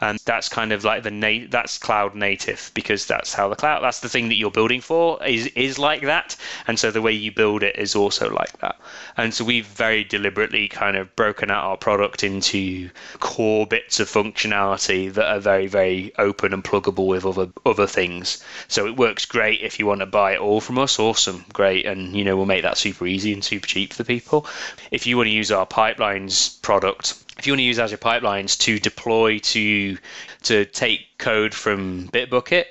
and 0.00 0.18
that's 0.24 0.48
kind 0.48 0.72
of 0.72 0.84
like 0.84 1.02
the 1.02 1.10
na- 1.10 1.46
that's 1.48 1.78
cloud 1.78 2.14
native 2.14 2.70
because 2.74 3.06
that's 3.06 3.32
how 3.32 3.48
the 3.48 3.56
cloud 3.56 3.82
that's 3.82 4.00
the 4.00 4.08
thing 4.08 4.28
that 4.28 4.34
you're 4.34 4.50
building 4.50 4.80
for 4.80 5.22
is 5.24 5.46
is 5.48 5.78
like 5.78 6.02
that. 6.02 6.36
And 6.66 6.78
so 6.78 6.90
the 6.90 7.02
way 7.02 7.12
you 7.12 7.32
build 7.32 7.62
it 7.62 7.76
is 7.76 7.94
also 7.94 8.30
like 8.30 8.58
that. 8.60 8.76
And 9.16 9.32
so 9.32 9.44
we've 9.44 9.66
very 9.66 10.04
deliberately 10.04 10.68
kind 10.68 10.96
of 10.96 11.14
broken 11.16 11.50
out 11.50 11.64
our 11.64 11.76
product 11.76 12.22
into 12.22 12.90
core 13.20 13.66
bits 13.66 14.00
of 14.00 14.08
functionality 14.08 15.12
that 15.14 15.26
are 15.26 15.40
very 15.40 15.66
very 15.66 16.12
open 16.18 16.52
and 16.52 16.62
pluggable 16.62 17.06
with 17.06 17.24
other 17.24 17.48
other 17.64 17.86
things. 17.86 18.44
So 18.68 18.86
it 18.86 18.96
works 18.96 19.24
great 19.24 19.62
if 19.62 19.78
you 19.78 19.86
want 19.86 20.00
to 20.00 20.06
buy 20.06 20.32
it 20.32 20.40
all 20.40 20.60
from 20.60 20.78
us 20.78 20.98
awesome 20.98 21.44
great 21.52 21.86
and 21.86 22.14
you 22.14 22.24
know 22.24 22.36
we'll 22.36 22.46
make 22.46 22.62
that 22.62 22.78
super 22.78 23.06
easy 23.06 23.32
and 23.32 23.44
super 23.44 23.66
cheap 23.66 23.94
for 23.94 24.04
people. 24.04 24.46
If 24.90 25.06
you 25.06 25.16
want 25.16 25.28
to 25.28 25.30
use 25.30 25.50
our 25.50 25.66
pipelines 25.66 26.60
product 26.60 27.14
if 27.38 27.46
you 27.46 27.52
want 27.52 27.60
to 27.60 27.64
use 27.64 27.78
Azure 27.78 27.96
Pipelines 27.98 28.58
to 28.60 28.78
deploy 28.78 29.38
to 29.38 29.98
to 30.44 30.64
take 30.66 31.06
code 31.18 31.54
from 31.54 32.08
Bitbucket 32.08 32.64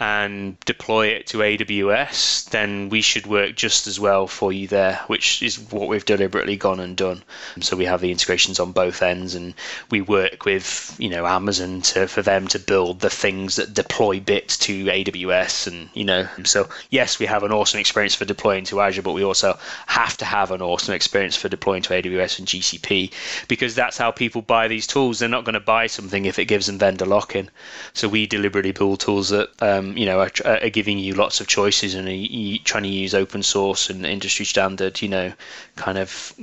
and 0.00 0.58
deploy 0.60 1.08
it 1.08 1.26
to 1.26 1.38
AWS, 1.38 2.48
then 2.48 2.88
we 2.88 3.02
should 3.02 3.26
work 3.26 3.54
just 3.54 3.86
as 3.86 4.00
well 4.00 4.26
for 4.26 4.50
you 4.50 4.66
there, 4.66 4.98
which 5.08 5.42
is 5.42 5.58
what 5.58 5.88
we've 5.88 6.06
deliberately 6.06 6.56
gone 6.56 6.80
and 6.80 6.96
done. 6.96 7.22
So 7.60 7.76
we 7.76 7.84
have 7.84 8.00
the 8.00 8.10
integrations 8.10 8.58
on 8.58 8.72
both 8.72 9.02
ends, 9.02 9.34
and 9.34 9.52
we 9.90 10.00
work 10.00 10.46
with 10.46 10.96
you 10.98 11.10
know 11.10 11.26
Amazon 11.26 11.82
to 11.82 12.08
for 12.08 12.22
them 12.22 12.48
to 12.48 12.58
build 12.58 13.00
the 13.00 13.10
things 13.10 13.56
that 13.56 13.74
deploy 13.74 14.20
bits 14.20 14.56
to 14.58 14.86
AWS, 14.86 15.66
and 15.66 15.90
you 15.92 16.04
know 16.04 16.26
so 16.44 16.70
yes, 16.88 17.18
we 17.18 17.26
have 17.26 17.42
an 17.42 17.52
awesome 17.52 17.78
experience 17.78 18.14
for 18.14 18.24
deploying 18.24 18.64
to 18.64 18.80
Azure, 18.80 19.02
but 19.02 19.12
we 19.12 19.22
also 19.22 19.58
have 19.86 20.16
to 20.16 20.24
have 20.24 20.50
an 20.50 20.62
awesome 20.62 20.94
experience 20.94 21.36
for 21.36 21.50
deploying 21.50 21.82
to 21.82 21.92
AWS 21.92 22.38
and 22.38 22.48
GCP 22.48 23.12
because 23.48 23.74
that's 23.74 23.98
how 23.98 24.10
people 24.10 24.40
buy 24.40 24.66
these 24.66 24.86
tools. 24.86 25.18
They're 25.18 25.28
not 25.28 25.44
going 25.44 25.54
to 25.54 25.60
buy 25.60 25.88
something 25.88 26.24
if 26.24 26.38
it 26.38 26.46
gives 26.46 26.66
them 26.66 26.78
vendor 26.78 27.04
lock-in. 27.04 27.50
So 27.92 28.08
we 28.08 28.26
deliberately 28.26 28.72
build 28.72 29.00
tools 29.00 29.28
that 29.28 29.50
um, 29.60 29.89
you 29.96 30.06
know 30.06 30.20
are, 30.20 30.30
uh, 30.44 30.58
are, 30.62 30.70
giving 30.70 30.98
you 30.98 31.14
lots 31.14 31.40
of 31.40 31.46
choices 31.46 31.94
and 31.94 32.08
are 32.08 32.64
trying 32.64 32.82
to 32.82 32.88
use 32.88 33.14
open 33.14 33.42
source 33.42 33.90
and 33.90 34.04
industry 34.06 34.44
standard 34.44 35.00
you 35.02 35.08
know 35.08 35.32
kind 35.76 35.98
of 35.98 36.34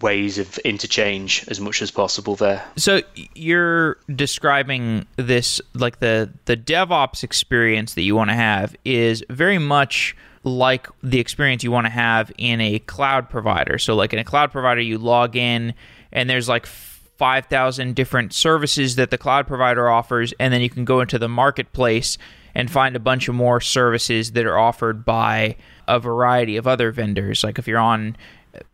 ways 0.00 0.38
of 0.38 0.58
interchange 0.58 1.44
as 1.48 1.60
much 1.60 1.82
as 1.82 1.90
possible 1.90 2.36
there. 2.36 2.64
So 2.76 3.02
you're 3.34 3.96
describing 4.14 5.06
this 5.16 5.60
like 5.74 6.00
the 6.00 6.30
the 6.44 6.56
devops 6.56 7.22
experience 7.22 7.94
that 7.94 8.02
you 8.02 8.14
want 8.14 8.30
to 8.30 8.36
have 8.36 8.74
is 8.84 9.24
very 9.28 9.58
much 9.58 10.16
like 10.42 10.88
the 11.02 11.20
experience 11.20 11.62
you 11.62 11.70
want 11.70 11.86
to 11.86 11.92
have 11.92 12.32
in 12.38 12.60
a 12.60 12.78
cloud 12.80 13.28
provider. 13.28 13.78
So 13.78 13.94
like 13.94 14.12
in 14.12 14.18
a 14.18 14.24
cloud 14.24 14.50
provider 14.50 14.80
you 14.80 14.96
log 14.96 15.36
in 15.36 15.74
and 16.12 16.30
there's 16.30 16.48
like 16.48 16.66
5,000 17.20 17.94
different 17.94 18.32
services 18.32 18.96
that 18.96 19.10
the 19.10 19.18
cloud 19.18 19.46
provider 19.46 19.90
offers, 19.90 20.32
and 20.40 20.54
then 20.54 20.62
you 20.62 20.70
can 20.70 20.86
go 20.86 21.02
into 21.02 21.18
the 21.18 21.28
marketplace 21.28 22.16
and 22.54 22.70
find 22.70 22.96
a 22.96 23.00
bunch 23.00 23.28
of 23.28 23.34
more 23.34 23.60
services 23.60 24.32
that 24.32 24.46
are 24.46 24.58
offered 24.58 25.04
by 25.04 25.56
a 25.86 25.98
variety 25.98 26.56
of 26.56 26.66
other 26.66 26.90
vendors. 26.90 27.44
Like 27.44 27.58
if 27.58 27.66
you're 27.66 27.78
on 27.78 28.16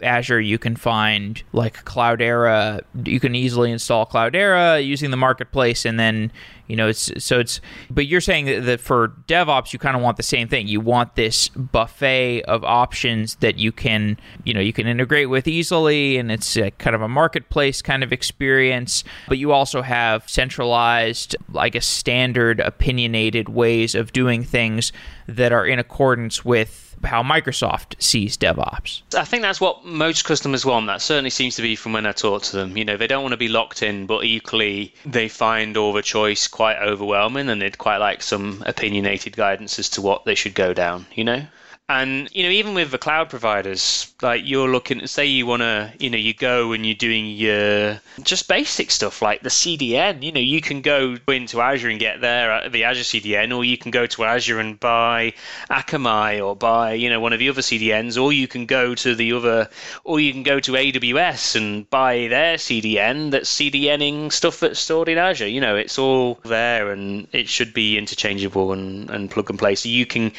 Azure, 0.00 0.40
you 0.40 0.58
can 0.58 0.74
find 0.76 1.42
like 1.52 1.84
Cloudera. 1.84 2.82
You 3.04 3.20
can 3.20 3.34
easily 3.34 3.70
install 3.70 4.06
Cloudera 4.06 4.84
using 4.84 5.10
the 5.10 5.16
marketplace, 5.16 5.84
and 5.84 6.00
then 6.00 6.32
you 6.66 6.76
know 6.76 6.88
it's 6.88 7.12
so 7.22 7.40
it's. 7.40 7.60
But 7.90 8.06
you're 8.06 8.22
saying 8.22 8.46
that, 8.46 8.64
that 8.64 8.80
for 8.80 9.08
DevOps, 9.28 9.72
you 9.72 9.78
kind 9.78 9.96
of 9.96 10.02
want 10.02 10.16
the 10.16 10.22
same 10.22 10.48
thing. 10.48 10.66
You 10.66 10.80
want 10.80 11.14
this 11.14 11.48
buffet 11.48 12.42
of 12.42 12.64
options 12.64 13.36
that 13.36 13.58
you 13.58 13.70
can 13.70 14.18
you 14.44 14.54
know 14.54 14.60
you 14.60 14.72
can 14.72 14.86
integrate 14.86 15.28
with 15.28 15.46
easily, 15.46 16.16
and 16.16 16.32
it's 16.32 16.56
a, 16.56 16.70
kind 16.72 16.96
of 16.96 17.02
a 17.02 17.08
marketplace 17.08 17.82
kind 17.82 18.02
of 18.02 18.12
experience. 18.12 19.04
But 19.28 19.38
you 19.38 19.52
also 19.52 19.82
have 19.82 20.28
centralized, 20.28 21.36
like 21.52 21.74
a 21.74 21.82
standard, 21.82 22.60
opinionated 22.60 23.50
ways 23.50 23.94
of 23.94 24.12
doing 24.12 24.42
things 24.42 24.92
that 25.26 25.52
are 25.52 25.66
in 25.66 25.78
accordance 25.78 26.44
with 26.44 26.85
how 27.04 27.22
Microsoft 27.22 28.00
sees 28.00 28.36
DevOps. 28.36 29.02
I 29.14 29.24
think 29.24 29.42
that's 29.42 29.60
what 29.60 29.84
most 29.84 30.24
customers 30.24 30.64
want. 30.64 30.86
That 30.86 31.02
certainly 31.02 31.30
seems 31.30 31.56
to 31.56 31.62
be 31.62 31.76
from 31.76 31.92
when 31.92 32.06
I 32.06 32.12
talk 32.12 32.42
to 32.44 32.56
them. 32.56 32.76
You 32.76 32.84
know, 32.84 32.96
they 32.96 33.06
don't 33.06 33.22
want 33.22 33.32
to 33.32 33.38
be 33.38 33.48
locked 33.48 33.82
in, 33.82 34.06
but 34.06 34.24
equally 34.24 34.94
they 35.04 35.28
find 35.28 35.76
all 35.76 35.92
the 35.92 36.02
choice 36.02 36.48
quite 36.48 36.78
overwhelming 36.78 37.48
and 37.48 37.60
they'd 37.60 37.78
quite 37.78 37.98
like 37.98 38.22
some 38.22 38.62
opinionated 38.66 39.36
guidance 39.36 39.78
as 39.78 39.90
to 39.90 40.02
what 40.02 40.24
they 40.24 40.34
should 40.34 40.54
go 40.54 40.74
down, 40.74 41.06
you 41.14 41.24
know? 41.24 41.46
And 41.88 42.28
you 42.32 42.42
know, 42.42 42.50
even 42.50 42.74
with 42.74 42.90
the 42.90 42.98
cloud 42.98 43.30
providers, 43.30 44.12
like 44.20 44.42
you're 44.44 44.68
looking, 44.68 45.06
say 45.06 45.26
you 45.26 45.46
want 45.46 45.62
to, 45.62 45.92
you 46.00 46.10
know, 46.10 46.18
you 46.18 46.34
go 46.34 46.72
and 46.72 46.84
you're 46.84 46.96
doing 46.96 47.26
your 47.26 48.00
just 48.24 48.48
basic 48.48 48.90
stuff 48.90 49.22
like 49.22 49.42
the 49.42 49.50
CDN. 49.50 50.24
You 50.24 50.32
know, 50.32 50.40
you 50.40 50.60
can 50.60 50.80
go 50.80 51.16
into 51.28 51.60
Azure 51.60 51.88
and 51.88 52.00
get 52.00 52.20
there 52.20 52.68
the 52.68 52.82
Azure 52.82 53.04
CDN, 53.04 53.56
or 53.56 53.64
you 53.64 53.78
can 53.78 53.92
go 53.92 54.04
to 54.04 54.24
Azure 54.24 54.58
and 54.58 54.80
buy 54.80 55.34
Akamai 55.70 56.44
or 56.44 56.56
buy, 56.56 56.94
you 56.94 57.08
know, 57.08 57.20
one 57.20 57.32
of 57.32 57.38
the 57.38 57.48
other 57.48 57.62
CDNs, 57.62 58.20
or 58.20 58.32
you 58.32 58.48
can 58.48 58.66
go 58.66 58.96
to 58.96 59.14
the 59.14 59.32
other, 59.32 59.70
or 60.02 60.18
you 60.18 60.32
can 60.32 60.42
go 60.42 60.58
to 60.58 60.72
AWS 60.72 61.54
and 61.54 61.88
buy 61.88 62.26
their 62.26 62.56
CDN 62.56 63.30
that's 63.30 63.56
CDNing 63.56 64.32
stuff 64.32 64.58
that's 64.58 64.80
stored 64.80 65.08
in 65.08 65.18
Azure. 65.18 65.46
You 65.46 65.60
know, 65.60 65.76
it's 65.76 66.00
all 66.00 66.40
there 66.44 66.90
and 66.90 67.28
it 67.30 67.48
should 67.48 67.72
be 67.72 67.96
interchangeable 67.96 68.72
and, 68.72 69.08
and 69.08 69.30
plug 69.30 69.50
and 69.50 69.58
play. 69.58 69.76
So 69.76 69.88
you 69.88 70.04
can 70.04 70.32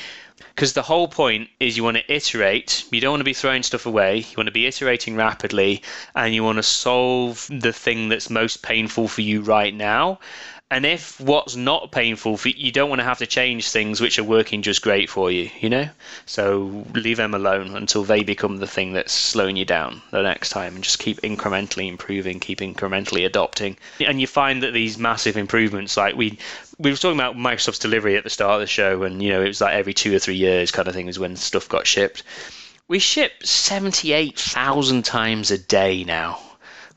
because 0.58 0.74
the 0.74 0.82
whole 0.82 1.08
point 1.08 1.48
is 1.60 1.78
you 1.78 1.84
want 1.84 1.98
to 1.98 2.12
iterate. 2.12 2.84
You 2.90 3.00
don't 3.00 3.12
want 3.12 3.20
to 3.20 3.26
be 3.26 3.36
throwing 3.36 3.62
stuff 3.62 3.86
away. 3.86 4.18
You 4.18 4.34
want 4.36 4.48
to 4.48 4.52
be 4.52 4.66
iterating 4.66 5.16
rapidly, 5.16 5.84
and 6.16 6.34
you 6.34 6.44
want 6.44 6.58
to 6.58 6.64
solve 6.64 7.48
the 7.52 7.72
thing 7.72 8.10
that's 8.10 8.32
most 8.32 8.64
painful 8.64 9.08
for 9.08 9.22
you 9.22 9.42
right 9.42 9.72
now. 9.72 10.18
And 10.72 10.84
if 10.84 11.20
what's 11.20 11.56
not 11.56 11.92
painful 11.92 12.38
for 12.38 12.50
you, 12.50 12.56
you 12.58 12.72
don't 12.72 12.90
want 12.90 13.00
to 13.00 13.06
have 13.06 13.20
to 13.20 13.28
change 13.28 13.70
things 13.70 14.02
which 14.02 14.18
are 14.18 14.24
working 14.24 14.64
just 14.64 14.82
great 14.82 15.12
for 15.12 15.30
you, 15.32 15.50
you 15.60 15.70
know? 15.70 15.90
So 16.26 16.86
leave 16.94 17.18
them 17.18 17.36
alone 17.36 17.76
until 17.76 18.04
they 18.04 18.24
become 18.24 18.58
the 18.58 18.68
thing 18.68 18.94
that's 18.94 19.14
slowing 19.14 19.56
you 19.56 19.64
down 19.64 20.02
the 20.12 20.24
next 20.24 20.50
time 20.50 20.76
and 20.76 20.84
just 20.84 21.00
keep 21.00 21.22
incrementally 21.22 21.88
improving, 21.88 22.40
keep 22.40 22.60
incrementally 22.60 23.26
adopting. 23.26 23.78
And 24.06 24.20
you 24.20 24.28
find 24.28 24.64
that 24.64 24.74
these 24.74 24.98
massive 24.98 25.38
improvements, 25.38 25.96
like 25.96 26.16
we 26.16 26.38
we 26.78 26.92
were 26.92 26.98
talking 26.98 27.20
about 27.20 27.36
Microsoft's 27.36 27.80
delivery 27.80 28.18
at 28.18 28.24
the 28.24 28.30
start 28.30 28.56
of 28.56 28.60
the 28.62 28.68
show, 28.68 29.04
and 29.04 29.22
you 29.22 29.32
know, 29.32 29.42
it 29.42 29.48
was 29.48 29.62
like 29.62 29.74
every 29.74 29.94
two 29.94 30.16
or 30.16 30.20
three 30.20 30.36
years 30.36 30.72
kind 30.72 30.88
of 30.88 30.94
thing 30.94 31.08
is 31.08 31.20
when 31.20 31.36
stuff 31.36 31.68
got 31.70 31.88
shipped. 31.88 32.24
We 32.88 33.00
ship 33.00 33.34
78,000 33.44 35.04
times 35.04 35.52
a 35.52 35.58
day 35.58 36.04
now 36.04 36.40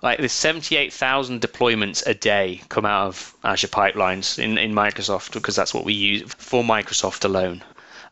like 0.02 0.18
there's 0.18 0.32
78,000 0.32 1.40
deployments 1.42 2.06
a 2.06 2.14
day 2.14 2.62
come 2.68 2.86
out 2.86 3.08
of 3.08 3.34
Azure 3.44 3.68
pipelines 3.68 4.38
in, 4.38 4.56
in 4.56 4.72
Microsoft 4.72 5.32
because 5.32 5.56
that's 5.56 5.74
what 5.74 5.84
we 5.84 5.92
use 5.92 6.34
for 6.34 6.62
Microsoft 6.62 7.24
alone. 7.24 7.62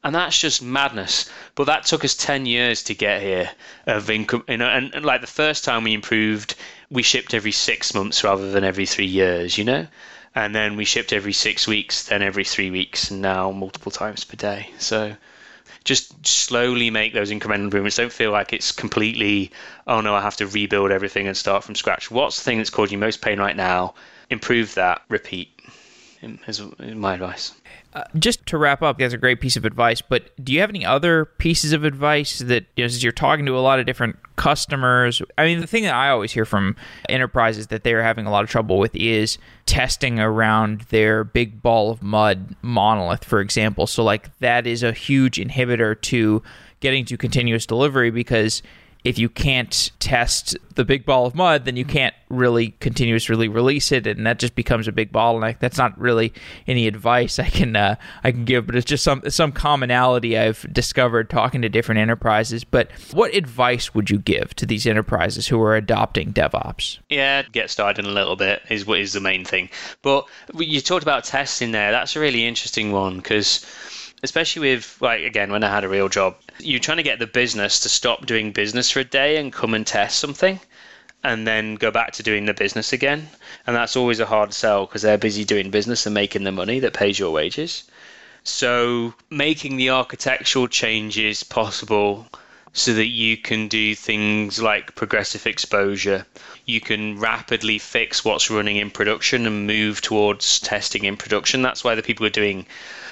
And 0.05 0.15
that's 0.15 0.39
just 0.39 0.63
madness. 0.63 1.29
But 1.55 1.65
that 1.65 1.87
took 1.87 2.05
us 2.05 2.15
10 2.15 2.47
years 2.47 2.83
to 2.85 2.95
get 2.95 3.23
here. 3.23 3.51
Of 3.87 4.11
income, 4.11 4.45
you 4.49 4.59
know, 4.59 4.69
and, 4.69 4.95
and 4.95 5.05
like 5.05 5.23
the 5.23 5.27
first 5.27 5.65
time 5.65 5.85
we 5.85 5.95
improved, 5.95 6.55
we 6.91 7.03
shipped 7.03 7.35
every 7.35 7.53
six 7.53 7.95
months 7.95 8.23
rather 8.23 8.51
than 8.51 8.65
every 8.65 8.87
three 8.87 9.07
years, 9.07 9.57
you 9.57 9.65
know? 9.65 9.87
And 10.39 10.55
then 10.55 10.77
we 10.77 10.85
shipped 10.85 11.13
every 11.13 11.33
six 11.33 11.67
weeks, 11.67 12.05
then 12.05 12.23
every 12.23 12.45
three 12.45 12.71
weeks, 12.71 13.11
and 13.11 13.21
now 13.21 13.51
multiple 13.51 13.91
times 13.91 14.25
per 14.25 14.37
day. 14.37 14.71
So 14.79 15.17
just 15.83 16.25
slowly 16.25 16.91
make 16.91 17.13
those 17.13 17.33
incremental 17.33 17.65
improvements. 17.65 17.97
Don't 17.97 18.13
feel 18.13 18.31
like 18.31 18.53
it's 18.53 18.71
completely, 18.71 19.51
oh 19.89 20.01
no, 20.01 20.15
I 20.15 20.21
have 20.21 20.37
to 20.37 20.47
rebuild 20.47 20.93
everything 20.93 21.27
and 21.27 21.37
start 21.37 21.65
from 21.65 21.75
scratch. 21.75 22.09
What's 22.09 22.39
the 22.39 22.45
thing 22.45 22.59
that's 22.59 22.71
causing 22.71 22.93
you 22.93 23.01
most 23.01 23.21
pain 23.21 23.41
right 23.41 23.57
now? 23.57 23.95
Improve 24.31 24.77
that, 24.77 25.03
repeat, 25.09 25.61
is 26.23 26.63
my 26.79 27.15
advice. 27.15 27.53
Uh, 27.95 28.05
just 28.17 28.47
to 28.47 28.59
wrap 28.59 28.81
up, 28.81 29.01
that's 29.01 29.15
a 29.15 29.19
great 29.19 29.41
piece 29.41 29.57
of 29.57 29.65
advice. 29.65 30.01
But 30.01 30.31
do 30.45 30.53
you 30.53 30.61
have 30.61 30.71
any 30.71 30.85
other 30.85 31.25
pieces 31.25 31.73
of 31.73 31.83
advice 31.83 32.39
that, 32.39 32.67
you 32.77 32.87
know, 32.87 32.93
you're 32.93 33.11
talking 33.11 33.45
to 33.47 33.59
a 33.59 33.61
lot 33.61 33.81
of 33.81 33.87
different 33.87 34.21
customers? 34.39 35.21
I 35.37 35.45
mean, 35.45 35.61
the 35.61 35.67
thing 35.67 35.83
that 35.83 35.95
I 35.95 36.09
always 36.09 36.33
hear 36.33 36.47
from 36.47 36.77
enterprises 37.11 37.67
that 37.67 37.85
they're 37.85 38.03
having 38.03 38.25
a 38.25 38.31
lot 38.31 38.45
of 38.45 38.49
trouble 38.49 38.79
with 38.79 38.97
is 38.97 39.37
testing 39.67 40.19
around 40.19 40.83
their 40.89 41.25
big 41.25 41.61
ball 41.61 41.91
of 41.91 42.03
mud 42.03 42.57
monolith, 42.63 43.25
for 43.25 43.41
example. 43.41 43.87
So, 43.87 44.03
like, 44.03 44.37
that 44.39 44.67
is 44.67 44.83
a 44.83 44.93
huge 44.93 45.37
inhibitor 45.37 46.01
to 46.03 46.43
getting 46.81 47.05
to 47.07 47.19
continuous 47.19 47.67
delivery 47.67 48.11
because 48.11 48.63
if 49.05 49.19
you 49.19 49.29
can't 49.29 49.91
test 50.01 50.57
the 50.75 50.85
big 50.85 51.05
ball 51.05 51.27
of 51.27 51.35
mud, 51.35 51.65
then 51.65 51.77
you 51.77 51.85
can't 51.85 52.15
really 52.29 52.71
continuously 52.81 53.49
release 53.49 53.93
it, 53.93 54.07
and 54.07 54.27
that 54.27 54.39
just 54.39 54.55
becomes 54.55 54.89
a 54.89 54.93
big 54.93 55.13
bottleneck. 55.13 55.59
That's 55.61 55.79
not 55.79 55.99
really 55.99 56.33
any 56.67 56.87
advice 56.87 57.39
I 57.39 57.49
can 57.49 57.77
uh, 57.77 57.97
I 58.25 58.33
can 58.33 58.45
give, 58.45 58.67
but 58.67 58.77
it's 58.77 58.85
just 58.85 59.05
some 59.05 59.23
some 59.29 59.53
commonality 59.53 60.37
I've 60.37 60.67
discovered 60.73 61.31
talking 61.31 61.63
to 61.63 61.69
different 61.69 62.01
enterprises. 62.01 62.65
But 62.65 62.91
what 63.13 63.35
advice 63.35 63.95
would 63.95 64.11
you 64.11 64.19
give 64.19 64.55
to 64.57 64.67
these 64.67 64.87
enterprises 64.87 65.47
who 65.47 65.61
are 65.63 65.77
adopting 65.77 66.33
DevOps? 66.33 66.99
Yeah, 67.09 67.43
get 67.43 67.71
started 67.71 68.05
in 68.05 68.11
a 68.11 68.15
little 68.15 68.37
bit 68.37 68.63
is 68.69 68.87
what 68.87 68.99
is 68.99 69.13
the 69.13 69.21
main 69.21 69.45
thing. 69.45 69.71
But 70.03 70.27
you 70.55 70.81
talked 70.81 71.03
about 71.03 71.25
testing 71.25 71.73
there. 71.73 71.93
That's 71.93 72.17
a 72.17 72.21
really 72.21 72.47
interesting 72.47 72.93
one 72.93 73.17
because 73.17 73.65
especially 74.23 74.75
with 74.75 74.99
like 75.01 75.23
again 75.23 75.53
when 75.53 75.65
I 75.65 75.71
had 75.71 75.85
a 75.85 75.89
real 75.89 76.09
job, 76.09 76.37
you're 76.59 76.81
trying 76.81 76.97
to 76.99 77.03
get 77.03 77.19
the 77.19 77.27
business 77.27 77.81
to 77.81 77.89
stop 77.89 78.27
doing 78.27 78.53
business 78.53 78.91
for 78.91 79.01
a 79.01 79.05
day 79.05 79.37
and 79.37 79.53
come 79.53 79.75
and 79.75 79.87
test 79.87 80.19
something 80.19 80.61
and 81.25 81.47
then 81.47 81.75
go 81.75 81.91
back 81.91 82.13
to 82.13 82.23
doing 82.23 82.47
the 82.47 82.55
business 82.55 82.93
again. 82.93 83.29
And 83.67 83.75
that's 83.75 83.97
always 83.97 84.21
a 84.21 84.27
hard 84.27 84.55
sell 84.55 84.87
because 84.87 85.03
they're 85.03 85.19
busy 85.19 85.45
doing 85.45 85.71
business 85.71 86.07
and 86.07 86.15
making 86.15 86.45
the 86.45 86.53
money 86.53 86.81
that 86.81 86.95
pays 86.95 87.19
your 87.19 87.33
wages. 87.33 87.85
So 88.45 89.15
making 89.31 89.77
the 89.77 89.91
architectural 89.91 90.69
changes 90.69 91.43
possible 91.43 92.27
so 92.73 92.95
that 92.95 93.09
you 93.09 93.37
can 93.37 93.67
do 93.69 93.95
things 93.95 94.63
like 94.63 94.95
progressive 94.95 95.47
exposure. 95.47 96.25
You 96.65 96.81
can 96.81 97.19
rapidly 97.19 97.79
fix 97.79 98.25
what's 98.25 98.51
running 98.51 98.77
in 98.77 98.91
production 98.91 99.47
and 99.47 99.67
move 99.67 100.01
towards 100.01 100.61
testing 100.61 101.05
in 101.05 101.17
production. 101.17 101.63
That's 101.63 101.83
why 101.83 101.95
the 101.95 102.03
people 102.03 102.27
are 102.27 102.31
doing 102.31 102.67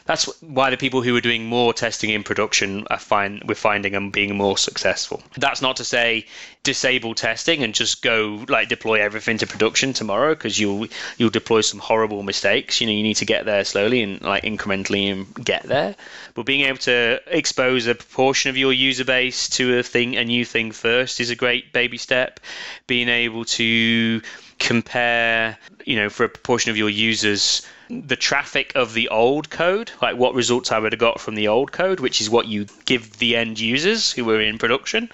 that's 0.07 0.25
why 0.41 0.71
the 0.71 0.77
people 0.77 1.03
who 1.03 1.15
are 1.17 1.21
doing 1.21 1.47
more 1.47 1.75
testing 1.75 2.11
in 2.11 2.23
production 2.23 2.87
are 2.91 2.99
find 2.99 3.43
we're 3.47 3.55
finding 3.55 3.93
them 3.93 4.11
being 4.11 4.35
more 4.37 4.57
successful. 4.57 5.23
That's 5.37 5.61
not 5.61 5.77
to 5.77 5.85
say 5.85 6.27
disable 6.63 7.15
testing 7.15 7.63
and 7.63 7.75
just 7.75 8.03
go 8.03 8.45
like 8.49 8.69
deploy 8.69 9.01
everything 9.03 9.39
to 9.39 9.47
production 9.47 9.93
tomorrow 9.93 10.35
because 10.35 10.59
you'll 10.59 10.87
you'll 11.19 11.31
deploy 11.31 11.61
some 11.61 11.81
horrible 11.81 12.23
mistakes. 12.23 12.81
You 12.81 12.87
know, 12.87 12.93
you 12.93 13.03
need 13.03 13.17
to 13.17 13.25
get 13.25 13.45
there 13.45 13.65
slowly 13.65 14.03
and 14.03 14.23
like 14.23 14.45
incrementally 14.45 15.13
and 15.13 15.45
get 15.45 15.65
there. 15.65 15.97
But 16.35 16.47
being 16.47 16.63
able 16.63 16.79
to 16.79 17.21
expose 17.27 17.87
a 17.87 17.95
proportion 17.95 18.51
of 18.51 18.57
your 18.57 18.73
user 18.73 19.05
base 19.05 19.49
to 19.51 19.79
a 19.79 19.83
thing, 19.83 20.17
a 20.17 20.25
new 20.25 20.45
thing 20.45 20.71
first, 20.71 21.21
is 21.21 21.31
a 21.31 21.37
great 21.37 21.73
baby 21.73 21.99
step. 21.99 22.39
Being 22.87 23.09
able 23.09 23.45
to 23.45 24.23
compare, 24.59 25.59
you 25.85 25.97
know, 25.97 26.09
for 26.09 26.25
a 26.25 26.29
proportion 26.29 26.71
of 26.71 26.77
your 26.77 26.91
users 26.91 27.63
the 27.89 28.17
traffic 28.17 28.73
of 28.75 28.95
the 28.95 29.09
old 29.09 29.49
code, 29.51 29.93
like 30.03 30.17
what 30.17 30.35
results 30.35 30.73
I 30.73 30.79
would 30.79 30.93
have 30.93 30.99
got 30.99 31.21
from 31.21 31.37
the 31.37 31.49
old 31.49 31.73
code, 31.73 32.01
which 32.01 32.21
is 32.21 32.29
what 32.29 32.49
you 32.49 32.67
give 32.85 33.19
the 33.19 33.37
end 33.37 33.61
users 33.61 34.11
who 34.13 34.29
are 34.31 34.41
in 34.41 34.59
production. 34.59 35.11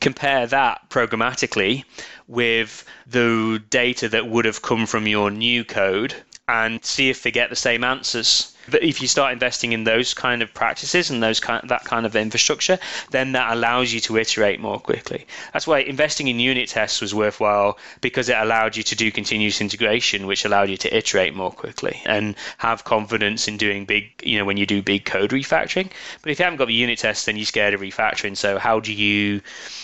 Compare 0.00 0.46
that 0.46 0.88
programmatically 0.88 1.84
with 2.26 2.84
the 3.06 3.62
data 3.70 4.08
that 4.08 4.28
would 4.28 4.44
have 4.46 4.62
come 4.62 4.86
from 4.86 5.06
your 5.06 5.30
new 5.30 5.64
code 5.64 6.14
and 6.48 6.84
see 6.84 7.10
if 7.10 7.22
they 7.22 7.30
get 7.30 7.50
the 7.50 7.56
same 7.56 7.84
answers 7.84 8.55
if 8.72 9.00
you 9.00 9.08
start 9.08 9.32
investing 9.32 9.72
in 9.72 9.84
those 9.84 10.14
kind 10.14 10.42
of 10.42 10.52
practices 10.52 11.10
and 11.10 11.22
those 11.22 11.40
kind 11.40 11.68
that 11.68 11.84
kind 11.84 12.06
of 12.06 12.16
infrastructure, 12.16 12.78
then 13.10 13.32
that 13.32 13.52
allows 13.52 13.92
you 13.92 14.00
to 14.00 14.16
iterate 14.16 14.60
more 14.60 14.80
quickly. 14.80 15.26
That's 15.52 15.66
why 15.66 15.80
investing 15.80 16.28
in 16.28 16.40
unit 16.40 16.68
tests 16.68 17.00
was 17.00 17.14
worthwhile 17.14 17.78
because 18.00 18.28
it 18.28 18.36
allowed 18.36 18.76
you 18.76 18.82
to 18.84 18.96
do 18.96 19.10
continuous 19.10 19.60
integration, 19.60 20.26
which 20.26 20.44
allowed 20.44 20.68
you 20.70 20.76
to 20.78 20.96
iterate 20.96 21.34
more 21.34 21.50
quickly 21.50 22.02
and 22.06 22.34
have 22.58 22.84
confidence 22.84 23.48
in 23.48 23.56
doing 23.56 23.84
big, 23.84 24.10
you 24.22 24.38
know, 24.38 24.44
when 24.44 24.56
you 24.56 24.66
do 24.66 24.82
big 24.82 25.04
code 25.04 25.30
refactoring. 25.30 25.90
But 26.22 26.32
if 26.32 26.38
you 26.38 26.44
haven't 26.44 26.58
got 26.58 26.68
the 26.68 26.74
unit 26.74 26.98
tests, 26.98 27.24
then 27.24 27.36
you're 27.36 27.46
scared 27.46 27.74
of 27.74 27.80
refactoring. 27.80 28.36
So 28.36 28.58
how 28.58 28.80
do 28.80 28.92
you 28.92 29.40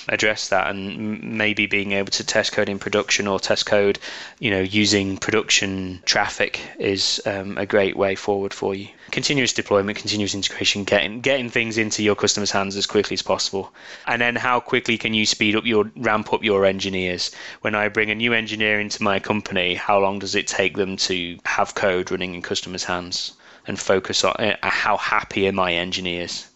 address 0.09 0.49
that? 0.49 0.69
And 0.69 1.23
maybe 1.23 1.67
being 1.67 1.93
able 1.93 2.11
to 2.13 2.25
test 2.25 2.53
code 2.53 2.69
in 2.69 2.79
production 2.79 3.27
or 3.27 3.39
test 3.39 3.67
code, 3.67 3.99
you 4.39 4.51
know, 4.51 4.61
using 4.61 5.17
production 5.17 6.03
traffic 6.05 6.61
is 6.79 7.21
um, 7.27 7.59
a 7.59 7.67
great 7.67 7.97
way 7.97 8.15
forward 8.15 8.53
for 8.53 8.72
Continuous 9.11 9.53
deployment, 9.53 9.99
continuous 9.99 10.35
integration, 10.35 10.85
getting 10.85 11.21
getting 11.21 11.51
things 11.51 11.79
into 11.79 12.03
your 12.03 12.15
customers' 12.15 12.51
hands 12.51 12.77
as 12.77 12.87
quickly 12.87 13.15
as 13.15 13.23
possible. 13.23 13.73
And 14.07 14.21
then 14.21 14.37
how 14.37 14.61
quickly 14.61 14.99
can 14.99 15.15
you 15.15 15.27
speed 15.27 15.57
up 15.57 15.67
your 15.67 15.91
ramp 15.97 16.33
up 16.33 16.43
your 16.43 16.65
engineers? 16.65 17.31
When 17.61 17.75
I 17.75 17.89
bring 17.89 18.11
a 18.11 18.15
new 18.15 18.33
engineer 18.33 18.81
into 18.81 19.03
my 19.03 19.19
company, 19.19 19.75
how 19.75 19.99
long 19.99 20.19
does 20.19 20.35
it 20.35 20.47
take 20.47 20.77
them 20.77 20.97
to 21.09 21.39
have 21.45 21.75
code 21.75 22.11
running 22.11 22.35
in 22.35 22.43
customers' 22.43 22.85
hands? 22.85 23.33
And 23.67 23.79
focus 23.79 24.25
on 24.25 24.35
uh, 24.39 24.57
how 24.63 24.97
happy 24.97 25.47
are 25.47 25.53
my 25.53 25.75
engineers? 25.75 26.47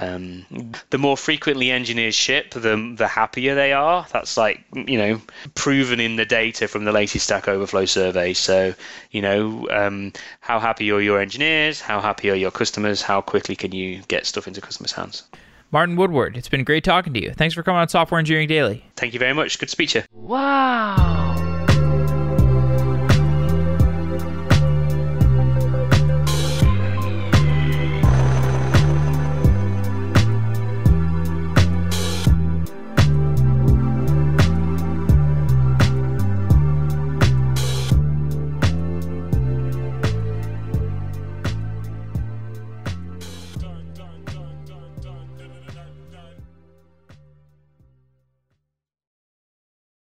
Um, 0.00 0.46
the 0.90 0.98
more 0.98 1.16
frequently 1.16 1.70
engineers 1.70 2.14
ship, 2.14 2.52
the 2.52 2.94
the 2.96 3.08
happier 3.08 3.54
they 3.54 3.72
are. 3.72 4.06
That's 4.12 4.36
like 4.36 4.64
you 4.72 4.98
know 4.98 5.20
proven 5.54 6.00
in 6.00 6.16
the 6.16 6.24
data 6.24 6.68
from 6.68 6.84
the 6.84 6.92
latest 6.92 7.24
Stack 7.24 7.48
Overflow 7.48 7.84
survey. 7.86 8.32
So 8.34 8.74
you 9.10 9.22
know 9.22 9.66
um, 9.70 10.12
how 10.40 10.60
happy 10.60 10.90
are 10.92 11.00
your 11.00 11.20
engineers? 11.20 11.80
How 11.80 12.00
happy 12.00 12.30
are 12.30 12.36
your 12.36 12.50
customers? 12.50 13.02
How 13.02 13.20
quickly 13.20 13.56
can 13.56 13.72
you 13.72 14.02
get 14.08 14.26
stuff 14.26 14.46
into 14.46 14.60
customers' 14.60 14.92
hands? 14.92 15.24
Martin 15.70 15.96
Woodward, 15.96 16.36
it's 16.36 16.48
been 16.48 16.64
great 16.64 16.82
talking 16.84 17.12
to 17.12 17.22
you. 17.22 17.32
Thanks 17.32 17.54
for 17.54 17.62
coming 17.62 17.80
on 17.80 17.88
Software 17.88 18.18
Engineering 18.18 18.48
Daily. 18.48 18.84
Thank 18.96 19.12
you 19.12 19.18
very 19.18 19.34
much. 19.34 19.58
Good 19.58 19.68
speech. 19.68 19.96
Wow. 20.12 21.47